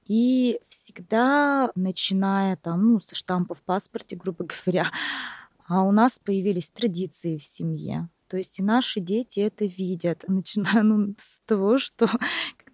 И 0.05 0.59
всегда, 0.67 1.71
начиная 1.75 2.57
там, 2.57 2.85
ну, 2.85 2.99
со 2.99 3.15
штампа 3.15 3.55
в 3.55 3.63
паспорте, 3.63 4.17
грубо 4.17 4.45
говоря, 4.65 4.91
а 5.67 5.83
у 5.83 5.91
нас 5.91 6.19
появились 6.19 6.69
традиции 6.69 7.37
в 7.37 7.43
семье. 7.43 8.09
То 8.27 8.37
есть 8.37 8.59
и 8.59 8.63
наши 8.63 8.99
дети 8.99 9.39
это 9.39 9.65
видят. 9.65 10.23
Начиная 10.27 10.83
ну, 10.83 11.15
с 11.17 11.39
того, 11.45 11.77
что 11.77 12.09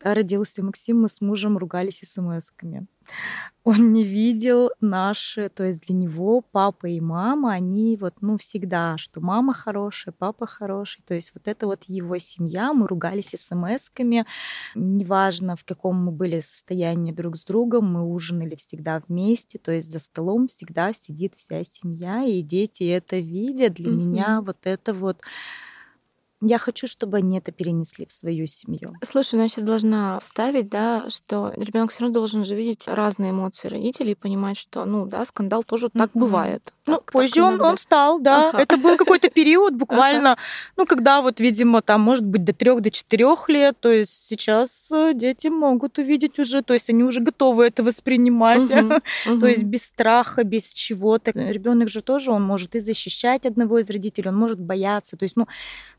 родился 0.03 0.63
Максим, 0.63 1.01
мы 1.01 1.09
с 1.09 1.21
мужем 1.21 1.57
ругались 1.57 2.03
смс-ками 2.03 2.87
он 3.63 3.93
не 3.93 4.03
видел 4.03 4.71
наши, 4.81 5.49
то 5.49 5.63
есть 5.63 5.85
для 5.85 5.95
него 5.95 6.41
папа 6.41 6.87
и 6.87 6.99
мама, 6.99 7.51
они 7.51 7.95
вот, 7.95 8.15
ну, 8.21 8.37
всегда, 8.37 8.97
что 8.97 9.21
мама 9.21 9.53
хорошая, 9.53 10.15
папа 10.17 10.47
хороший, 10.47 11.03
то 11.05 11.13
есть 11.13 11.31
вот 11.35 11.47
это 11.47 11.67
вот 11.67 11.83
его 11.83 12.17
семья, 12.17 12.73
мы 12.73 12.87
ругались 12.87 13.35
смс-ками, 13.35 14.25
неважно, 14.73 15.55
в 15.55 15.63
каком 15.63 16.05
мы 16.05 16.11
были 16.11 16.39
состоянии 16.39 17.11
друг 17.11 17.37
с 17.37 17.45
другом, 17.45 17.93
мы 17.93 18.03
ужинали 18.03 18.55
всегда 18.55 19.01
вместе, 19.07 19.59
то 19.59 19.71
есть 19.71 19.91
за 19.91 19.99
столом 19.99 20.47
всегда 20.47 20.91
сидит 20.93 21.35
вся 21.35 21.63
семья, 21.63 22.23
и 22.23 22.41
дети 22.41 22.83
это 22.85 23.19
видят, 23.19 23.75
для 23.75 23.91
mm-hmm. 23.91 23.95
меня 23.95 24.41
вот 24.41 24.57
это 24.63 24.95
вот 24.95 25.21
я 26.41 26.57
хочу, 26.57 26.87
чтобы 26.87 27.17
они 27.17 27.37
это 27.37 27.51
перенесли 27.51 28.05
в 28.05 28.11
свою 28.11 28.47
семью. 28.47 28.95
Слушай, 29.03 29.35
ну 29.35 29.43
я 29.43 29.49
сейчас 29.49 29.63
должна 29.63 30.19
вставить, 30.19 30.69
да, 30.69 31.05
что 31.09 31.53
ребенок 31.55 31.91
все 31.91 32.01
равно 32.01 32.15
должен 32.15 32.45
же 32.45 32.55
видеть 32.55 32.87
разные 32.87 33.31
эмоции 33.31 33.67
родителей 33.67 34.13
и 34.13 34.15
понимать, 34.15 34.57
что, 34.57 34.85
ну, 34.85 35.05
да, 35.05 35.23
скандал 35.25 35.63
тоже 35.63 35.87
mm-hmm. 35.87 35.99
так 35.99 36.11
бывает. 36.13 36.73
Ну, 36.87 36.95
так, 36.95 37.11
позже 37.11 37.35
так 37.35 37.43
он, 37.43 37.61
он 37.61 37.77
стал, 37.77 38.19
да. 38.19 38.49
Ага. 38.49 38.59
Это 38.59 38.77
был 38.77 38.97
какой-то 38.97 39.29
период 39.33 39.75
буквально, 39.75 40.37
ну, 40.77 40.85
когда 40.85 41.21
вот, 41.21 41.39
видимо, 41.39 41.81
там, 41.81 42.01
может 42.01 42.25
быть, 42.25 42.43
до 42.43 42.53
трех, 42.53 42.81
до 42.81 42.89
четырех 42.89 43.47
лет. 43.49 43.79
То 43.79 43.91
есть 43.91 44.27
сейчас 44.27 44.91
э, 44.91 45.13
дети 45.13 45.47
могут 45.47 45.99
увидеть 45.99 46.39
уже, 46.39 46.63
то 46.63 46.73
есть 46.73 46.89
они 46.89 47.03
уже 47.03 47.19
готовы 47.19 47.65
это 47.65 47.83
воспринимать. 47.83 48.69
То 49.41 49.47
есть 49.47 49.63
без 49.63 49.83
страха, 49.83 50.43
без 50.43 50.73
чего-то. 50.73 51.31
Ребенок 51.31 51.89
же 51.89 52.01
тоже, 52.01 52.31
он 52.31 52.43
может 52.43 52.75
и 52.75 52.79
защищать 52.79 53.45
одного 53.45 53.79
из 53.79 53.89
родителей, 53.89 54.29
он 54.29 54.37
может 54.37 54.59
бояться. 54.59 55.17
То 55.17 55.23
есть, 55.23 55.35
ну, 55.35 55.47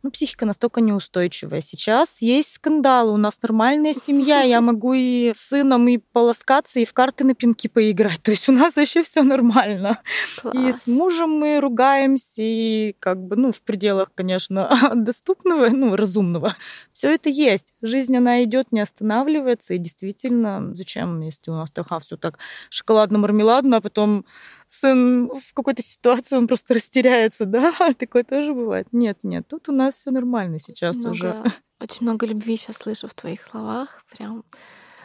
ну 0.02 0.10
психика 0.32 0.46
настолько 0.46 0.80
неустойчивая. 0.80 1.60
Сейчас 1.60 2.22
есть 2.22 2.54
скандалы, 2.54 3.12
у 3.12 3.16
нас 3.18 3.40
нормальная 3.42 3.92
семья, 3.92 4.40
я 4.40 4.60
могу 4.62 4.94
и 4.94 5.32
с 5.34 5.48
сыном 5.48 5.88
и 5.88 5.98
полоскаться, 5.98 6.80
и 6.80 6.86
в 6.86 6.94
карты 6.94 7.24
на 7.24 7.34
пинки 7.34 7.68
поиграть. 7.68 8.22
То 8.22 8.30
есть 8.30 8.48
у 8.48 8.52
нас 8.52 8.76
вообще 8.76 9.02
все 9.02 9.22
нормально. 9.22 10.00
Класс. 10.40 10.54
И 10.56 10.72
с 10.72 10.86
мужем 10.86 11.30
мы 11.30 11.60
ругаемся, 11.60 12.42
и 12.42 12.94
как 12.98 13.18
бы, 13.18 13.36
ну, 13.36 13.52
в 13.52 13.60
пределах, 13.60 14.10
конечно, 14.14 14.70
доступного, 14.94 15.68
ну, 15.68 15.96
разумного. 15.96 16.56
Все 16.92 17.14
это 17.14 17.28
есть. 17.28 17.74
Жизнь, 17.82 18.16
она 18.16 18.42
идет, 18.44 18.72
не 18.72 18.80
останавливается, 18.80 19.74
и 19.74 19.78
действительно, 19.78 20.74
зачем, 20.74 21.20
если 21.20 21.50
у 21.50 21.54
нас 21.54 21.70
все 22.00 22.16
так 22.16 22.38
шоколадно-мармеладно, 22.70 23.76
а 23.76 23.80
потом 23.82 24.24
сын 24.72 25.28
в 25.28 25.54
какой-то 25.54 25.82
ситуации 25.82 26.36
он 26.36 26.46
просто 26.46 26.74
растеряется, 26.74 27.44
да? 27.46 27.74
Такое 27.98 28.24
тоже 28.24 28.54
бывает. 28.54 28.88
Нет, 28.92 29.18
нет, 29.22 29.46
тут 29.48 29.68
у 29.68 29.72
нас 29.72 29.94
все 29.94 30.10
нормально 30.10 30.58
сейчас 30.58 30.98
очень 30.98 31.10
уже. 31.10 31.32
Много, 31.32 31.52
очень 31.80 32.02
много 32.02 32.26
любви 32.26 32.56
сейчас 32.56 32.76
слышу 32.76 33.08
в 33.08 33.14
твоих 33.14 33.42
словах. 33.42 34.04
Прям 34.10 34.44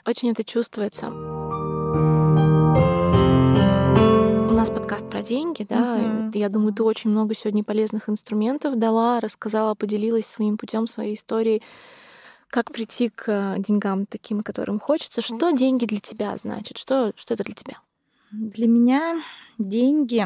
очень 0.05 0.32
это 0.32 0.43
чувствуется 0.43 1.11
нас 4.57 4.72
подкаст 4.72 5.07
про 5.07 5.22
деньги, 5.22 5.63
да. 5.70 5.99
Uh-huh. 5.99 6.32
Я 6.34 6.49
думаю, 6.49 6.74
ты 6.74 6.82
очень 6.82 7.11
много 7.11 7.36
сегодня 7.36 7.63
полезных 7.63 8.09
инструментов 8.09 8.80
дала, 8.80 9.20
рассказала, 9.20 9.76
поделилась 9.76 10.26
своим 10.26 10.57
путем, 10.57 10.88
своей 10.88 11.13
историей, 11.13 11.61
как 12.49 12.72
прийти 12.72 13.09
к 13.09 13.26
э, 13.28 13.55
деньгам 13.59 14.07
таким, 14.07 14.41
которым 14.41 14.80
хочется. 14.80 15.22
Что 15.22 15.51
деньги 15.51 15.86
для 15.86 15.99
тебя 15.99 16.36
значит? 16.38 16.80
Что, 16.80 17.13
что 17.15 17.36
это 17.36 17.43
для 17.43 17.53
тебя? 17.53 17.78
Для 18.32 18.67
меня 18.67 19.21
деньги, 19.57 20.25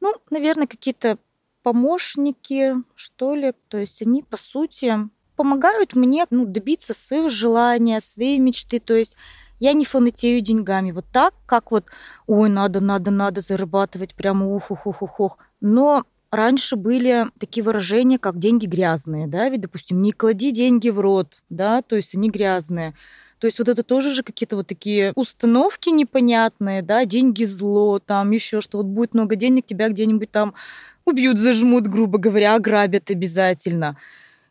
ну, 0.00 0.14
наверное, 0.30 0.66
какие-то 0.66 1.18
помощники, 1.62 2.74
что 2.94 3.34
ли. 3.34 3.52
То 3.68 3.78
есть 3.78 4.02
они, 4.02 4.22
по 4.22 4.36
сути, 4.36 4.94
помогают 5.36 5.94
мне 5.94 6.26
ну, 6.30 6.46
добиться 6.46 6.94
своего 6.94 7.28
желания, 7.28 8.00
своей 8.00 8.38
мечты. 8.38 8.80
То 8.80 8.94
есть 8.94 9.16
я 9.60 9.74
не 9.74 9.84
фанатею 9.84 10.40
деньгами. 10.40 10.90
Вот 10.90 11.06
так, 11.12 11.34
как 11.46 11.70
вот, 11.70 11.86
ой, 12.26 12.48
надо, 12.48 12.80
надо, 12.80 13.10
надо 13.10 13.40
зарабатывать 13.40 14.14
прямо 14.14 14.46
ух, 14.46 14.70
ух, 14.70 14.86
ух, 14.86 15.02
ух, 15.02 15.20
ух. 15.20 15.38
Но 15.60 16.04
раньше 16.32 16.76
были 16.76 17.26
такие 17.38 17.62
выражения, 17.62 18.18
как 18.18 18.38
деньги 18.38 18.66
грязные, 18.66 19.28
да, 19.28 19.48
ведь, 19.48 19.60
допустим, 19.60 20.02
не 20.02 20.12
клади 20.12 20.50
деньги 20.50 20.88
в 20.88 20.98
рот, 20.98 21.38
да, 21.50 21.82
то 21.82 21.94
есть 21.94 22.14
они 22.14 22.30
грязные. 22.30 22.94
То 23.42 23.46
есть 23.46 23.58
вот 23.58 23.68
это 23.68 23.82
тоже 23.82 24.12
же 24.14 24.22
какие-то 24.22 24.54
вот 24.54 24.68
такие 24.68 25.12
установки 25.16 25.88
непонятные, 25.88 26.80
да, 26.80 27.04
деньги 27.04 27.42
зло, 27.42 27.98
там 27.98 28.30
еще 28.30 28.60
что, 28.60 28.76
вот 28.78 28.86
будет 28.86 29.14
много 29.14 29.34
денег, 29.34 29.66
тебя 29.66 29.88
где-нибудь 29.88 30.30
там 30.30 30.54
убьют, 31.04 31.38
зажмут, 31.38 31.88
грубо 31.88 32.20
говоря, 32.20 32.54
ограбят 32.54 33.10
обязательно. 33.10 33.96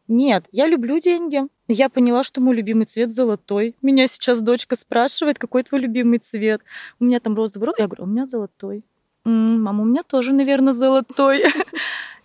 Нет, 0.09 0.43
я 0.51 0.67
люблю 0.67 0.99
деньги. 0.99 1.43
Я 1.69 1.87
поняла, 1.87 2.21
что 2.21 2.41
мой 2.41 2.53
любимый 2.53 2.83
цвет 2.83 3.11
золотой. 3.11 3.75
Меня 3.81 4.07
сейчас 4.07 4.41
дочка 4.41 4.75
спрашивает, 4.75 5.39
какой 5.39 5.63
твой 5.63 5.79
любимый 5.79 6.19
цвет. 6.19 6.59
У 6.99 7.05
меня 7.05 7.21
там 7.21 7.33
розовый. 7.33 7.69
Я 7.77 7.87
говорю, 7.87 8.03
у 8.03 8.07
меня 8.07 8.27
золотой. 8.27 8.83
М-м, 9.23 9.63
мама, 9.63 9.83
у 9.83 9.85
меня 9.85 10.03
тоже, 10.03 10.33
наверное, 10.33 10.73
золотой. 10.73 11.43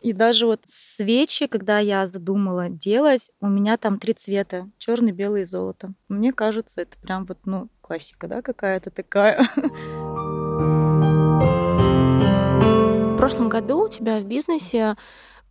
И 0.03 0.13
даже 0.13 0.47
вот 0.47 0.61
свечи, 0.65 1.47
когда 1.47 1.79
я 1.79 2.07
задумала 2.07 2.69
делать, 2.69 3.31
у 3.41 3.49
меня 3.49 3.77
там 3.77 3.99
три 3.99 4.15
цвета: 4.15 4.69
черный, 4.79 5.13
белый 5.13 5.43
и 5.43 5.47
золото. 5.47 5.95
Мне 6.09 6.33
кажется, 6.33 6.83
это 6.83 6.99
прям 6.99 7.27
вот, 7.27 7.39
ну, 7.45 7.69
классика, 7.81 8.29
да, 8.29 8.43
какая-то 8.43 8.91
такая. 8.91 9.49
В 13.15 13.17
прошлом 13.17 13.49
году 13.49 13.85
у 13.85 13.89
тебя 13.89 14.21
в 14.21 14.25
бизнесе 14.25 14.97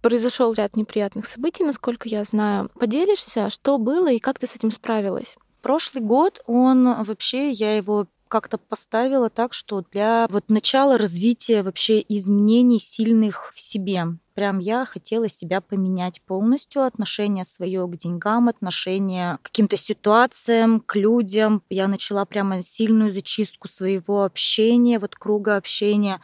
произошел 0.02 0.54
ряд 0.54 0.78
неприятных 0.78 1.26
событий, 1.26 1.64
насколько 1.64 2.08
я 2.08 2.24
знаю. 2.24 2.70
Поделишься, 2.80 3.50
что 3.50 3.78
было 3.80 4.12
и 4.12 4.20
как 4.20 4.38
ты 4.38 4.46
с 4.46 4.56
этим 4.56 4.70
справилась? 4.70 5.36
Прошлый 5.64 6.04
год 6.04 6.41
он 6.46 7.04
вообще, 7.04 7.50
я 7.50 7.76
его 7.76 8.06
как-то 8.36 8.57
поставила 8.57 9.29
так, 9.29 9.53
что 9.53 9.81
для 9.93 10.27
вот 10.29 10.49
начала 10.49 10.97
развития 10.97 11.63
вообще 11.63 12.03
изменений 12.09 12.81
сильных 12.81 13.53
в 13.53 13.61
себе. 13.61 14.07
Прям 14.33 14.59
я 14.59 14.83
хотела 14.83 15.29
себя 15.29 15.61
поменять 15.61 16.21
полностью, 16.21 16.83
отношение 16.83 17.45
свое 17.45 17.88
к 17.88 17.95
деньгам, 17.95 18.49
отношение 18.49 19.38
к 19.38 19.43
каким-то 19.43 19.77
ситуациям, 19.77 20.81
к 20.81 20.97
людям. 20.97 21.63
Я 21.69 21.88
начала 21.88 22.25
прямо 22.25 22.61
сильную 22.61 23.09
зачистку 23.09 23.69
своего 23.69 24.25
общения, 24.25 24.99
вот 24.99 25.15
круга 25.15 25.55
общения. 25.55 26.19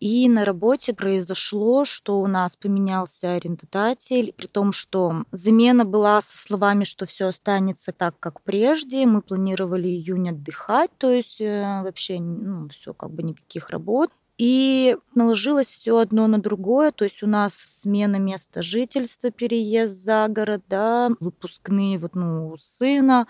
И 0.00 0.30
на 0.30 0.46
работе 0.46 0.94
произошло, 0.94 1.84
что 1.84 2.20
у 2.20 2.26
нас 2.26 2.56
поменялся 2.56 3.34
арендодатель, 3.34 4.32
при 4.34 4.46
том, 4.46 4.72
что 4.72 5.24
замена 5.30 5.84
была 5.84 6.22
со 6.22 6.38
словами, 6.38 6.84
что 6.84 7.04
все 7.04 7.26
останется 7.26 7.92
так, 7.92 8.18
как 8.18 8.40
прежде. 8.40 9.04
Мы 9.04 9.20
планировали 9.20 9.88
июнь 9.88 10.30
отдыхать, 10.30 10.90
то 10.96 11.10
есть 11.10 11.38
э, 11.42 11.82
вообще 11.82 12.18
ну, 12.18 12.66
все 12.70 12.94
как 12.94 13.10
бы 13.10 13.22
никаких 13.22 13.68
работ. 13.68 14.10
И 14.38 14.96
наложилось 15.14 15.66
все 15.66 15.98
одно 15.98 16.26
на 16.26 16.40
другое, 16.40 16.92
то 16.92 17.04
есть 17.04 17.22
у 17.22 17.26
нас 17.26 17.52
смена 17.52 18.16
места 18.16 18.62
жительства, 18.62 19.30
переезд 19.30 20.02
за 20.02 20.28
город, 20.28 20.62
да, 20.66 21.10
выпускные 21.20 21.98
вот, 21.98 22.14
ну, 22.14 22.56
сына, 22.58 23.26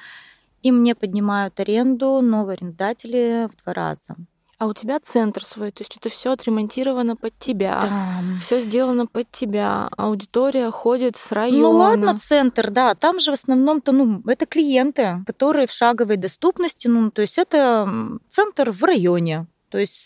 и 0.62 0.70
мне 0.70 0.94
поднимают 0.94 1.58
аренду 1.58 2.20
новые 2.22 2.54
арендатели 2.54 3.48
в 3.52 3.60
два 3.60 3.74
раза. 3.74 4.14
А 4.60 4.66
у 4.66 4.74
тебя 4.74 5.00
центр 5.02 5.42
свой, 5.42 5.70
то 5.70 5.80
есть 5.80 5.96
это 5.96 6.10
все 6.10 6.32
отремонтировано 6.32 7.16
под 7.16 7.32
тебя, 7.38 7.80
Да. 7.80 8.20
все 8.42 8.60
сделано 8.60 9.06
под 9.06 9.30
тебя, 9.30 9.88
аудитория 9.96 10.70
ходит 10.70 11.16
с 11.16 11.32
района. 11.32 11.62
Ну 11.62 11.70
ладно, 11.70 12.18
центр, 12.18 12.70
да, 12.70 12.94
там 12.94 13.18
же 13.20 13.30
в 13.30 13.34
основном-то, 13.34 13.92
ну, 13.92 14.22
это 14.26 14.44
клиенты, 14.44 15.24
которые 15.26 15.66
в 15.66 15.70
шаговой 15.72 16.18
доступности, 16.18 16.88
ну, 16.88 17.10
то 17.10 17.22
есть 17.22 17.38
это 17.38 17.88
центр 18.28 18.70
в 18.70 18.84
районе, 18.84 19.46
то 19.70 19.78
есть 19.78 19.96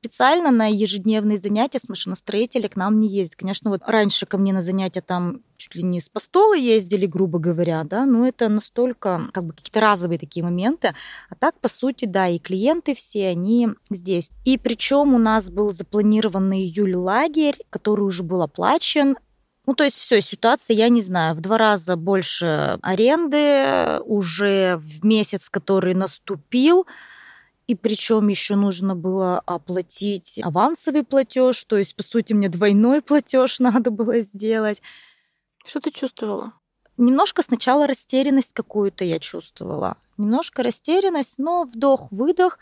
специально 0.00 0.50
на 0.50 0.70
ежедневные 0.70 1.38
занятия 1.38 1.78
с 1.78 1.88
машиностроителя 1.88 2.68
к 2.68 2.76
нам 2.76 3.00
не 3.00 3.08
ездит. 3.08 3.36
Конечно, 3.36 3.70
вот 3.70 3.82
раньше 3.86 4.26
ко 4.26 4.38
мне 4.38 4.52
на 4.52 4.62
занятия 4.62 5.00
там 5.00 5.40
чуть 5.56 5.74
ли 5.74 5.82
не 5.82 6.00
с 6.00 6.08
постола 6.08 6.56
ездили, 6.56 7.06
грубо 7.06 7.38
говоря, 7.40 7.82
да, 7.82 8.06
но 8.06 8.26
это 8.26 8.48
настолько 8.48 9.28
как 9.32 9.44
бы 9.44 9.52
какие-то 9.52 9.80
разовые 9.80 10.18
такие 10.18 10.44
моменты. 10.44 10.94
А 11.30 11.34
так, 11.34 11.58
по 11.58 11.68
сути, 11.68 12.04
да, 12.04 12.28
и 12.28 12.38
клиенты 12.38 12.94
все, 12.94 13.28
они 13.28 13.70
здесь. 13.90 14.30
И 14.44 14.56
причем 14.56 15.14
у 15.14 15.18
нас 15.18 15.50
был 15.50 15.72
запланирован 15.72 16.48
на 16.48 16.54
июль 16.54 16.94
лагерь, 16.94 17.56
который 17.70 18.02
уже 18.02 18.22
был 18.22 18.42
оплачен, 18.42 19.16
ну, 19.66 19.74
то 19.74 19.84
есть 19.84 19.96
все, 19.96 20.22
ситуация, 20.22 20.74
я 20.76 20.88
не 20.88 21.02
знаю, 21.02 21.34
в 21.34 21.40
два 21.40 21.58
раза 21.58 21.96
больше 21.96 22.78
аренды 22.80 24.00
уже 24.06 24.78
в 24.78 25.04
месяц, 25.04 25.50
который 25.50 25.92
наступил, 25.92 26.86
и 27.68 27.74
причем 27.74 28.28
еще 28.28 28.56
нужно 28.56 28.96
было 28.96 29.40
оплатить 29.40 30.40
авансовый 30.42 31.04
платеж, 31.04 31.62
то 31.64 31.76
есть, 31.76 31.94
по 31.94 32.02
сути, 32.02 32.32
мне 32.32 32.48
двойной 32.48 33.02
платеж 33.02 33.60
надо 33.60 33.90
было 33.90 34.20
сделать. 34.22 34.82
Что 35.64 35.80
ты 35.80 35.90
чувствовала? 35.90 36.54
Немножко 36.96 37.42
сначала 37.42 37.86
растерянность 37.86 38.54
какую-то 38.54 39.04
я 39.04 39.20
чувствовала. 39.20 39.98
Немножко 40.16 40.62
растерянность, 40.62 41.38
но 41.38 41.64
вдох-выдох. 41.64 42.58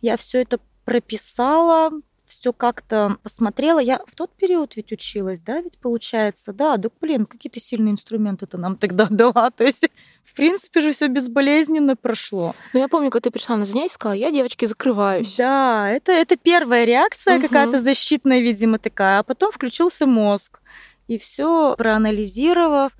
Я 0.00 0.16
все 0.16 0.40
это 0.40 0.58
прописала, 0.84 1.90
все 2.28 2.52
как-то 2.52 3.16
посмотрела. 3.22 3.78
Я 3.78 4.00
в 4.06 4.14
тот 4.14 4.34
период 4.36 4.76
ведь 4.76 4.92
училась, 4.92 5.40
да, 5.40 5.60
ведь 5.60 5.78
получается, 5.78 6.52
да, 6.52 6.76
да, 6.76 6.88
блин, 7.00 7.26
какие-то 7.26 7.60
сильные 7.60 7.92
инструменты 7.92 8.46
ты 8.46 8.58
нам 8.58 8.76
тогда 8.76 9.06
дала. 9.10 9.50
То 9.50 9.64
есть, 9.64 9.88
в 10.22 10.34
принципе 10.34 10.80
же 10.80 10.92
все 10.92 11.08
безболезненно 11.08 11.96
прошло. 11.96 12.54
Ну, 12.72 12.80
я 12.80 12.88
помню, 12.88 13.10
когда 13.10 13.28
ты 13.28 13.32
пришла 13.32 13.56
на 13.56 13.64
занятие, 13.64 13.92
сказала, 13.94 14.14
я, 14.16 14.30
девочки, 14.30 14.64
закрываюсь. 14.66 15.34
Да, 15.36 15.90
это, 15.90 16.12
это 16.12 16.36
первая 16.36 16.84
реакция 16.84 17.38
Мгм. 17.38 17.42
какая-то 17.48 17.78
защитная, 17.78 18.40
видимо, 18.40 18.78
такая. 18.78 19.20
А 19.20 19.22
потом 19.22 19.50
включился 19.50 20.06
мозг. 20.06 20.60
И 21.06 21.16
все 21.18 21.74
проанализировав, 21.76 22.92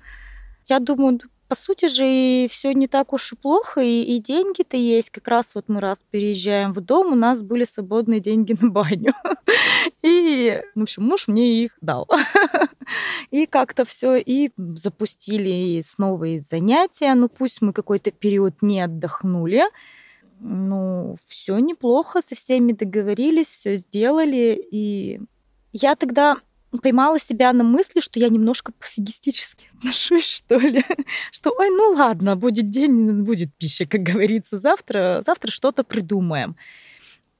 я 0.67 0.79
думаю, 0.79 1.19
«Да, 1.19 1.25
по 1.49 1.55
сути 1.55 1.87
же 1.87 2.05
и 2.05 2.47
все 2.47 2.73
не 2.73 2.87
так 2.87 3.11
уж 3.11 3.33
и 3.33 3.35
плохо, 3.35 3.81
и, 3.81 4.03
и 4.03 4.19
деньги-то 4.19 4.77
есть. 4.77 5.09
Как 5.09 5.27
раз 5.27 5.55
вот 5.55 5.65
мы 5.67 5.81
раз 5.81 6.05
переезжаем 6.11 6.73
в 6.73 6.79
дом, 6.79 7.13
у 7.13 7.15
нас 7.15 7.41
были 7.41 7.63
свободные 7.63 8.19
деньги 8.19 8.55
на 8.61 8.69
баню. 8.69 9.13
И, 10.03 10.61
в 10.75 10.81
общем, 10.83 11.03
муж 11.03 11.27
мне 11.27 11.63
их 11.63 11.77
дал. 11.81 12.07
И 13.31 13.47
как-то 13.47 13.83
все 13.83 14.15
и 14.15 14.51
запустили 14.57 15.49
и 15.49 15.81
снова 15.83 16.25
и 16.25 16.39
занятия. 16.39 17.13
Ну, 17.15 17.29
пусть 17.29 17.61
мы 17.61 17.73
какой-то 17.73 18.11
период 18.11 18.61
не 18.61 18.81
отдохнули, 18.81 19.63
ну, 20.39 21.15
все 21.27 21.59
неплохо, 21.59 22.21
со 22.21 22.35
всеми 22.35 22.71
договорились, 22.71 23.47
все 23.47 23.75
сделали. 23.75 24.59
И 24.71 25.19
я 25.73 25.95
тогда 25.95 26.37
поймала 26.77 27.19
себя 27.19 27.51
на 27.53 27.63
мысли, 27.63 27.99
что 27.99 28.19
я 28.19 28.29
немножко 28.29 28.71
пофигистически 28.71 29.69
отношусь, 29.79 30.25
что 30.25 30.57
ли. 30.57 30.83
Что, 31.31 31.51
ой, 31.57 31.69
ну 31.69 31.91
ладно, 31.91 32.35
будет 32.35 32.69
день, 32.69 33.23
будет 33.23 33.53
пища, 33.55 33.85
как 33.85 34.01
говорится. 34.03 34.57
Завтра, 34.57 35.21
завтра 35.25 35.51
что-то 35.51 35.83
придумаем. 35.83 36.55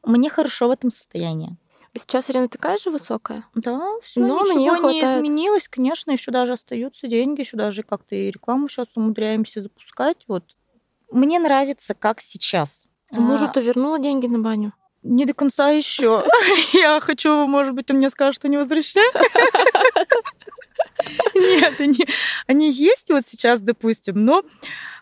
Мне 0.04 0.30
хорошо 0.30 0.68
в 0.68 0.72
этом 0.72 0.90
состоянии. 0.90 1.58
Сейчас 1.98 2.30
аренда 2.30 2.50
такая 2.50 2.78
же 2.78 2.92
высокая? 2.92 3.46
Да, 3.56 3.82
все, 4.02 4.20
Но 4.20 4.44
на 4.44 4.54
ничего 4.54 4.60
не 4.60 4.80
хватает. 4.80 5.18
изменилось. 5.18 5.68
Конечно, 5.68 6.12
еще 6.12 6.32
даже 6.32 6.54
остаются 6.54 7.08
деньги, 7.08 7.42
еще 7.42 7.58
даже 7.58 7.84
как-то 7.84 8.16
и 8.16 8.32
рекламу 8.32 8.68
сейчас 8.70 8.90
умудряемся 8.96 9.64
запускать. 9.64 10.18
Вот. 10.28 10.44
Мне 11.12 11.40
нравится, 11.40 11.96
как 11.96 12.22
сейчас. 12.22 12.86
А 13.12 13.20
Мужу 13.20 13.50
А, 13.54 13.60
вернула 13.60 14.00
деньги 14.00 14.28
на 14.28 14.40
баню? 14.40 14.74
Не 15.04 15.26
до 15.26 15.34
конца 15.34 15.70
еще. 15.70 16.26
Я 16.74 17.00
хочу, 17.00 17.48
может 17.48 17.74
быть, 17.74 17.90
он 17.92 17.98
мне 17.98 18.10
скажет, 18.10 18.36
что 18.36 18.50
не 18.50 18.58
возвращай. 18.58 19.04
Нет, 21.36 21.80
они, 21.80 22.06
они 22.48 22.72
есть 22.72 23.10
вот 23.10 23.26
сейчас, 23.26 23.62
допустим, 23.62 24.26
но 24.26 24.44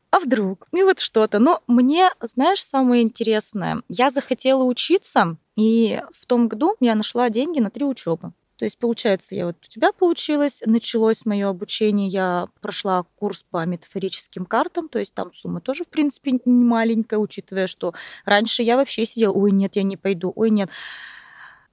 а 0.10 0.20
вдруг? 0.20 0.68
И 0.74 0.84
вот 0.84 1.00
что-то. 1.00 1.40
Но 1.40 1.62
мне, 1.68 2.10
знаешь, 2.22 2.64
самое 2.64 3.04
интересное, 3.04 3.82
я 3.90 4.10
захотела 4.10 4.64
учиться, 4.64 5.38
и 5.56 6.02
в 6.12 6.26
том 6.26 6.48
году 6.48 6.76
я 6.80 6.96
нашла 6.96 7.30
деньги 7.30 7.60
на 7.60 7.70
три 7.70 7.84
учебы. 7.84 8.32
То 8.58 8.66
есть, 8.66 8.80
получается, 8.80 9.36
я 9.36 9.46
вот 9.46 9.58
у 9.64 9.70
тебя 9.70 9.92
получилось, 9.92 10.64
началось 10.66 11.26
мое 11.26 11.48
обучение, 11.48 12.08
я 12.08 12.48
прошла 12.62 13.04
курс 13.16 13.46
по 13.50 13.64
метафорическим 13.66 14.46
картам, 14.46 14.90
то 14.90 15.00
есть 15.00 15.14
там 15.14 15.32
сумма 15.34 15.62
тоже, 15.62 15.84
в 15.84 15.88
принципе, 15.88 16.32
не 16.32 16.42
маленькая, 16.66 17.18
учитывая, 17.20 17.68
что 17.68 17.94
раньше 18.26 18.64
я 18.64 18.76
вообще 18.76 19.06
сидела, 19.06 19.32
ой, 19.34 19.52
нет, 19.52 19.76
я 19.76 19.84
не 19.84 19.96
пойду, 19.96 20.34
ой, 20.36 20.50
нет. 20.50 20.70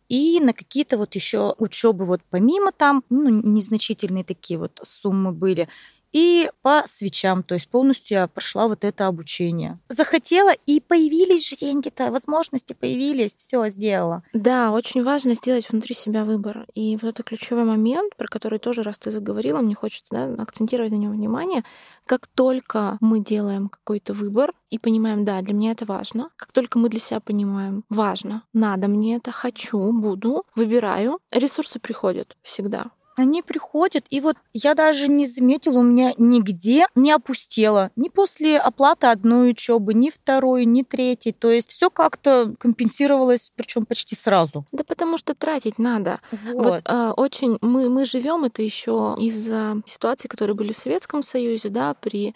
И 0.08 0.38
на 0.40 0.52
какие-то 0.52 0.98
вот 0.98 1.14
еще 1.14 1.54
учебы 1.58 2.04
вот 2.04 2.20
помимо 2.30 2.72
там, 2.72 3.02
ну, 3.08 3.30
незначительные 3.30 4.22
такие 4.24 4.58
вот 4.58 4.78
суммы 4.82 5.32
были. 5.32 5.68
И 6.14 6.48
по 6.62 6.84
свечам, 6.86 7.42
то 7.42 7.54
есть 7.54 7.68
полностью 7.68 8.18
я 8.18 8.28
прошла 8.28 8.68
вот 8.68 8.84
это 8.84 9.08
обучение. 9.08 9.80
Захотела, 9.88 10.52
и 10.64 10.80
появились 10.80 11.48
же 11.48 11.56
деньги-то, 11.56 12.12
возможности 12.12 12.72
появились, 12.72 13.36
все 13.36 13.68
сделала. 13.68 14.22
Да, 14.32 14.70
очень 14.70 15.02
важно 15.02 15.34
сделать 15.34 15.68
внутри 15.68 15.92
себя 15.92 16.24
выбор. 16.24 16.66
И 16.72 16.96
вот 17.02 17.08
это 17.08 17.24
ключевой 17.24 17.64
момент, 17.64 18.14
про 18.16 18.28
который 18.28 18.60
тоже, 18.60 18.84
раз 18.84 19.00
ты 19.00 19.10
заговорила, 19.10 19.58
мне 19.58 19.74
хочется 19.74 20.14
да, 20.14 20.40
акцентировать 20.40 20.92
на 20.92 20.98
нем 20.98 21.10
внимание. 21.10 21.64
Как 22.06 22.28
только 22.28 22.96
мы 23.00 23.18
делаем 23.18 23.68
какой-то 23.68 24.12
выбор 24.12 24.52
и 24.70 24.78
понимаем, 24.78 25.24
да, 25.24 25.42
для 25.42 25.52
меня 25.52 25.72
это 25.72 25.84
важно, 25.84 26.30
как 26.36 26.52
только 26.52 26.78
мы 26.78 26.90
для 26.90 27.00
себя 27.00 27.18
понимаем, 27.18 27.82
важно, 27.88 28.44
надо 28.52 28.86
мне 28.86 29.16
это, 29.16 29.32
хочу, 29.32 29.90
буду, 29.92 30.44
выбираю, 30.54 31.18
ресурсы 31.32 31.80
приходят 31.80 32.36
всегда. 32.42 32.92
Они 33.16 33.42
приходят, 33.42 34.04
и 34.10 34.20
вот 34.20 34.36
я 34.52 34.74
даже 34.74 35.08
не 35.08 35.26
заметила, 35.26 35.78
у 35.78 35.82
меня 35.82 36.14
нигде 36.18 36.86
не 36.94 37.12
опустело. 37.12 37.90
Ни 37.96 38.08
после 38.08 38.58
оплаты 38.58 39.06
одной 39.06 39.50
учебы, 39.50 39.94
ни 39.94 40.10
второй, 40.10 40.64
ни 40.64 40.82
третьей. 40.82 41.32
То 41.32 41.50
есть 41.50 41.70
все 41.70 41.90
как-то 41.90 42.54
компенсировалось, 42.58 43.52
причем 43.54 43.86
почти 43.86 44.16
сразу. 44.16 44.66
Да 44.72 44.82
потому 44.84 45.16
что 45.18 45.34
тратить 45.34 45.78
надо. 45.78 46.20
Вот. 46.30 46.64
Вот 46.64 46.82
а, 46.86 47.12
очень 47.12 47.58
мы, 47.60 47.88
мы 47.88 48.04
живем 48.04 48.44
это 48.44 48.62
еще 48.62 49.14
из-за 49.18 49.80
ситуаций, 49.86 50.28
которые 50.28 50.56
были 50.56 50.72
в 50.72 50.78
Советском 50.78 51.22
Союзе, 51.22 51.68
да, 51.68 51.94
при 51.94 52.34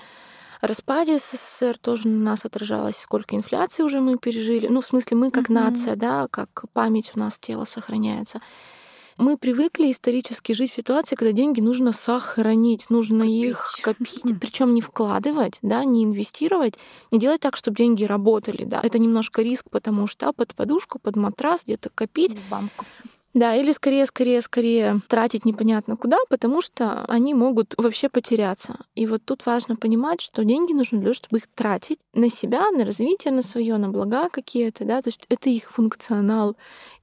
распаде 0.60 1.18
СССР 1.18 1.78
тоже 1.78 2.08
на 2.08 2.30
нас 2.30 2.44
отражалось, 2.44 2.96
сколько 2.96 3.36
инфляции 3.36 3.82
уже 3.82 4.00
мы 4.00 4.16
пережили. 4.18 4.68
Ну, 4.68 4.80
в 4.80 4.86
смысле, 4.86 5.16
мы 5.16 5.30
как 5.30 5.48
Мгм. 5.48 5.54
нация, 5.54 5.96
да, 5.96 6.28
как 6.30 6.64
память 6.72 7.12
у 7.14 7.18
нас 7.18 7.38
тело 7.38 7.64
сохраняется. 7.64 8.40
Мы 9.18 9.36
привыкли 9.36 9.90
исторически 9.90 10.52
жить 10.52 10.70
в 10.70 10.76
ситуации, 10.76 11.16
когда 11.16 11.32
деньги 11.32 11.60
нужно 11.60 11.90
сохранить, 11.90 12.88
нужно 12.88 13.24
их 13.24 13.76
копить, 13.82 14.32
причем 14.40 14.74
не 14.74 14.80
вкладывать, 14.80 15.58
да, 15.60 15.84
не 15.84 16.04
инвестировать, 16.04 16.74
не 17.10 17.18
делать 17.18 17.40
так, 17.40 17.56
чтобы 17.56 17.76
деньги 17.76 18.04
работали, 18.04 18.64
да. 18.64 18.80
Это 18.80 19.00
немножко 19.00 19.42
риск, 19.42 19.66
потому 19.70 20.06
что 20.06 20.32
под 20.32 20.54
подушку, 20.54 21.00
под 21.00 21.16
матрас 21.16 21.64
где-то 21.64 21.90
копить, 21.90 22.34
В 22.34 22.48
банку. 22.48 22.84
Да, 23.38 23.54
или 23.54 23.70
скорее, 23.70 24.04
скорее, 24.04 24.40
скорее 24.40 25.00
тратить 25.06 25.44
непонятно 25.44 25.96
куда, 25.96 26.18
потому 26.28 26.60
что 26.60 27.04
они 27.04 27.34
могут 27.34 27.74
вообще 27.78 28.08
потеряться. 28.08 28.80
И 28.96 29.06
вот 29.06 29.24
тут 29.24 29.46
важно 29.46 29.76
понимать, 29.76 30.20
что 30.20 30.44
деньги 30.44 30.72
нужны 30.72 30.98
для 30.98 31.06
того, 31.06 31.14
чтобы 31.14 31.38
их 31.38 31.46
тратить 31.54 32.00
на 32.14 32.30
себя, 32.30 32.68
на 32.72 32.84
развитие, 32.84 33.32
на 33.32 33.42
свое, 33.42 33.76
на 33.76 33.90
блага 33.90 34.28
какие-то, 34.28 34.84
да, 34.84 35.02
то 35.02 35.08
есть 35.10 35.24
это 35.28 35.50
их 35.50 35.70
функционал. 35.70 36.56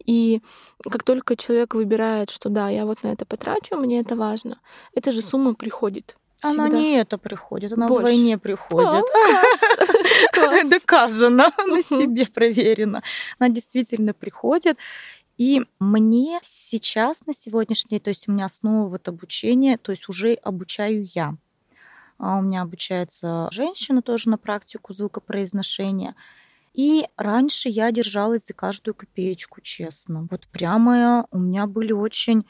И 0.05 0.41
как 0.83 1.03
только 1.03 1.38
человек 1.38 1.73
выбирает, 1.73 2.29
что 2.29 2.49
да, 2.49 2.67
я 2.67 2.86
вот 2.86 3.03
на 3.03 3.13
это 3.13 3.25
потрачу, 3.25 3.77
мне 3.77 4.01
это 4.01 4.17
важно, 4.17 4.59
эта 4.93 5.13
же 5.13 5.21
сумма 5.21 5.53
приходит. 5.53 6.17
Она 6.41 6.67
не 6.69 6.97
это 6.97 7.17
приходит, 7.17 7.73
она 7.73 7.88
Больше. 7.88 8.01
вдвойне 8.01 8.38
приходит. 8.38 9.05
О, 10.38 10.63
Доказано, 10.69 11.51
на 11.65 11.81
себе 11.81 12.27
проверено. 12.27 13.01
Она 13.39 13.49
действительно 13.49 14.13
приходит. 14.13 14.77
И 15.38 15.61
мне 15.79 16.39
сейчас 16.41 17.25
на 17.25 17.33
сегодняшний, 17.33 17.99
то 17.99 18.09
есть 18.09 18.27
у 18.27 18.31
меня 18.31 18.45
основа 18.45 18.88
вот 18.88 19.07
обучения, 19.07 19.77
то 19.77 19.91
есть 19.91 20.07
уже 20.07 20.33
обучаю 20.33 21.05
я. 21.13 21.36
А 22.17 22.38
у 22.38 22.41
меня 22.41 22.61
обучается 22.61 23.49
женщина 23.51 24.01
тоже 24.01 24.29
на 24.29 24.38
практику 24.38 24.93
звукопроизношения. 24.93 26.15
И 26.73 27.07
раньше 27.17 27.69
я 27.69 27.91
держалась 27.91 28.47
за 28.47 28.53
каждую 28.53 28.95
копеечку, 28.95 29.61
честно. 29.61 30.27
Вот 30.29 30.47
прямо 30.47 31.25
у 31.31 31.38
меня 31.38 31.67
были 31.67 31.91
очень 31.91 32.45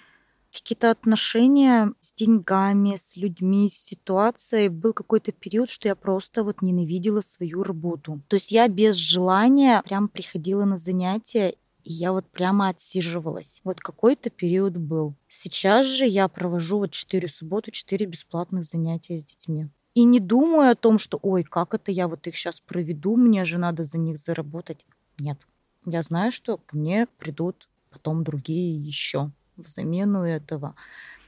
какие-то 0.52 0.90
отношения 0.90 1.92
с 2.00 2.14
деньгами, 2.14 2.96
с 2.96 3.18
людьми, 3.18 3.70
с 3.70 3.74
ситуацией. 3.74 4.70
Был 4.70 4.94
какой-то 4.94 5.32
период, 5.32 5.70
что 5.70 5.88
я 5.88 5.96
просто 5.96 6.44
вот 6.44 6.62
ненавидела 6.62 7.22
свою 7.22 7.62
работу. 7.64 8.22
То 8.28 8.36
есть 8.36 8.52
я 8.52 8.68
без 8.68 8.96
желания 8.96 9.82
прям 9.84 10.08
приходила 10.08 10.66
на 10.66 10.78
занятия 10.78 11.56
и 11.86 11.94
я 11.94 12.12
вот 12.12 12.26
прямо 12.26 12.70
отсиживалась. 12.70 13.62
Вот 13.64 13.80
какой-то 13.80 14.32
период 14.32 14.76
был. 14.76 15.14
Сейчас 15.28 15.86
же 15.86 16.06
я 16.06 16.28
провожу 16.28 16.80
вот 16.80 16.92
4 16.92 17.30
субботы, 17.30 17.72
4 17.72 18.08
бесплатных 18.08 18.64
занятия 18.64 19.20
с 19.20 19.24
детьми. 19.24 19.68
И 19.94 20.04
не 20.04 20.20
думаю 20.20 20.72
о 20.72 20.76
том, 20.76 20.98
что, 20.98 21.20
ой, 21.22 21.44
как 21.44 21.76
это 21.76 21.92
я 21.92 22.08
вот 22.08 22.26
их 22.26 22.36
сейчас 22.36 22.60
проведу, 22.60 23.16
мне 23.16 23.46
же 23.46 23.60
надо 23.60 23.84
за 23.84 24.00
них 24.00 24.18
заработать. 24.18 24.86
Нет. 25.20 25.40
Я 25.86 26.02
знаю, 26.02 26.32
что 26.32 26.58
ко 26.58 26.76
мне 26.76 27.08
придут 27.20 27.70
потом 27.92 28.24
другие 28.24 28.76
еще 28.76 29.30
в 29.56 29.68
замену 29.68 30.24
этого. 30.24 30.76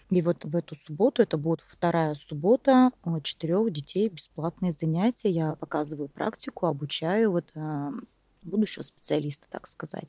И 0.09 0.21
вот 0.21 0.43
в 0.43 0.55
эту 0.55 0.75
субботу, 0.75 1.21
это 1.21 1.37
будет 1.37 1.61
вторая 1.61 2.15
суббота, 2.15 2.91
четырех 3.23 3.71
детей 3.71 4.09
бесплатные 4.09 4.71
занятия. 4.71 5.29
Я 5.29 5.55
показываю 5.55 6.09
практику, 6.09 6.65
обучаю 6.65 7.31
вот 7.31 7.51
э, 7.53 7.91
будущего 8.47 8.83
специалиста, 8.83 9.47
так 9.49 9.67
сказать. 9.67 10.07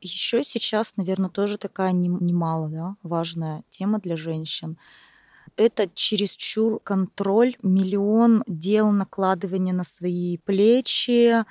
Еще 0.00 0.42
сейчас, 0.42 0.96
наверное, 0.96 1.30
тоже 1.30 1.58
такая 1.58 1.92
немало 1.92 2.68
да, 2.68 2.96
важная 3.02 3.62
тема 3.70 4.00
для 4.00 4.16
женщин. 4.16 4.76
Это 5.56 5.88
чересчур 5.94 6.80
контроль, 6.80 7.56
миллион 7.62 8.42
дел 8.46 8.90
накладывания 8.90 9.72
на 9.72 9.84
свои 9.84 10.38
плечи, 10.38 11.44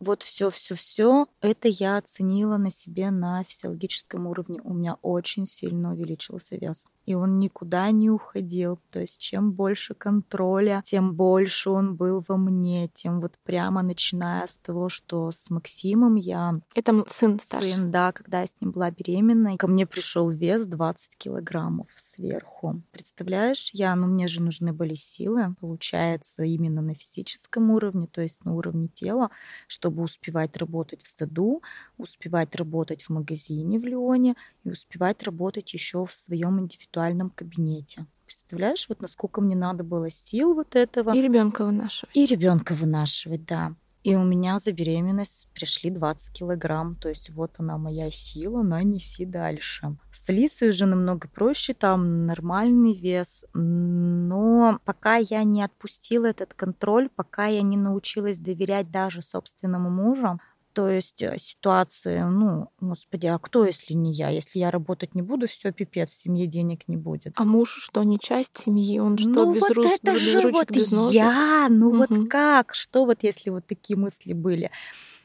вот 0.00 0.22
все, 0.22 0.50
все, 0.50 0.74
все, 0.76 1.26
это 1.40 1.68
я 1.68 1.96
оценила 1.96 2.56
на 2.56 2.70
себе 2.70 3.10
на 3.10 3.42
физиологическом 3.44 4.26
уровне. 4.26 4.60
У 4.62 4.72
меня 4.72 4.96
очень 5.02 5.46
сильно 5.46 5.92
увеличился 5.92 6.56
вес. 6.56 6.88
И 7.08 7.14
он 7.14 7.38
никуда 7.38 7.90
не 7.90 8.10
уходил. 8.10 8.78
То 8.90 9.00
есть 9.00 9.18
чем 9.18 9.52
больше 9.52 9.94
контроля, 9.94 10.82
тем 10.84 11.14
больше 11.14 11.70
он 11.70 11.96
был 11.96 12.22
во 12.28 12.36
мне. 12.36 12.88
Тем 12.88 13.22
вот 13.22 13.38
прямо 13.44 13.80
начиная 13.80 14.46
с 14.46 14.58
того, 14.58 14.90
что 14.90 15.30
с 15.30 15.48
Максимом 15.48 16.16
я... 16.16 16.60
Это 16.74 17.04
сын 17.06 17.40
старший. 17.40 17.70
Сын, 17.70 17.90
да, 17.90 18.12
когда 18.12 18.42
я 18.42 18.46
с 18.46 18.54
ним 18.60 18.72
была 18.72 18.90
беременна. 18.90 19.56
Ко 19.56 19.68
мне 19.68 19.86
пришел 19.86 20.28
вес 20.28 20.66
20 20.66 21.16
килограммов 21.16 21.86
сверху. 21.96 22.82
Представляешь, 22.90 23.70
я, 23.72 23.94
ну 23.94 24.06
мне 24.06 24.28
же 24.28 24.42
нужны 24.42 24.72
были 24.72 24.94
силы, 24.94 25.54
получается, 25.60 26.42
именно 26.42 26.82
на 26.82 26.94
физическом 26.94 27.70
уровне, 27.70 28.06
то 28.06 28.20
есть 28.20 28.44
на 28.44 28.54
уровне 28.54 28.88
тела, 28.88 29.30
чтобы 29.66 30.02
успевать 30.02 30.56
работать 30.56 31.02
в 31.02 31.06
саду, 31.06 31.62
успевать 31.96 32.54
работать 32.56 33.04
в 33.04 33.10
магазине 33.10 33.78
в 33.78 33.84
Лионе 33.84 34.34
и 34.64 34.70
успевать 34.70 35.22
работать 35.22 35.72
еще 35.72 36.04
в 36.04 36.12
своем 36.12 36.60
индивидуальном 36.60 36.97
кабинете. 37.34 38.06
Представляешь, 38.24 38.86
вот 38.88 39.00
насколько 39.00 39.40
мне 39.40 39.56
надо 39.56 39.84
было 39.84 40.10
сил 40.10 40.54
вот 40.54 40.76
этого. 40.76 41.14
И 41.14 41.22
ребенка 41.22 41.64
вынашивать. 41.64 42.14
И 42.14 42.26
ребенка 42.26 42.74
вынашивать, 42.74 43.46
да. 43.46 43.74
И 44.04 44.14
у 44.14 44.22
меня 44.22 44.58
за 44.58 44.72
беременность 44.72 45.48
пришли 45.52 45.90
20 45.90 46.32
килограмм. 46.32 46.94
То 46.96 47.08
есть 47.08 47.30
вот 47.30 47.52
она 47.58 47.78
моя 47.78 48.10
сила, 48.10 48.62
на 48.62 48.82
неси 48.82 49.24
дальше. 49.24 49.96
С 50.12 50.28
Лисой 50.28 50.70
уже 50.70 50.86
намного 50.86 51.28
проще, 51.28 51.74
там 51.74 52.26
нормальный 52.26 52.94
вес. 52.94 53.44
Но 53.54 54.78
пока 54.84 55.16
я 55.16 55.42
не 55.42 55.62
отпустила 55.62 56.26
этот 56.26 56.54
контроль, 56.54 57.08
пока 57.08 57.46
я 57.46 57.62
не 57.62 57.76
научилась 57.76 58.38
доверять 58.38 58.90
даже 58.90 59.20
собственному 59.20 59.90
мужу, 59.90 60.38
то 60.78 60.88
есть 60.88 61.20
э, 61.22 61.36
ситуации, 61.38 62.20
ну, 62.20 62.68
господи, 62.80 63.26
а 63.26 63.36
кто, 63.40 63.64
если 63.64 63.94
не 63.94 64.12
я? 64.12 64.28
Если 64.28 64.60
я 64.60 64.70
работать 64.70 65.12
не 65.16 65.22
буду, 65.22 65.48
все 65.48 65.72
пипец, 65.72 66.08
в 66.10 66.14
семье 66.14 66.46
денег 66.46 66.86
не 66.86 66.96
будет. 66.96 67.32
А 67.34 67.42
муж 67.42 67.78
что, 67.80 68.04
не 68.04 68.16
часть 68.16 68.56
семьи? 68.56 69.00
Он 69.00 69.18
что, 69.18 69.44
ну, 69.44 69.54
без, 69.54 69.62
вот 69.62 69.72
рус... 69.72 69.90
это 69.90 70.12
без 70.12 70.20
же 70.20 70.40
ручек, 70.42 70.52
вот 70.52 70.70
без 70.70 70.92
ножек? 70.92 71.14
я, 71.14 71.66
ну 71.68 71.88
угу. 71.88 71.96
вот 71.96 72.28
как? 72.30 72.76
Что 72.76 73.06
вот 73.06 73.24
если 73.24 73.50
вот 73.50 73.66
такие 73.66 73.96
мысли 73.96 74.34
были? 74.34 74.70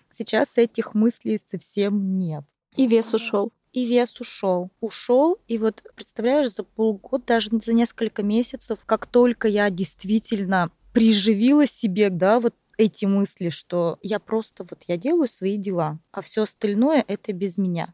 Сейчас 0.10 0.58
этих 0.58 0.96
мыслей 0.96 1.38
совсем 1.38 2.18
нет. 2.18 2.46
И 2.76 2.88
вес 2.88 3.14
ушел. 3.14 3.54
И 3.74 3.86
вес 3.86 4.20
ушел. 4.20 4.72
Ушел. 4.82 5.38
И 5.48 5.60
вот, 5.60 5.84
представляешь, 5.96 6.52
за 6.52 6.64
полгода, 6.64 7.26
даже 7.28 7.52
за 7.52 7.74
несколько 7.74 8.24
месяцев, 8.24 8.80
как 8.88 9.06
только 9.06 9.48
я 9.48 9.70
действительно 9.70 10.72
приживила 10.94 11.68
себе, 11.68 12.10
да, 12.10 12.40
вот 12.40 12.56
эти 12.78 13.06
мысли, 13.06 13.50
что 13.50 13.98
я 14.02 14.20
просто 14.20 14.64
вот 14.70 14.84
я 14.88 14.98
делаю 14.98 15.28
свои 15.28 15.58
дела, 15.58 16.00
а 16.12 16.22
все 16.22 16.44
остальное 16.44 17.04
это 17.08 17.34
без 17.34 17.58
меня. 17.58 17.94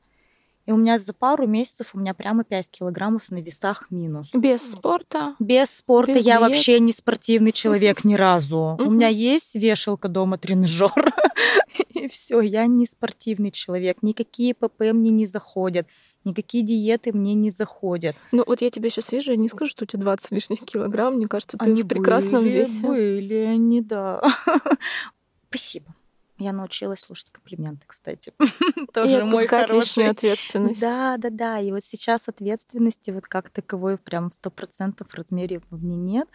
И 0.65 0.71
у 0.71 0.77
меня 0.77 0.99
за 0.99 1.13
пару 1.13 1.47
месяцев 1.47 1.95
у 1.95 1.99
меня 1.99 2.13
прямо 2.13 2.43
5 2.43 2.69
килограммов 2.69 3.31
на 3.31 3.41
весах 3.41 3.89
минус. 3.89 4.29
Без 4.35 4.71
спорта? 4.71 5.35
Без 5.39 5.71
спорта. 5.71 6.13
Без 6.13 6.25
я 6.25 6.37
диет. 6.37 6.41
вообще 6.41 6.79
не 6.79 6.91
спортивный 6.91 7.51
человек 7.51 8.03
ни 8.03 8.13
разу. 8.13 8.77
У 8.79 8.91
меня 8.91 9.07
есть 9.07 9.55
вешалка 9.55 10.09
дома, 10.09 10.37
тренажер. 10.37 10.91
И 11.89 12.07
все, 12.07 12.41
я 12.41 12.67
не 12.67 12.85
спортивный 12.85 13.49
человек. 13.49 14.03
Никакие 14.03 14.53
ПП 14.53 14.81
мне 14.93 15.09
не 15.09 15.25
заходят 15.25 15.87
никакие 16.25 16.63
диеты 16.63 17.13
мне 17.13 17.33
не 17.33 17.49
заходят. 17.49 18.15
Ну 18.31 18.43
вот 18.45 18.61
я 18.61 18.69
тебя 18.69 18.89
сейчас 18.89 19.11
вижу, 19.11 19.31
я 19.31 19.37
не 19.37 19.49
скажу, 19.49 19.71
что 19.71 19.83
у 19.83 19.87
тебя 19.87 20.03
20 20.03 20.31
лишних 20.31 20.59
килограмм. 20.61 21.15
Мне 21.15 21.27
кажется, 21.27 21.57
ты 21.57 21.65
они 21.65 21.83
в 21.83 21.87
прекрасном 21.87 22.43
были, 22.43 22.59
весе. 22.59 22.87
Были 22.87 23.35
они, 23.35 23.81
да. 23.81 24.21
Спасибо. 25.49 25.95
Я 26.37 26.53
научилась 26.53 27.01
слушать 27.01 27.29
комплименты, 27.31 27.83
кстати. 27.85 28.33
Тоже 28.93 29.25
мой 29.25 29.45
хороший. 29.45 30.07
ответственность. 30.07 30.79
Да, 30.79 31.17
да, 31.17 31.29
да. 31.29 31.59
И 31.59 31.71
вот 31.71 31.83
сейчас 31.83 32.29
ответственности 32.29 33.11
вот 33.11 33.25
как 33.25 33.49
таковой 33.49 33.97
прям 33.97 34.29
в 34.29 34.33
сто 34.33 34.49
процентов 34.49 35.13
размере 35.13 35.61
во 35.69 35.77
мне 35.77 35.97
нет. 35.97 36.29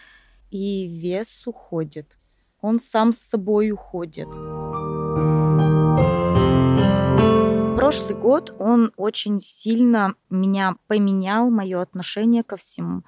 И 0.51 0.87
вес 0.87 1.47
уходит. 1.47 2.19
Он 2.61 2.79
сам 2.79 3.13
с 3.13 3.19
собой 3.19 3.71
уходит 3.71 4.29
прошлый 7.85 8.19
год 8.19 8.55
он 8.59 8.95
очень 8.97 9.43
сильно 9.43 10.15
меня 10.31 10.77
поменял, 10.87 11.51
мое 11.51 11.83
отношение 11.83 12.43
ко 12.43 12.57
всему. 12.57 13.03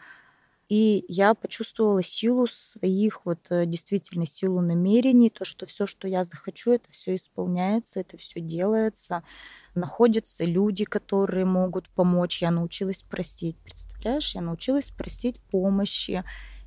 И 0.68 1.02
я 1.08 1.32
почувствовала 1.32 2.02
силу 2.02 2.46
своих, 2.46 3.24
вот 3.24 3.38
э, 3.48 3.64
действительно 3.64 4.26
силу 4.26 4.60
намерений, 4.60 5.30
то, 5.30 5.46
что 5.46 5.64
все, 5.64 5.86
что 5.86 6.06
я 6.08 6.24
захочу, 6.24 6.72
это 6.72 6.90
все 6.90 7.14
исполняется, 7.14 8.00
это 8.00 8.18
все 8.18 8.40
делается. 8.40 9.22
Находятся 9.74 10.44
люди, 10.44 10.84
которые 10.84 11.46
могут 11.46 11.88
помочь. 11.88 12.42
Я 12.42 12.50
научилась 12.50 13.02
просить. 13.02 13.56
Представляешь, 13.56 14.34
я 14.34 14.42
научилась 14.42 14.90
просить 14.90 15.40
помощи. 15.50 16.22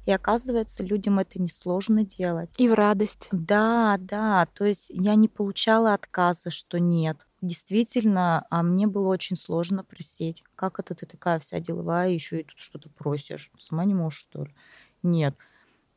И 0.10 0.12
оказывается, 0.12 0.84
людям 0.84 1.20
это 1.20 1.40
несложно 1.40 2.04
делать. 2.04 2.50
И 2.58 2.68
в 2.68 2.74
радость. 2.74 3.28
Да, 3.32 3.96
да. 4.00 4.48
То 4.56 4.66
есть 4.66 4.90
я 4.90 5.14
не 5.14 5.28
получала 5.28 5.94
отказа, 5.94 6.50
что 6.50 6.80
нет. 6.80 7.28
Действительно, 7.44 8.44
а 8.50 8.64
мне 8.64 8.88
было 8.88 9.10
очень 9.10 9.36
сложно 9.36 9.84
просить. 9.84 10.44
Как 10.56 10.80
это 10.80 10.96
ты 10.96 11.06
такая 11.06 11.38
вся 11.38 11.60
деловая, 11.60 12.10
еще 12.10 12.40
и 12.40 12.44
тут 12.44 12.58
что-то 12.58 12.90
просишь? 12.90 13.52
Сама 13.60 13.86
не 13.86 13.94
можешь, 13.94 14.22
что 14.22 14.46
ли? 14.46 14.56
Нет. 15.04 15.36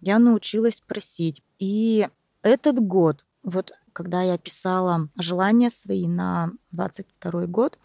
Я 0.02 0.18
научилась 0.18 0.80
просить. 0.80 1.42
И 1.58 2.06
этот 2.42 2.80
год, 2.80 3.24
вот 3.42 3.72
когда 3.94 4.20
я 4.20 4.36
писала 4.36 5.08
желания 5.18 5.70
свои 5.70 6.06
на 6.06 6.52
22 6.72 7.46
год, 7.46 7.78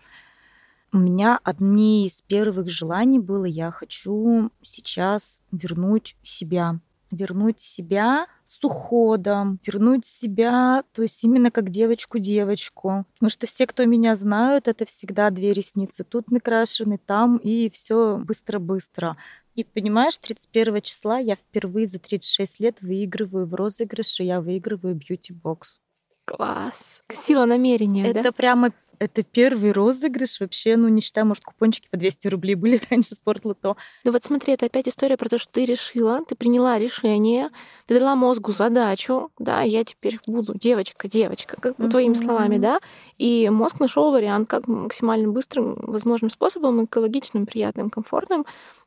у 0.98 1.00
меня 1.00 1.40
одни 1.44 2.08
из 2.08 2.24
первых 2.24 2.70
желаний 2.70 3.20
было, 3.20 3.46
я 3.46 3.70
хочу 3.70 4.50
сейчас 4.64 5.44
вернуть 5.52 6.16
себя. 6.24 6.80
Вернуть 7.12 7.62
себя 7.62 8.26
с 8.46 8.62
уходом, 8.64 9.60
вернуть 9.66 10.06
себя, 10.06 10.84
то 10.92 11.04
есть 11.04 11.24
именно 11.24 11.52
как 11.52 11.70
девочку-девочку. 11.70 13.06
Потому 13.14 13.30
что 13.30 13.46
все, 13.46 13.68
кто 13.68 13.86
меня 13.86 14.16
знают, 14.16 14.68
это 14.68 14.86
всегда 14.86 15.30
две 15.30 15.54
ресницы. 15.54 16.04
Тут 16.04 16.32
накрашены, 16.32 16.98
там, 16.98 17.38
и 17.38 17.70
все 17.70 18.18
быстро-быстро. 18.18 19.18
И 19.54 19.64
понимаешь, 19.64 20.18
31 20.18 20.82
числа 20.82 21.20
я 21.20 21.36
впервые 21.36 21.86
за 21.86 22.00
36 22.00 22.60
лет 22.60 22.82
выигрываю 22.82 23.46
в 23.46 23.54
розыгрыше, 23.54 24.24
я 24.24 24.42
выигрываю 24.42 24.96
бьюти-бокс. 24.96 25.80
Класс. 26.26 27.04
Сила 27.14 27.46
намерения, 27.46 28.06
Это 28.06 28.24
да? 28.24 28.32
прямо 28.34 28.74
это 29.00 29.24
первый 29.24 29.72
розыгрыш 29.72 30.40
вообще, 30.40 30.76
ну, 30.76 30.88
не 30.88 31.02
считая, 31.02 31.26
может, 31.26 31.44
купончики 31.44 31.88
по 31.90 31.98
200 31.98 32.28
рублей 32.28 32.56
были 32.56 32.82
раньше 32.90 33.16
спортлото. 33.16 33.76
Ну 34.06 34.12
вот 34.12 34.24
смотри, 34.24 34.54
это 34.54 34.66
опять 34.66 34.88
история 34.88 35.18
про 35.18 35.30
то, 35.30 35.38
что 35.38 35.52
ты 35.52 35.66
решила, 35.66 36.24
ты 36.26 36.36
приняла 36.36 36.80
решение, 36.80 37.50
ты 37.86 38.00
дала 38.00 38.16
мозгу 38.16 38.52
задачу, 38.52 39.32
да, 39.40 39.62
я 39.62 39.84
теперь 39.84 40.20
буду 40.28 40.54
девочка, 40.58 41.08
девочка, 41.08 41.58
как 41.60 41.78
mm-hmm. 41.78 41.90
твоими 41.90 42.14
словами, 42.14 42.58
да, 42.58 42.80
и 43.18 43.50
мозг 43.50 43.80
нашел 43.80 44.12
вариант, 44.12 44.50
как 44.50 44.68
максимально 44.68 45.30
быстрым 45.30 45.76
возможным 45.76 46.30
способом, 46.30 46.86
экологичным, 46.86 47.46
приятным, 47.46 47.90
комфортным 47.90 48.46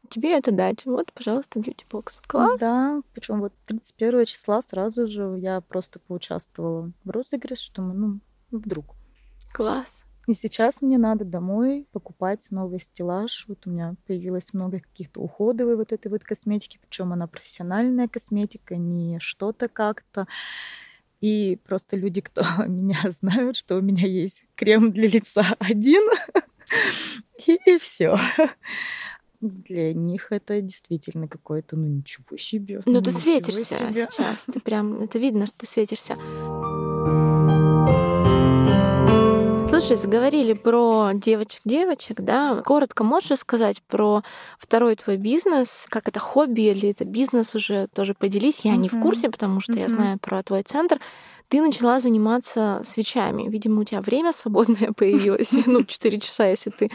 тебе 0.09 0.37
это 0.37 0.51
дать. 0.51 0.85
Вот, 0.85 1.13
пожалуйста, 1.13 1.61
бьюти-бокс. 1.61 2.23
Класс. 2.27 2.61
Да, 2.61 3.01
причем 3.15 3.41
вот 3.41 3.53
31 3.67 4.25
числа 4.27 4.61
сразу 4.61 5.07
же 5.07 5.37
я 5.39 5.61
просто 5.61 6.01
поучаствовала 6.01 6.91
в 7.05 7.11
розыгрыше, 7.11 7.65
что 7.65 7.83
мы, 7.83 7.95
ну, 7.95 8.21
вдруг. 8.51 8.97
Класс. 9.53 10.05
И 10.27 10.35
сейчас 10.35 10.81
мне 10.81 10.97
надо 10.97 11.25
домой 11.25 11.89
покупать 11.93 12.47
новый 12.51 12.79
стеллаж. 12.79 13.47
Вот 13.49 13.67
у 13.67 13.71
меня 13.71 13.97
появилось 14.07 14.53
много 14.53 14.79
каких-то 14.81 15.21
уходовой 15.21 15.77
вот 15.77 15.93
этой 15.93 16.09
вот 16.09 16.23
косметики, 16.23 16.79
причем 16.81 17.13
она 17.13 17.27
профессиональная 17.27 18.07
косметика, 18.07 18.77
не 18.77 19.19
что-то 19.19 19.69
как-то. 19.69 20.29
И 21.21 21.59
просто 21.65 21.97
люди, 21.97 22.21
кто 22.21 22.43
меня 22.67 23.01
знают, 23.11 23.57
что 23.57 23.77
у 23.77 23.81
меня 23.81 24.07
есть 24.07 24.47
крем 24.55 24.93
для 24.93 25.09
лица 25.09 25.45
один, 25.59 26.03
и, 27.47 27.59
и 27.67 27.79
все. 27.79 28.17
Для 29.41 29.95
них 29.95 30.31
это 30.31 30.61
действительно 30.61 31.27
какое-то, 31.27 31.75
ну 31.77 31.87
ничего 31.87 32.37
себе. 32.37 32.83
Ну, 32.85 33.01
ты 33.01 33.11
светишься 33.11 33.91
себе. 33.91 34.07
сейчас. 34.07 34.45
Ты 34.45 34.61
прям, 34.61 35.01
это 35.01 35.19
видно, 35.19 35.47
что 35.47 35.59
ты 35.59 35.67
светишься. 35.67 36.17
Слушай, 39.81 39.97
заговорили 39.97 40.53
про 40.53 41.13
девочек-девочек, 41.15 42.21
да? 42.21 42.61
Коротко 42.67 43.03
можешь 43.03 43.39
сказать 43.39 43.83
про 43.85 44.23
второй 44.59 44.95
твой 44.95 45.17
бизнес? 45.17 45.87
Как 45.89 46.07
это 46.07 46.21
хобби 46.21 46.61
или 46.61 46.91
это 46.91 47.07
бизнес 47.07 47.55
уже 47.55 47.89
тоже 47.95 48.13
поделись? 48.13 48.61
Я 48.67 48.77
не 48.77 48.91
в 48.91 49.01
курсе, 49.01 49.31
потому 49.31 49.63
что 49.63 49.73
я 49.73 49.89
знаю 49.89 50.19
про 50.19 50.43
твой 50.43 50.65
центр. 50.65 51.01
Ты 51.49 51.63
начала 51.63 51.99
заниматься 51.99 52.83
свечами. 52.85 53.49
Видимо, 53.49 53.81
у 53.81 53.85
тебя 53.85 54.03
время 54.03 54.33
свободное 54.33 54.93
появилось. 54.97 55.65
Ну, 55.65 55.83
4 55.83 56.21
часа, 56.21 56.47
если 56.47 56.69
ты 56.69 56.91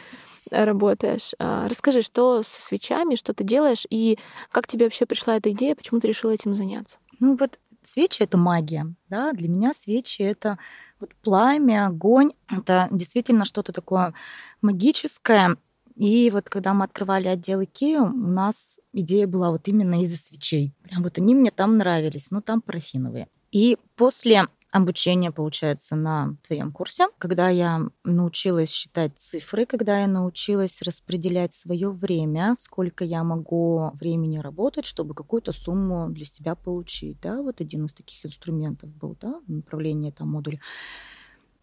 работаешь. 0.52 1.32
А, 1.40 1.68
расскажи, 1.68 2.04
что 2.04 2.44
со 2.44 2.62
свечами, 2.62 3.16
что 3.16 3.34
ты 3.34 3.44
делаешь, 3.44 3.88
и 3.90 4.20
как 4.52 4.68
тебе 4.68 4.86
вообще 4.86 5.08
пришла 5.08 5.38
эта 5.38 5.50
идея, 5.50 5.74
почему 5.74 6.00
ты 6.00 6.08
решила 6.08 6.30
этим 6.30 6.54
заняться? 6.54 7.00
Ну 7.20 7.36
вот 7.36 7.58
свечи— 7.82 8.18
это 8.22 8.38
магия. 8.38 8.94
Да? 9.10 9.32
Для 9.34 9.50
меня 9.50 9.74
свечи— 9.74 10.22
это 10.24 10.60
вот 11.00 11.14
пламя, 11.22 11.88
огонь. 11.88 12.32
Это 12.50 12.88
действительно 12.92 13.46
что-то 13.46 13.72
такое 13.74 14.14
магическое. 14.62 15.58
И 15.96 16.30
вот 16.30 16.50
когда 16.50 16.74
мы 16.74 16.86
открывали 16.86 17.28
отдел 17.28 17.64
Икеа, 17.64 18.02
у 18.02 18.10
нас 18.10 18.80
идея 18.92 19.28
была 19.28 19.52
вот 19.52 19.68
именно 19.68 20.02
из-за 20.04 20.18
свечей. 20.18 20.74
Прям 20.84 21.04
вот 21.04 21.18
они 21.18 21.34
мне 21.36 21.52
там 21.52 21.78
нравились, 21.78 22.32
ну 22.32 22.42
там 22.42 22.62
парафиновые. 22.62 23.28
И 23.52 23.78
после 23.96 24.48
обучение, 24.76 25.32
получается, 25.32 25.96
на 25.96 26.36
твоем 26.46 26.72
курсе, 26.72 27.08
когда 27.18 27.50
я 27.50 27.82
научилась 28.04 28.70
считать 28.72 29.18
цифры, 29.18 29.66
когда 29.66 30.00
я 30.02 30.08
научилась 30.08 30.82
распределять 30.82 31.54
свое 31.54 31.90
время, 31.90 32.56
сколько 32.60 33.06
я 33.06 33.24
могу 33.24 33.92
времени 33.94 34.38
работать, 34.38 34.86
чтобы 34.86 35.14
какую-то 35.14 35.54
сумму 35.54 36.10
для 36.10 36.26
себя 36.26 36.56
получить. 36.56 37.20
Да, 37.22 37.42
вот 37.42 37.62
один 37.62 37.86
из 37.86 37.94
таких 37.94 38.26
инструментов 38.26 38.90
был, 38.90 39.18
да, 39.20 39.42
направление 39.48 40.12
там 40.12 40.30
модуля 40.32 40.60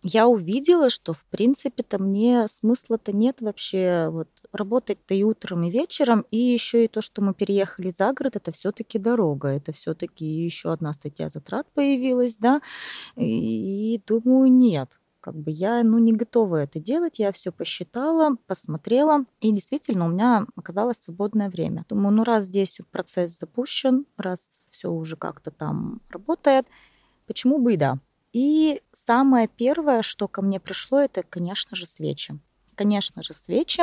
я 0.02 0.26
увидела, 0.26 0.90
что, 0.90 1.12
в 1.12 1.24
принципе-то, 1.26 2.02
мне 2.02 2.48
смысла-то 2.48 3.12
нет 3.12 3.40
вообще 3.40 4.08
вот 4.10 4.28
работать-то 4.52 5.14
и 5.14 5.22
утром, 5.22 5.62
и 5.62 5.70
вечером, 5.70 6.26
и 6.30 6.38
еще 6.38 6.84
и 6.84 6.88
то, 6.88 7.00
что 7.00 7.22
мы 7.22 7.34
переехали 7.34 7.90
за 7.90 8.12
город, 8.12 8.36
это 8.36 8.50
все-таки 8.52 8.98
дорога, 8.98 9.48
это 9.48 9.72
все-таки 9.72 10.24
еще 10.24 10.72
одна 10.72 10.92
статья 10.92 11.28
затрат 11.28 11.66
появилась, 11.72 12.36
да, 12.36 12.60
и 13.16 14.00
думаю, 14.06 14.52
нет, 14.52 14.90
как 15.20 15.36
бы 15.36 15.52
я, 15.52 15.84
ну, 15.84 15.98
не 15.98 16.12
готова 16.12 16.56
это 16.56 16.80
делать, 16.80 17.20
я 17.20 17.30
все 17.30 17.52
посчитала, 17.52 18.36
посмотрела, 18.48 19.24
и 19.40 19.52
действительно 19.52 20.06
у 20.06 20.08
меня 20.08 20.46
оказалось 20.56 20.98
свободное 20.98 21.48
время. 21.48 21.84
Думаю, 21.88 22.12
ну, 22.12 22.24
раз 22.24 22.46
здесь 22.46 22.80
процесс 22.90 23.38
запущен, 23.38 24.04
раз 24.16 24.40
все 24.72 24.90
уже 24.90 25.16
как-то 25.16 25.52
там 25.52 26.00
работает, 26.10 26.66
почему 27.26 27.58
бы 27.58 27.74
и 27.74 27.76
да. 27.76 27.98
И 28.32 28.82
самое 28.92 29.48
первое, 29.48 30.02
что 30.02 30.28
ко 30.28 30.42
мне 30.42 30.58
пришло, 30.58 31.00
это, 31.00 31.22
конечно 31.22 31.76
же, 31.76 31.86
свечи. 31.86 32.38
Конечно 32.74 33.22
же, 33.22 33.34
свечи, 33.34 33.82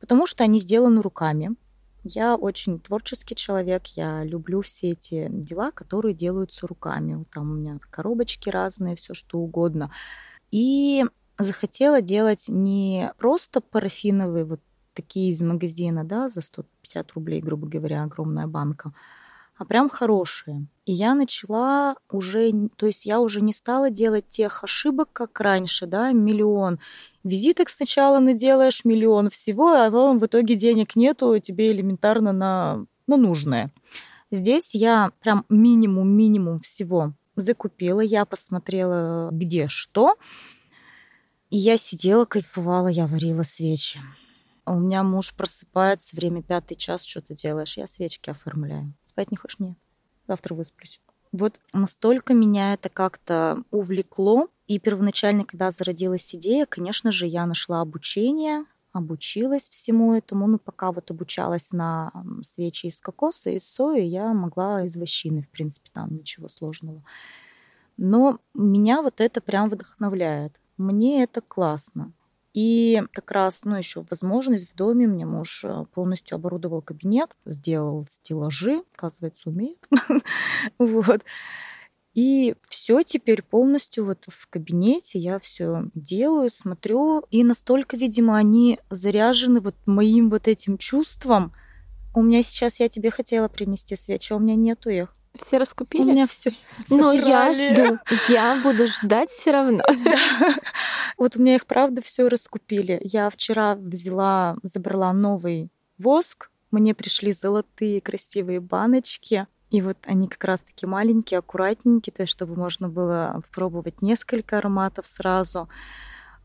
потому 0.00 0.26
что 0.26 0.42
они 0.42 0.58
сделаны 0.58 1.02
руками. 1.02 1.54
Я 2.02 2.34
очень 2.34 2.80
творческий 2.80 3.36
человек, 3.36 3.86
я 3.88 4.24
люблю 4.24 4.62
все 4.62 4.92
эти 4.92 5.28
дела, 5.30 5.70
которые 5.70 6.14
делаются 6.14 6.66
руками. 6.66 7.24
Там 7.32 7.50
у 7.50 7.54
меня 7.54 7.78
коробочки 7.90 8.48
разные, 8.48 8.96
все 8.96 9.14
что 9.14 9.38
угодно. 9.38 9.92
И 10.50 11.04
захотела 11.38 12.00
делать 12.00 12.46
не 12.48 13.12
просто 13.18 13.60
парафиновые 13.60 14.44
вот 14.44 14.60
такие 14.94 15.30
из 15.30 15.40
магазина, 15.42 16.04
да, 16.04 16.28
за 16.28 16.40
150 16.40 17.12
рублей, 17.12 17.40
грубо 17.40 17.68
говоря, 17.68 18.02
огромная 18.02 18.46
банка, 18.46 18.92
а 19.60 19.66
прям 19.66 19.90
хорошие. 19.90 20.66
И 20.86 20.92
я 20.92 21.14
начала 21.14 21.94
уже, 22.10 22.50
то 22.76 22.86
есть 22.86 23.04
я 23.04 23.20
уже 23.20 23.42
не 23.42 23.52
стала 23.52 23.90
делать 23.90 24.26
тех 24.26 24.64
ошибок, 24.64 25.10
как 25.12 25.38
раньше, 25.38 25.84
да, 25.84 26.12
миллион. 26.12 26.80
Визиток 27.24 27.68
сначала 27.68 28.20
наделаешь 28.20 28.86
миллион 28.86 29.28
всего, 29.28 29.74
а 29.74 29.90
потом 29.90 30.18
в 30.18 30.24
итоге 30.24 30.54
денег 30.54 30.96
нету, 30.96 31.38
тебе 31.40 31.72
элементарно 31.72 32.32
на, 32.32 32.86
на 33.06 33.18
нужное. 33.18 33.70
Здесь 34.30 34.74
я 34.74 35.12
прям 35.20 35.44
минимум-минимум 35.50 36.60
всего 36.60 37.12
закупила, 37.36 38.00
я 38.00 38.24
посмотрела, 38.24 39.28
где 39.30 39.68
что, 39.68 40.16
и 41.50 41.58
я 41.58 41.76
сидела, 41.76 42.24
кайфовала, 42.24 42.88
я 42.88 43.06
варила 43.06 43.42
свечи. 43.42 44.00
У 44.64 44.78
меня 44.78 45.02
муж 45.02 45.34
просыпается, 45.34 46.16
время 46.16 46.42
пятый 46.42 46.76
час, 46.76 47.04
что 47.04 47.20
ты 47.20 47.34
делаешь? 47.34 47.76
Я 47.76 47.86
свечки 47.86 48.30
оформляю. 48.30 48.94
Спать 49.10 49.32
не 49.32 49.36
хочешь? 49.36 49.58
Нет. 49.58 49.76
Завтра 50.28 50.54
высплюсь. 50.54 51.00
Вот 51.32 51.58
настолько 51.72 52.32
меня 52.32 52.74
это 52.74 52.88
как-то 52.88 53.64
увлекло. 53.72 54.48
И 54.68 54.78
первоначально, 54.78 55.44
когда 55.44 55.72
зародилась 55.72 56.32
идея, 56.36 56.64
конечно 56.64 57.10
же, 57.10 57.26
я 57.26 57.44
нашла 57.44 57.80
обучение, 57.80 58.62
обучилась 58.92 59.68
всему 59.68 60.14
этому. 60.14 60.46
Ну, 60.46 60.58
пока 60.60 60.92
вот 60.92 61.10
обучалась 61.10 61.72
на 61.72 62.12
свечи 62.42 62.86
из 62.86 63.00
кокоса, 63.00 63.50
из 63.50 63.64
сои, 63.64 64.04
я 64.04 64.32
могла 64.32 64.84
из 64.84 64.96
вощины, 64.96 65.42
в 65.42 65.48
принципе, 65.48 65.90
там 65.92 66.14
ничего 66.14 66.48
сложного. 66.48 67.02
Но 67.96 68.38
меня 68.54 69.02
вот 69.02 69.20
это 69.20 69.40
прям 69.40 69.70
вдохновляет. 69.70 70.60
Мне 70.76 71.24
это 71.24 71.40
классно. 71.40 72.12
И 72.52 73.02
как 73.12 73.30
раз, 73.30 73.64
ну, 73.64 73.76
еще 73.76 74.04
возможность 74.10 74.72
в 74.72 74.74
доме 74.74 75.06
мне 75.06 75.24
муж 75.24 75.64
э, 75.64 75.84
полностью 75.94 76.34
оборудовал 76.34 76.82
кабинет, 76.82 77.36
сделал 77.44 78.06
стеллажи, 78.08 78.82
оказывается, 78.94 79.50
умеет. 79.50 79.88
вот. 80.78 81.22
И 82.12 82.56
все 82.68 83.04
теперь 83.04 83.42
полностью 83.42 84.04
вот 84.04 84.26
в 84.28 84.48
кабинете 84.48 85.20
я 85.20 85.38
все 85.38 85.84
делаю, 85.94 86.50
смотрю, 86.50 87.20
и 87.30 87.44
настолько, 87.44 87.96
видимо, 87.96 88.36
они 88.36 88.80
заряжены 88.90 89.60
вот 89.60 89.76
моим 89.86 90.28
вот 90.28 90.48
этим 90.48 90.76
чувством. 90.76 91.52
У 92.12 92.22
меня 92.22 92.42
сейчас 92.42 92.80
я 92.80 92.88
тебе 92.88 93.12
хотела 93.12 93.46
принести 93.46 93.94
свечи, 93.94 94.32
а 94.32 94.36
у 94.36 94.40
меня 94.40 94.56
нету 94.56 94.90
их. 94.90 95.14
Все 95.34 95.58
раскупили? 95.58 96.02
У 96.02 96.06
меня 96.06 96.26
все. 96.26 96.52
Но 96.88 97.12
я 97.12 97.52
жду. 97.52 97.98
Я 98.28 98.60
буду 98.62 98.86
ждать 98.86 99.30
все 99.30 99.52
равно. 99.52 99.84
Вот 101.16 101.36
у 101.36 101.42
меня 101.42 101.56
их 101.56 101.66
правда 101.66 102.00
все 102.00 102.26
раскупили. 102.28 102.98
Я 103.02 103.28
вчера 103.28 103.74
взяла, 103.74 104.56
забрала 104.62 105.12
новый 105.12 105.70
воск. 105.98 106.50
Мне 106.70 106.94
пришли 106.94 107.32
золотые 107.32 108.00
красивые 108.00 108.60
баночки. 108.60 109.46
И 109.70 109.82
вот 109.82 109.98
они 110.06 110.28
как 110.28 110.42
раз 110.44 110.62
таки 110.62 110.86
маленькие, 110.86 111.38
аккуратненькие, 111.38 112.12
то 112.12 112.22
есть 112.22 112.32
чтобы 112.32 112.56
можно 112.56 112.88
было 112.88 113.42
пробовать 113.52 114.00
несколько 114.02 114.58
ароматов 114.58 115.06
сразу. 115.06 115.68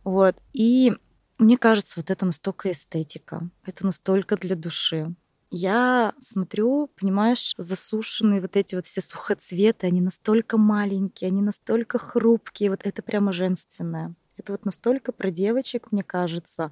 Вот. 0.03 0.35
И 0.53 0.93
мне 1.37 1.57
кажется, 1.57 1.99
вот 1.99 2.11
это 2.11 2.25
настолько 2.25 2.71
эстетика, 2.71 3.49
это 3.65 3.85
настолько 3.85 4.37
для 4.37 4.55
души. 4.55 5.15
Я 5.51 6.13
смотрю, 6.19 6.89
понимаешь, 6.99 7.53
засушенные 7.57 8.41
вот 8.41 8.55
эти 8.55 8.75
вот 8.75 8.85
все 8.85 9.01
сухоцветы, 9.01 9.87
они 9.87 10.01
настолько 10.01 10.57
маленькие, 10.57 11.29
они 11.29 11.41
настолько 11.41 11.97
хрупкие, 11.97 12.71
вот 12.71 12.81
это 12.83 13.01
прямо 13.01 13.31
женственное. 13.31 14.15
Это 14.37 14.51
вот 14.53 14.65
настолько 14.65 15.11
про 15.11 15.31
девочек, 15.31 15.91
мне 15.91 16.03
кажется. 16.03 16.71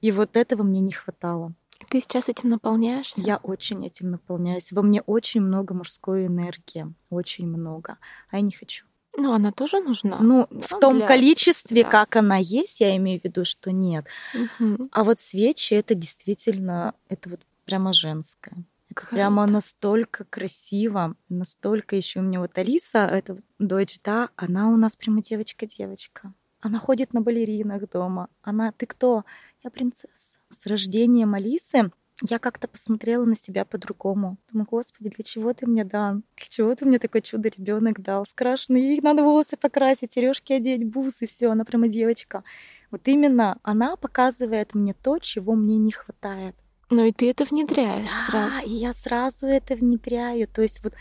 И 0.00 0.12
вот 0.12 0.36
этого 0.36 0.62
мне 0.62 0.80
не 0.80 0.92
хватало. 0.92 1.54
Ты 1.90 2.00
сейчас 2.00 2.28
этим 2.28 2.50
наполняешься? 2.50 3.20
Я 3.20 3.38
очень 3.38 3.84
этим 3.86 4.10
наполняюсь. 4.10 4.72
Во 4.72 4.82
мне 4.82 5.02
очень 5.02 5.40
много 5.40 5.74
мужской 5.74 6.26
энергии. 6.26 6.92
Очень 7.10 7.48
много. 7.48 7.98
А 8.30 8.36
я 8.36 8.42
не 8.42 8.52
хочу. 8.52 8.84
Ну, 9.16 9.32
она 9.32 9.52
тоже 9.52 9.80
нужна. 9.80 10.18
Ну, 10.20 10.46
ну 10.50 10.60
в 10.60 10.80
том 10.80 10.96
для... 10.96 11.06
количестве, 11.06 11.84
да. 11.84 11.90
как 11.90 12.16
она 12.16 12.36
есть, 12.36 12.80
я 12.80 12.96
имею 12.96 13.20
в 13.20 13.24
виду, 13.24 13.44
что 13.44 13.70
нет. 13.70 14.06
Угу. 14.34 14.88
А 14.90 15.04
вот 15.04 15.20
свечи 15.20 15.74
это 15.74 15.94
действительно, 15.94 16.94
это 17.08 17.30
вот 17.30 17.40
прямо 17.64 17.92
женское. 17.92 18.64
Круто. 18.94 19.14
прямо 19.14 19.46
настолько 19.46 20.24
красиво, 20.24 21.16
настолько 21.28 21.96
еще 21.96 22.20
у 22.20 22.22
меня 22.22 22.38
вот 22.38 22.56
Алиса, 22.56 22.98
это 22.98 23.38
дочь, 23.58 23.98
да, 24.04 24.28
она 24.36 24.70
у 24.70 24.76
нас 24.76 24.94
прямо 24.94 25.20
девочка-девочка. 25.20 26.32
Она 26.60 26.78
ходит 26.78 27.12
на 27.12 27.20
балеринах 27.20 27.90
дома. 27.90 28.28
Она, 28.40 28.72
ты 28.72 28.86
кто? 28.86 29.24
Я 29.62 29.70
принцесса. 29.70 30.38
С 30.48 30.64
рождением 30.64 31.34
Алисы 31.34 31.90
я 32.22 32.38
как-то 32.38 32.68
посмотрела 32.68 33.24
на 33.24 33.34
себя 33.34 33.64
по-другому. 33.64 34.38
Думаю, 34.50 34.66
господи, 34.70 35.10
для 35.10 35.24
чего 35.24 35.52
ты 35.52 35.66
мне 35.66 35.84
дал? 35.84 36.14
Для 36.14 36.46
чего 36.48 36.74
ты 36.74 36.86
мне 36.86 36.98
такой 36.98 37.20
чудо 37.20 37.48
ребенок 37.48 38.00
дал? 38.00 38.24
Скрашенный, 38.24 38.80
ей 38.80 39.00
надо 39.02 39.22
волосы 39.22 39.56
покрасить, 39.56 40.12
сережки 40.12 40.52
одеть, 40.52 40.86
бусы, 40.86 41.26
все, 41.26 41.50
она 41.50 41.64
прямо 41.64 41.88
девочка. 41.88 42.44
Вот 42.90 43.08
именно 43.08 43.58
она 43.62 43.96
показывает 43.96 44.74
мне 44.74 44.94
то, 44.94 45.18
чего 45.18 45.54
мне 45.54 45.76
не 45.76 45.90
хватает. 45.90 46.54
Но 46.90 47.04
и 47.04 47.12
ты 47.12 47.30
это 47.30 47.44
внедряешь 47.44 48.06
да, 48.06 48.50
сразу. 48.50 48.66
и 48.66 48.70
я 48.70 48.92
сразу 48.92 49.46
это 49.46 49.74
внедряю. 49.74 50.46
То 50.48 50.62
есть 50.62 50.82
вот 50.84 50.94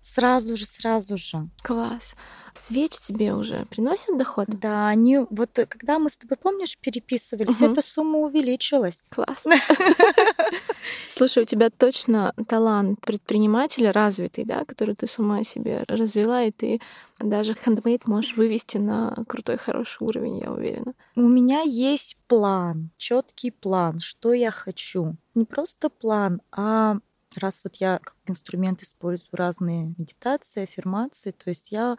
сразу 0.00 0.56
же, 0.56 0.66
сразу 0.66 1.16
же. 1.16 1.48
Класс. 1.62 2.14
Свечи 2.52 3.00
тебе 3.00 3.34
уже 3.34 3.66
приносят 3.66 4.16
доход? 4.16 4.46
Да, 4.48 4.88
они 4.88 5.18
вот 5.30 5.58
э, 5.58 5.66
когда 5.66 5.98
мы 5.98 6.08
с 6.08 6.16
тобой, 6.16 6.36
помнишь, 6.36 6.78
переписывались, 6.78 7.60
угу. 7.60 7.72
эта 7.72 7.82
сумма 7.82 8.18
увеличилась. 8.18 9.06
Класс. 9.10 9.44
Слушай, 11.08 11.42
у 11.42 11.46
тебя 11.46 11.70
точно 11.70 12.34
талант 12.48 13.00
предпринимателя 13.00 13.92
развитый, 13.92 14.44
да, 14.44 14.64
который 14.64 14.94
ты 14.94 15.06
с 15.06 15.18
ума 15.18 15.44
себе 15.44 15.84
развела, 15.88 16.42
и 16.44 16.50
ты 16.50 16.80
даже 17.18 17.54
хендмейд 17.54 18.06
можешь 18.06 18.36
вывести 18.36 18.78
на 18.78 19.14
крутой, 19.28 19.56
хороший 19.56 20.02
уровень, 20.02 20.38
я 20.38 20.50
уверена. 20.50 20.94
У 21.16 21.28
меня 21.28 21.62
есть 21.62 22.16
план, 22.26 22.90
четкий 22.96 23.50
план, 23.50 24.00
что 24.00 24.32
я 24.32 24.50
хочу. 24.50 25.16
Не 25.34 25.44
просто 25.44 25.90
план, 25.90 26.40
а 26.52 26.98
раз 27.36 27.62
вот 27.64 27.76
я 27.76 27.98
как 28.02 28.16
инструмент 28.26 28.82
использую 28.82 29.28
разные 29.32 29.94
медитации, 29.98 30.64
аффирмации, 30.64 31.32
то 31.32 31.50
есть 31.50 31.72
я 31.72 31.96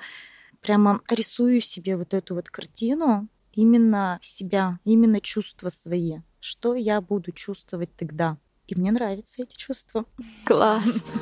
прямо 0.61 1.01
рисую 1.09 1.61
себе 1.61 1.97
вот 1.97 2.13
эту 2.13 2.35
вот 2.35 2.49
картину 2.49 3.27
именно 3.55 4.19
себя, 4.21 4.79
именно 4.83 5.19
чувства 5.21 5.69
свои. 5.69 6.19
Что 6.39 6.75
я 6.75 7.01
буду 7.01 7.31
чувствовать 7.31 7.95
тогда? 7.95 8.37
И 8.67 8.75
мне 8.75 8.91
нравятся 8.91 9.43
эти 9.43 9.55
чувства. 9.55 10.05
Класс. 10.45 11.01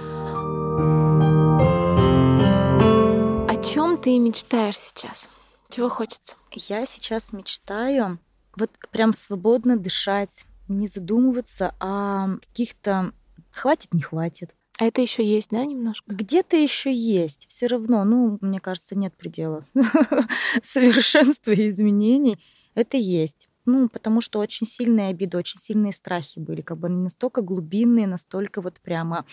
О 3.47 3.63
чем 3.63 3.97
ты 3.97 4.17
мечтаешь 4.19 4.77
сейчас? 4.77 5.29
Чего 5.69 5.89
хочется? 5.89 6.35
Я 6.51 6.85
сейчас 6.85 7.31
мечтаю 7.33 8.19
вот 8.55 8.71
прям 8.91 9.13
свободно 9.13 9.77
дышать, 9.77 10.45
не 10.67 10.87
задумываться 10.87 11.75
о 11.79 12.37
каких-то 12.47 13.13
хватит, 13.51 13.93
не 13.93 14.01
хватит. 14.01 14.55
А 14.79 14.85
это 14.85 15.01
еще 15.01 15.23
есть, 15.23 15.51
да, 15.51 15.65
немножко? 15.65 16.13
Где-то 16.13 16.57
еще 16.57 16.91
есть. 16.91 17.47
Все 17.47 17.67
равно, 17.67 18.03
ну, 18.03 18.37
мне 18.41 18.59
кажется, 18.59 18.97
нет 18.97 19.15
предела 19.15 19.65
совершенства 20.63 21.51
и 21.51 21.69
изменений. 21.69 22.39
Это 22.73 22.97
есть. 22.97 23.49
Ну, 23.65 23.87
потому 23.87 24.19
что 24.19 24.39
очень 24.39 24.67
сильные 24.67 25.09
обиды, 25.09 25.37
очень 25.37 25.59
сильные 25.59 25.93
страхи 25.93 26.39
были, 26.39 26.61
как 26.61 26.79
бы 26.79 26.87
они 26.87 27.01
настолько 27.01 27.41
глубинные, 27.41 28.07
настолько 28.07 28.61
вот 28.61 28.79
прямо 28.81 29.25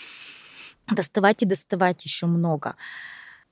доставать 0.94 1.42
и 1.42 1.46
доставать 1.46 2.04
еще 2.04 2.26
много. 2.26 2.76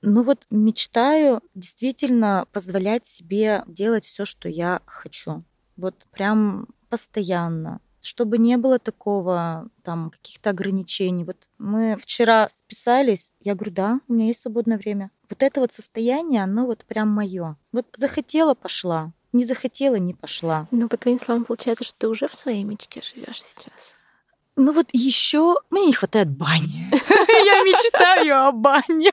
Ну 0.01 0.23
вот 0.23 0.45
мечтаю 0.49 1.41
действительно 1.55 2.47
позволять 2.53 3.05
себе 3.05 3.63
делать 3.67 4.05
все, 4.05 4.25
что 4.25 4.47
я 4.47 4.81
хочу. 4.85 5.43
Вот 5.75 5.95
прям 6.11 6.67
постоянно, 6.89 7.81
чтобы 8.01 8.37
не 8.37 8.57
было 8.57 8.79
такого, 8.79 9.69
там, 9.83 10.09
каких-то 10.09 10.51
ограничений. 10.51 11.23
Вот 11.23 11.49
мы 11.57 11.95
вчера 11.97 12.47
списались, 12.49 13.33
я 13.41 13.55
говорю, 13.55 13.71
да, 13.71 13.99
у 14.07 14.13
меня 14.13 14.27
есть 14.27 14.41
свободное 14.41 14.77
время. 14.77 15.11
Вот 15.29 15.43
это 15.43 15.59
вот 15.59 15.71
состояние, 15.71 16.43
оно 16.43 16.65
вот 16.65 16.85
прям 16.85 17.09
мое. 17.09 17.57
Вот 17.71 17.85
захотела, 17.95 18.53
пошла, 18.53 19.11
не 19.33 19.45
захотела, 19.45 19.95
не 19.95 20.13
пошла. 20.13 20.67
Ну, 20.71 20.87
по 20.87 20.97
твоим 20.97 21.19
словам, 21.19 21.45
получается, 21.45 21.83
что 21.83 21.97
ты 21.99 22.07
уже 22.07 22.27
в 22.27 22.35
своей 22.35 22.63
мечте 22.63 23.01
живешь 23.01 23.43
сейчас. 23.43 23.95
Ну 24.55 24.73
вот 24.73 24.87
еще 24.91 25.55
мне 25.69 25.85
не 25.85 25.93
хватает 25.93 26.29
бани. 26.29 26.89
Я 26.91 27.63
мечтаю 27.63 28.47
о 28.47 28.51
бане. 28.51 29.11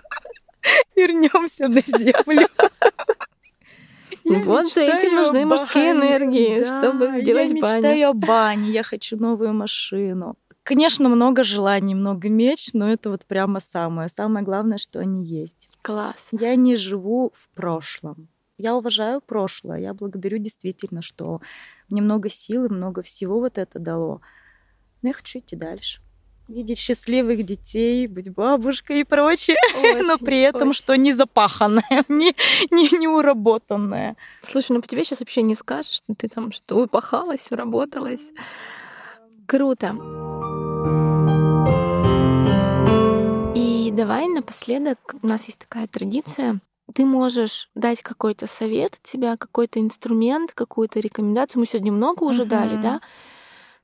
Вернемся 0.96 1.68
на 1.68 1.80
землю. 1.80 2.48
Я 4.30 4.38
вот 4.40 4.72
за 4.72 4.82
этим 4.82 5.14
нужны 5.14 5.46
мужские 5.46 5.92
энергии, 5.92 6.60
да, 6.60 6.78
чтобы 6.78 7.20
сделать 7.20 7.52
баню. 7.52 7.58
Я 7.58 7.74
мечтаю 7.74 8.10
о 8.10 8.12
бане, 8.14 8.70
я 8.70 8.82
хочу 8.82 9.16
новую 9.16 9.52
машину. 9.52 10.36
Конечно, 10.62 11.08
много 11.08 11.44
желаний, 11.44 11.94
много 11.94 12.28
меч, 12.28 12.70
но 12.74 12.90
это 12.90 13.10
вот 13.10 13.24
прямо 13.24 13.60
самое. 13.60 14.08
Самое 14.14 14.44
главное, 14.44 14.76
что 14.78 15.00
они 15.00 15.24
есть. 15.24 15.68
Класс. 15.82 16.28
Я 16.32 16.54
не 16.56 16.76
живу 16.76 17.32
в 17.34 17.48
прошлом. 17.50 18.28
Я 18.58 18.76
уважаю 18.76 19.20
прошлое. 19.20 19.78
Я 19.78 19.94
благодарю 19.94 20.38
действительно, 20.38 21.00
что 21.00 21.40
мне 21.88 22.02
много 22.02 22.28
сил 22.28 22.66
и 22.66 22.68
много 22.68 23.02
всего 23.02 23.40
вот 23.40 23.56
это 23.56 23.78
дало. 23.78 24.20
Но 25.00 25.08
я 25.08 25.14
хочу 25.14 25.38
идти 25.38 25.56
дальше 25.56 26.02
видеть 26.48 26.78
счастливых 26.78 27.44
детей, 27.44 28.06
быть 28.06 28.30
бабушкой 28.30 29.00
и 29.00 29.04
прочее, 29.04 29.56
очень, 29.78 30.06
но 30.06 30.18
при 30.18 30.40
этом, 30.40 30.70
очень. 30.70 30.78
что 30.78 30.96
не 30.96 31.12
запаханное, 31.12 32.04
не, 32.08 32.34
не, 32.70 32.98
не 32.98 33.06
уработанное. 33.06 34.16
Слушай, 34.42 34.72
ну 34.72 34.82
по 34.82 34.88
тебе 34.88 35.04
сейчас 35.04 35.20
вообще 35.20 35.42
не 35.42 35.54
скажешь, 35.54 35.92
что 35.92 36.14
ты 36.14 36.28
там 36.28 36.52
что 36.52 36.76
упахалась, 36.82 37.52
уработалась. 37.52 38.32
Круто. 39.46 39.94
И 43.54 43.90
давай 43.92 44.26
напоследок, 44.28 44.98
у 45.22 45.26
нас 45.26 45.46
есть 45.46 45.58
такая 45.58 45.86
традиция, 45.86 46.60
ты 46.94 47.04
можешь 47.04 47.68
дать 47.74 48.02
какой-то 48.02 48.46
совет 48.46 48.94
от 48.94 49.02
тебя, 49.02 49.36
какой-то 49.36 49.78
инструмент, 49.78 50.52
какую-то 50.52 51.00
рекомендацию. 51.00 51.60
Мы 51.60 51.66
сегодня 51.66 51.92
много 51.92 52.24
уже 52.24 52.44
uh-huh. 52.44 52.46
дали, 52.46 52.80
да? 52.80 53.00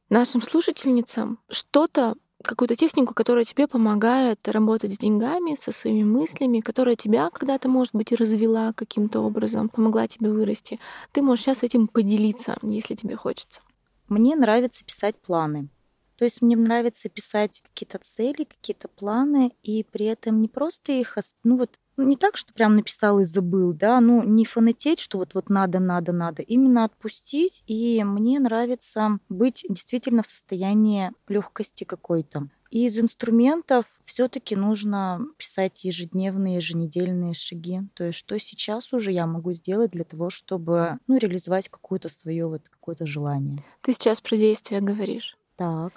Нашим 0.09 0.41
слушательницам 0.43 1.39
что-то 1.51 2.15
какую-то 2.47 2.77
технику, 2.77 3.15
которая 3.15 3.45
тебе 3.45 3.67
помогает 3.67 4.47
работать 4.49 4.95
с 4.95 4.99
деньгами, 4.99 5.55
со 5.55 5.73
своими 5.73 6.05
мыслями, 6.05 6.61
которая 6.61 6.97
тебя 6.97 7.31
когда-то, 7.31 7.69
может 7.69 7.95
быть, 7.95 8.13
развела 8.13 8.73
каким-то 8.73 9.21
образом, 9.21 9.69
помогла 9.69 10.07
тебе 10.07 10.31
вырасти. 10.31 10.79
Ты 11.13 11.23
можешь 11.23 11.45
сейчас 11.45 11.63
этим 11.63 11.87
поделиться, 11.87 12.57
если 12.63 12.95
тебе 12.95 13.17
хочется. 13.17 13.61
Мне 14.09 14.37
нравится 14.37 14.85
писать 14.85 15.17
планы. 15.17 15.69
То 16.17 16.25
есть 16.25 16.43
мне 16.43 16.57
нравится 16.57 17.09
писать 17.09 17.63
какие-то 17.65 17.99
цели, 17.99 18.45
какие-то 18.45 18.89
планы, 18.89 19.53
и 19.63 19.83
при 19.83 20.07
этом 20.07 20.41
не 20.41 20.49
просто 20.49 20.93
их, 20.93 21.19
ну 21.43 21.57
вот 21.57 21.79
не 21.97 22.17
так, 22.17 22.37
что 22.37 22.53
прям 22.53 22.77
написал 22.77 23.21
и 23.21 23.25
забыл, 23.25 23.73
да, 23.73 24.01
ну 24.01 24.23
не 24.23 24.45
фанатеть, 24.45 25.01
что 25.01 25.19
вот 25.19 25.35
вот 25.35 25.49
надо, 25.49 25.81
надо, 25.81 26.13
надо, 26.13 26.43
именно 26.43 26.85
отпустить, 26.85 27.63
и 27.67 28.03
мне 28.05 28.39
нравится 28.41 29.19
быть 29.29 29.65
действительно 29.69 30.23
в 30.23 30.27
состоянии 30.27 31.11
легкости 31.29 31.85
какой-то. 31.85 32.49
И 32.71 32.87
из 32.87 32.99
инструментов 32.99 33.85
все-таки 34.05 34.57
нужно 34.57 35.21
писать 35.37 35.85
ежедневные, 35.85 36.57
еженедельные 36.57 37.33
шаги. 37.33 37.83
То 37.95 38.03
есть 38.03 38.19
что 38.19 38.37
сейчас 38.41 38.93
уже 38.93 39.13
я 39.13 39.29
могу 39.29 39.53
сделать 39.53 39.93
для 39.93 40.03
того, 40.03 40.29
чтобы 40.29 40.99
ну, 41.07 41.17
реализовать 41.17 41.69
какое-то 41.69 42.09
свое 42.09 42.49
вот 42.49 42.63
какое-то 42.69 43.07
желание. 43.07 43.61
Ты 43.81 43.93
сейчас 43.93 44.21
про 44.21 44.37
действия 44.37 44.81
говоришь. 44.81 45.39
Так. 45.55 45.93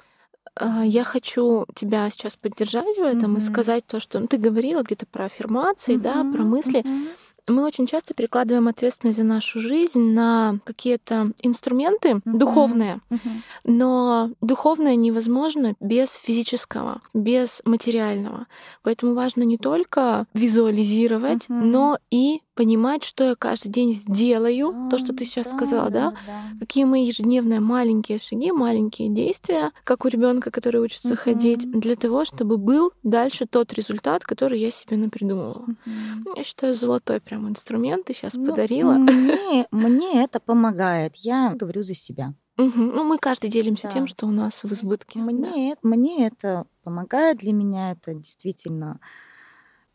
А, 0.60 0.84
я 0.86 1.04
хочу 1.04 1.66
тебя 1.76 2.10
сейчас 2.10 2.36
поддержать 2.36 2.98
в 2.98 3.02
этом 3.02 3.36
mm-hmm. 3.36 3.40
и 3.40 3.42
сказать 3.42 3.86
то, 3.86 4.00
что 4.00 4.20
ну, 4.20 4.28
ты 4.28 4.38
говорила 4.38 4.82
где-то 4.82 5.06
про 5.06 5.26
аффирмации, 5.26 5.96
mm-hmm. 5.96 6.02
да, 6.02 6.26
про 6.32 6.44
мысли. 6.44 6.82
Mm-hmm. 6.82 7.08
Мы 7.50 7.64
очень 7.64 7.88
часто 7.88 8.14
перекладываем 8.14 8.68
ответственность 8.68 9.20
за 9.20 9.24
нашу 9.24 9.60
жизнь 9.60 10.12
на 10.12 10.60
какие-то 10.66 11.32
инструменты 11.42 12.10
mm-hmm. 12.10 12.22
духовные, 12.38 13.00
mm-hmm. 13.10 13.42
но 13.64 14.32
духовное 14.42 14.96
невозможно 14.96 15.74
без 15.80 16.16
физического, 16.16 17.02
без 17.14 17.62
материального. 17.64 18.48
Поэтому 18.84 19.14
важно 19.14 19.44
не 19.44 19.58
только 19.58 20.26
визуализировать, 20.34 21.46
mm-hmm. 21.46 21.62
но 21.62 22.00
и 22.12 22.42
понимать, 22.58 23.04
что 23.04 23.24
я 23.24 23.36
каждый 23.36 23.70
день 23.70 23.94
сделаю, 23.94 24.74
да, 24.74 24.90
то, 24.90 24.98
что 24.98 25.14
ты 25.14 25.24
сейчас 25.24 25.52
да, 25.52 25.58
сказала, 25.58 25.90
да, 25.90 26.12
да? 26.12 26.18
да? 26.26 26.60
Какие 26.60 26.84
мои 26.86 27.06
ежедневные 27.06 27.60
маленькие 27.60 28.18
шаги, 28.18 28.52
маленькие 28.52 29.10
действия, 29.10 29.72
как 29.84 30.04
у 30.04 30.08
ребенка, 30.08 30.50
который 30.50 30.82
учится 30.82 31.14
uh-huh. 31.14 31.18
ходить, 31.18 31.72
для 31.72 31.96
того, 31.96 32.26
чтобы 32.26 32.58
был 32.58 32.92
дальше 33.04 33.46
тот 33.46 33.74
результат, 33.74 34.24
который 34.24 34.60
я 34.60 34.72
себе 34.72 34.98
напридумывала. 34.98 35.66
Uh-huh. 35.68 36.34
Я 36.36 36.44
считаю, 36.44 36.74
золотой 36.74 37.22
прям 37.22 37.48
инструмент 37.48 38.06
ты 38.06 38.14
сейчас 38.14 38.34
ну, 38.34 38.48
подарила. 38.48 38.94
Мне, 38.94 39.68
мне 39.72 40.24
это 40.24 40.40
помогает. 40.40 41.16
Я 41.18 41.54
говорю 41.54 41.84
за 41.84 41.94
себя. 41.94 42.34
Угу. 42.58 42.82
Ну, 42.82 43.04
мы 43.04 43.20
каждый 43.20 43.52
делимся 43.52 43.84
да. 43.84 43.92
тем, 43.92 44.08
что 44.08 44.26
у 44.26 44.32
нас 44.32 44.64
в 44.64 44.72
избытке. 44.74 45.20
Мне, 45.20 45.76
да. 45.76 45.90
мне 45.90 46.26
это 46.26 46.66
помогает, 46.84 47.38
для 47.38 47.54
меня 47.54 47.92
это 47.92 48.16
действительно 48.16 49.00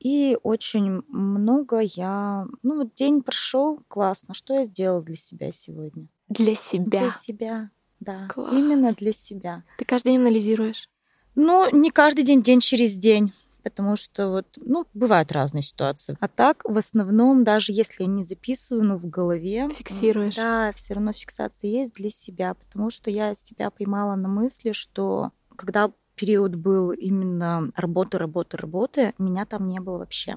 и 0.02 0.36
очень 0.42 1.02
много 1.08 1.78
я... 1.78 2.46
Ну, 2.62 2.78
вот 2.78 2.94
день 2.94 3.22
прошел, 3.22 3.80
классно. 3.86 4.34
Что 4.34 4.54
я 4.54 4.64
сделала 4.64 5.00
для 5.00 5.14
себя 5.14 5.52
сегодня? 5.52 6.08
Для 6.28 6.56
себя? 6.56 7.00
Для 7.02 7.10
себя, 7.10 7.70
да. 8.00 8.26
Класс. 8.28 8.52
Именно 8.52 8.94
для 8.94 9.12
себя. 9.12 9.62
Ты 9.78 9.84
каждый 9.84 10.08
день 10.08 10.20
анализируешь? 10.20 10.90
Ну, 11.36 11.68
не 11.70 11.90
каждый 11.90 12.24
день, 12.24 12.42
день 12.42 12.60
через 12.60 12.96
день 12.96 13.32
потому 13.62 13.94
что 13.94 14.28
вот, 14.28 14.46
ну, 14.56 14.88
бывают 14.92 15.30
разные 15.30 15.62
ситуации. 15.62 16.16
А 16.18 16.26
так, 16.26 16.64
в 16.64 16.76
основном, 16.76 17.44
даже 17.44 17.70
если 17.70 18.02
я 18.02 18.08
не 18.08 18.24
записываю, 18.24 18.82
но 18.82 18.96
в 18.96 19.06
голове... 19.06 19.68
Фиксируешь. 19.68 20.34
Да, 20.34 20.72
все 20.72 20.94
равно 20.94 21.12
фиксация 21.12 21.70
есть 21.70 21.94
для 21.94 22.10
себя, 22.10 22.54
потому 22.54 22.90
что 22.90 23.08
я 23.08 23.36
себя 23.36 23.70
поймала 23.70 24.16
на 24.16 24.26
мысли, 24.26 24.72
что 24.72 25.30
когда 25.54 25.92
период 26.14 26.54
был 26.54 26.90
именно 26.92 27.70
работы, 27.76 28.18
работы, 28.18 28.56
работы, 28.56 29.14
меня 29.18 29.44
там 29.46 29.66
не 29.66 29.80
было 29.80 29.98
вообще. 29.98 30.36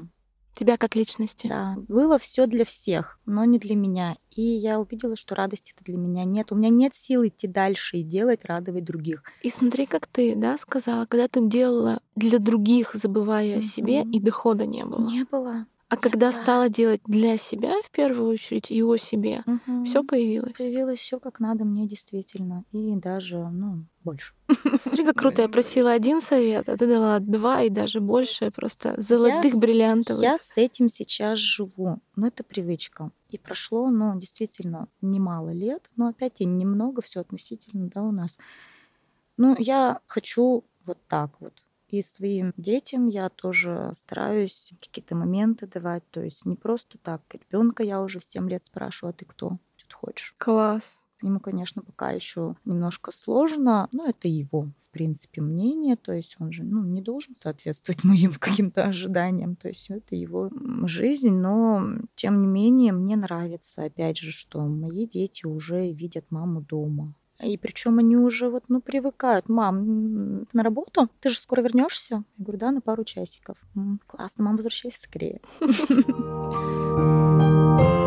Тебя 0.55 0.77
как 0.77 0.95
личности? 0.95 1.47
Да, 1.47 1.75
было 1.89 2.17
все 2.17 2.47
для 2.47 2.63
всех, 2.63 3.19
но 3.25 3.43
не 3.43 3.59
для 3.59 3.75
меня. 3.75 4.15
И 4.31 4.41
я 4.41 4.79
увидела, 4.79 5.17
что 5.17 5.35
радости-то 5.35 5.83
для 5.83 5.97
меня 5.97 6.23
нет. 6.23 6.53
У 6.53 6.55
меня 6.55 6.69
нет 6.69 6.95
сил 6.95 7.27
идти 7.27 7.45
дальше 7.45 7.97
и 7.97 8.03
делать, 8.03 8.45
радовать 8.45 8.85
других. 8.85 9.23
И 9.41 9.49
смотри, 9.49 9.85
как 9.85 10.07
ты, 10.07 10.33
да, 10.33 10.57
сказала, 10.57 11.05
когда 11.07 11.27
ты 11.27 11.45
делала 11.45 11.99
для 12.15 12.39
других, 12.39 12.95
забывая 12.95 13.55
mm-hmm. 13.55 13.59
о 13.59 13.61
себе, 13.61 14.01
и 14.03 14.19
дохода 14.21 14.65
не 14.65 14.85
было. 14.85 15.05
Не 15.09 15.25
было. 15.25 15.65
А 15.87 15.97
когда 15.97 16.31
да. 16.31 16.31
стала 16.31 16.69
делать 16.69 17.01
для 17.05 17.37
себя 17.37 17.73
в 17.83 17.91
первую 17.91 18.29
очередь 18.29 18.71
и 18.71 18.81
о 18.81 18.97
себе, 18.97 19.43
угу. 19.45 19.85
все 19.85 20.03
появилось. 20.03 20.53
Появилось 20.53 20.99
все 20.99 21.19
как 21.19 21.39
надо 21.39 21.63
мне 21.63 21.87
действительно. 21.87 22.63
И 22.71 22.95
даже, 22.95 23.37
ну, 23.49 23.85
больше. 24.05 24.33
Смотри, 24.79 25.03
как 25.03 25.15
круто. 25.17 25.41
Я 25.41 25.49
просила 25.49 25.91
один 25.91 26.21
совет, 26.21 26.69
а 26.69 26.77
ты 26.77 26.87
дала 26.87 27.19
два 27.19 27.63
и 27.63 27.69
даже 27.69 27.99
больше, 27.99 28.51
просто 28.51 28.95
золотых 28.97 29.53
я, 29.53 29.59
бриллиантовых. 29.59 30.21
Я 30.21 30.37
с 30.37 30.53
этим 30.55 30.87
сейчас 30.87 31.39
живу. 31.39 31.99
Но 32.15 32.27
это 32.27 32.43
привычка. 32.43 33.11
И 33.29 33.37
прошло, 33.37 33.89
ну, 33.89 34.17
действительно, 34.17 34.87
немало 35.01 35.49
лет. 35.49 35.89
Но 35.97 36.07
опять 36.07 36.39
и 36.39 36.45
немного 36.45 37.01
все 37.01 37.19
относительно, 37.19 37.89
да, 37.93 38.01
у 38.01 38.11
нас. 38.11 38.37
Ну, 39.35 39.55
я 39.59 39.99
хочу 40.07 40.63
вот 40.85 40.99
так 41.07 41.31
вот 41.41 41.65
и 41.89 42.01
своим 42.01 42.53
детям 42.57 43.07
я 43.07 43.29
тоже 43.29 43.91
стараюсь 43.93 44.71
какие-то 44.81 45.15
моменты 45.15 45.67
давать. 45.67 46.03
То 46.11 46.21
есть 46.21 46.45
не 46.45 46.55
просто 46.55 46.97
так. 46.97 47.21
Ребенка 47.31 47.83
я 47.83 48.01
уже 48.01 48.19
в 48.19 48.23
7 48.23 48.49
лет 48.49 48.63
спрашиваю, 48.63 49.11
а 49.11 49.13
ты 49.13 49.25
кто? 49.25 49.57
Что 49.77 49.89
ты 49.89 49.95
хочешь? 49.95 50.35
Класс. 50.37 51.01
Ему, 51.25 51.39
конечно, 51.39 51.81
пока 51.81 52.11
еще 52.11 52.55
немножко 52.65 53.11
сложно, 53.11 53.89
но 53.91 54.05
это 54.05 54.27
его, 54.27 54.69
в 54.79 54.91
принципе, 54.91 55.41
мнение. 55.41 55.95
То 55.95 56.13
есть 56.13 56.35
он 56.39 56.51
же 56.51 56.63
ну, 56.63 56.83
не 56.83 57.01
должен 57.01 57.35
соответствовать 57.35 58.03
моим 58.03 58.35
каким-то 58.35 58.83
ожиданиям. 58.83 59.55
То 59.55 59.69
есть 59.69 59.89
это 59.89 60.15
его 60.15 60.51
жизнь. 60.83 61.33
Но, 61.33 61.83
тем 62.13 62.41
не 62.41 62.47
менее, 62.47 62.93
мне 62.93 63.15
нравится, 63.15 63.85
опять 63.85 64.17
же, 64.17 64.31
что 64.31 64.61
мои 64.61 65.07
дети 65.07 65.47
уже 65.47 65.91
видят 65.91 66.25
маму 66.29 66.61
дома. 66.61 67.15
И 67.43 67.57
причем 67.57 67.97
они 67.97 68.15
уже 68.15 68.49
вот, 68.49 68.65
ну, 68.67 68.79
привыкают. 68.79 69.49
Мам, 69.49 70.43
на 70.53 70.63
работу? 70.63 71.09
Ты 71.21 71.29
же 71.29 71.39
скоро 71.39 71.61
вернешься? 71.61 72.23
Я 72.37 72.43
говорю, 72.43 72.59
да, 72.59 72.71
на 72.71 72.81
пару 72.81 73.03
часиков. 73.03 73.57
Классно, 74.05 74.43
мам, 74.43 74.57
возвращайся 74.57 75.01
скорее. 75.01 75.41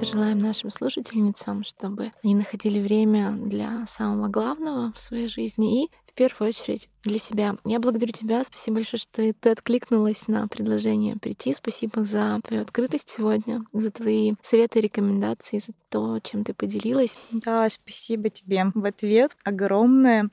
Пожелаем 0.00 0.38
нашим 0.38 0.70
слушательницам, 0.70 1.62
чтобы 1.62 2.10
они 2.24 2.34
находили 2.34 2.80
время 2.80 3.32
для 3.32 3.86
самого 3.86 4.28
главного 4.28 4.94
в 4.94 4.98
своей 4.98 5.28
жизни 5.28 5.84
и 5.84 5.90
в 6.06 6.14
первую 6.14 6.48
очередь 6.48 6.88
для 7.02 7.18
себя. 7.18 7.56
Я 7.66 7.80
благодарю 7.80 8.10
тебя. 8.10 8.42
Спасибо 8.42 8.76
большое, 8.76 8.98
что 8.98 9.30
ты 9.34 9.50
откликнулась 9.50 10.26
на 10.26 10.48
предложение 10.48 11.16
прийти. 11.16 11.52
Спасибо 11.52 12.02
за 12.02 12.40
твою 12.46 12.62
открытость 12.62 13.10
сегодня, 13.10 13.62
за 13.74 13.90
твои 13.90 14.32
советы 14.40 14.80
рекомендации, 14.80 15.58
за 15.58 15.74
то, 15.90 16.18
чем 16.20 16.44
ты 16.44 16.54
поделилась. 16.54 17.18
Да, 17.30 17.68
спасибо 17.68 18.30
тебе 18.30 18.72
в 18.74 18.84
ответ 18.86 19.36
огромное. 19.44 20.30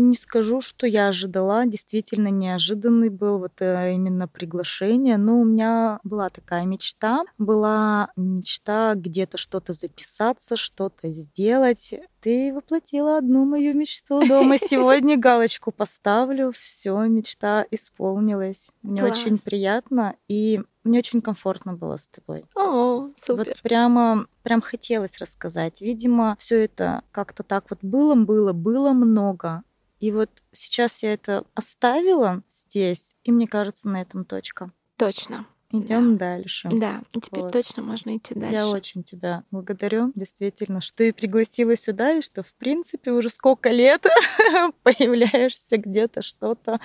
Не 0.00 0.14
скажу, 0.14 0.62
что 0.62 0.86
я 0.86 1.08
ожидала, 1.08 1.66
действительно 1.66 2.28
неожиданный 2.28 3.10
был 3.10 3.38
вот 3.38 3.60
э, 3.60 3.92
именно 3.94 4.26
приглашение, 4.26 5.18
но 5.18 5.38
у 5.38 5.44
меня 5.44 6.00
была 6.04 6.30
такая 6.30 6.64
мечта, 6.64 7.24
была 7.36 8.10
мечта 8.16 8.94
где-то 8.94 9.36
что-то 9.36 9.74
записаться, 9.74 10.56
что-то 10.56 11.12
сделать. 11.12 11.92
Ты 12.22 12.50
воплотила 12.54 13.18
одну 13.18 13.44
мою 13.44 13.74
мечту 13.74 14.26
дома. 14.26 14.56
Сегодня 14.58 15.18
галочку 15.18 15.70
поставлю, 15.70 16.50
все, 16.50 16.98
мечта 17.02 17.66
исполнилась. 17.70 18.70
Мне 18.80 19.02
Класс. 19.02 19.20
очень 19.20 19.36
приятно 19.36 20.14
и 20.28 20.62
мне 20.82 21.00
очень 21.00 21.20
комфортно 21.20 21.74
было 21.74 21.96
с 21.96 22.08
тобой. 22.08 22.46
О, 22.54 23.10
супер. 23.18 23.48
Вот 23.48 23.62
прямо, 23.62 24.26
прям 24.42 24.62
хотелось 24.62 25.18
рассказать. 25.18 25.82
Видимо, 25.82 26.36
все 26.38 26.64
это 26.64 27.02
как-то 27.12 27.42
так 27.42 27.66
вот 27.68 27.80
было, 27.82 28.14
было, 28.14 28.54
было 28.54 28.92
много. 28.92 29.62
И 30.00 30.10
вот 30.12 30.30
сейчас 30.50 31.02
я 31.02 31.12
это 31.12 31.44
оставила 31.54 32.42
здесь, 32.50 33.14
и 33.22 33.30
мне 33.32 33.46
кажется, 33.46 33.88
на 33.88 34.00
этом 34.00 34.24
точка. 34.24 34.72
Точно. 34.96 35.46
Идем 35.72 36.16
да. 36.16 36.36
дальше. 36.36 36.68
Да, 36.72 37.02
и 37.14 37.20
теперь 37.20 37.44
вот. 37.44 37.52
точно 37.52 37.82
можно 37.82 38.16
идти 38.16 38.34
дальше. 38.34 38.56
Я 38.56 38.68
очень 38.68 39.04
тебя 39.04 39.44
благодарю, 39.52 40.10
действительно, 40.16 40.80
что 40.80 40.96
ты 40.96 41.12
пригласила 41.12 41.76
сюда, 41.76 42.14
и 42.14 42.22
что, 42.22 42.42
в 42.42 42.54
принципе, 42.54 43.12
уже 43.12 43.30
сколько 43.30 43.70
лет 43.70 44.04
появляешься 44.82 45.76
где-то 45.76 46.22
что-то. 46.22 46.80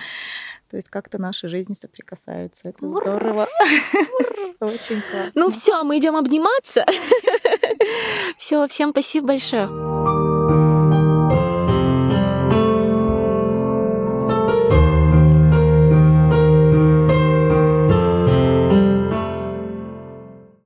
То 0.70 0.76
есть 0.76 0.88
как-то 0.88 1.18
наши 1.18 1.48
жизни 1.48 1.74
соприкасаются. 1.74 2.68
Это 2.68 2.88
здорово. 2.88 3.48
Очень 4.60 5.02
классно. 5.10 5.32
Ну 5.34 5.50
все, 5.50 5.82
мы 5.82 5.98
идем 5.98 6.14
обниматься. 6.14 6.86
Все, 8.36 8.66
всем 8.66 8.90
спасибо 8.90 9.28
большое. 9.28 9.66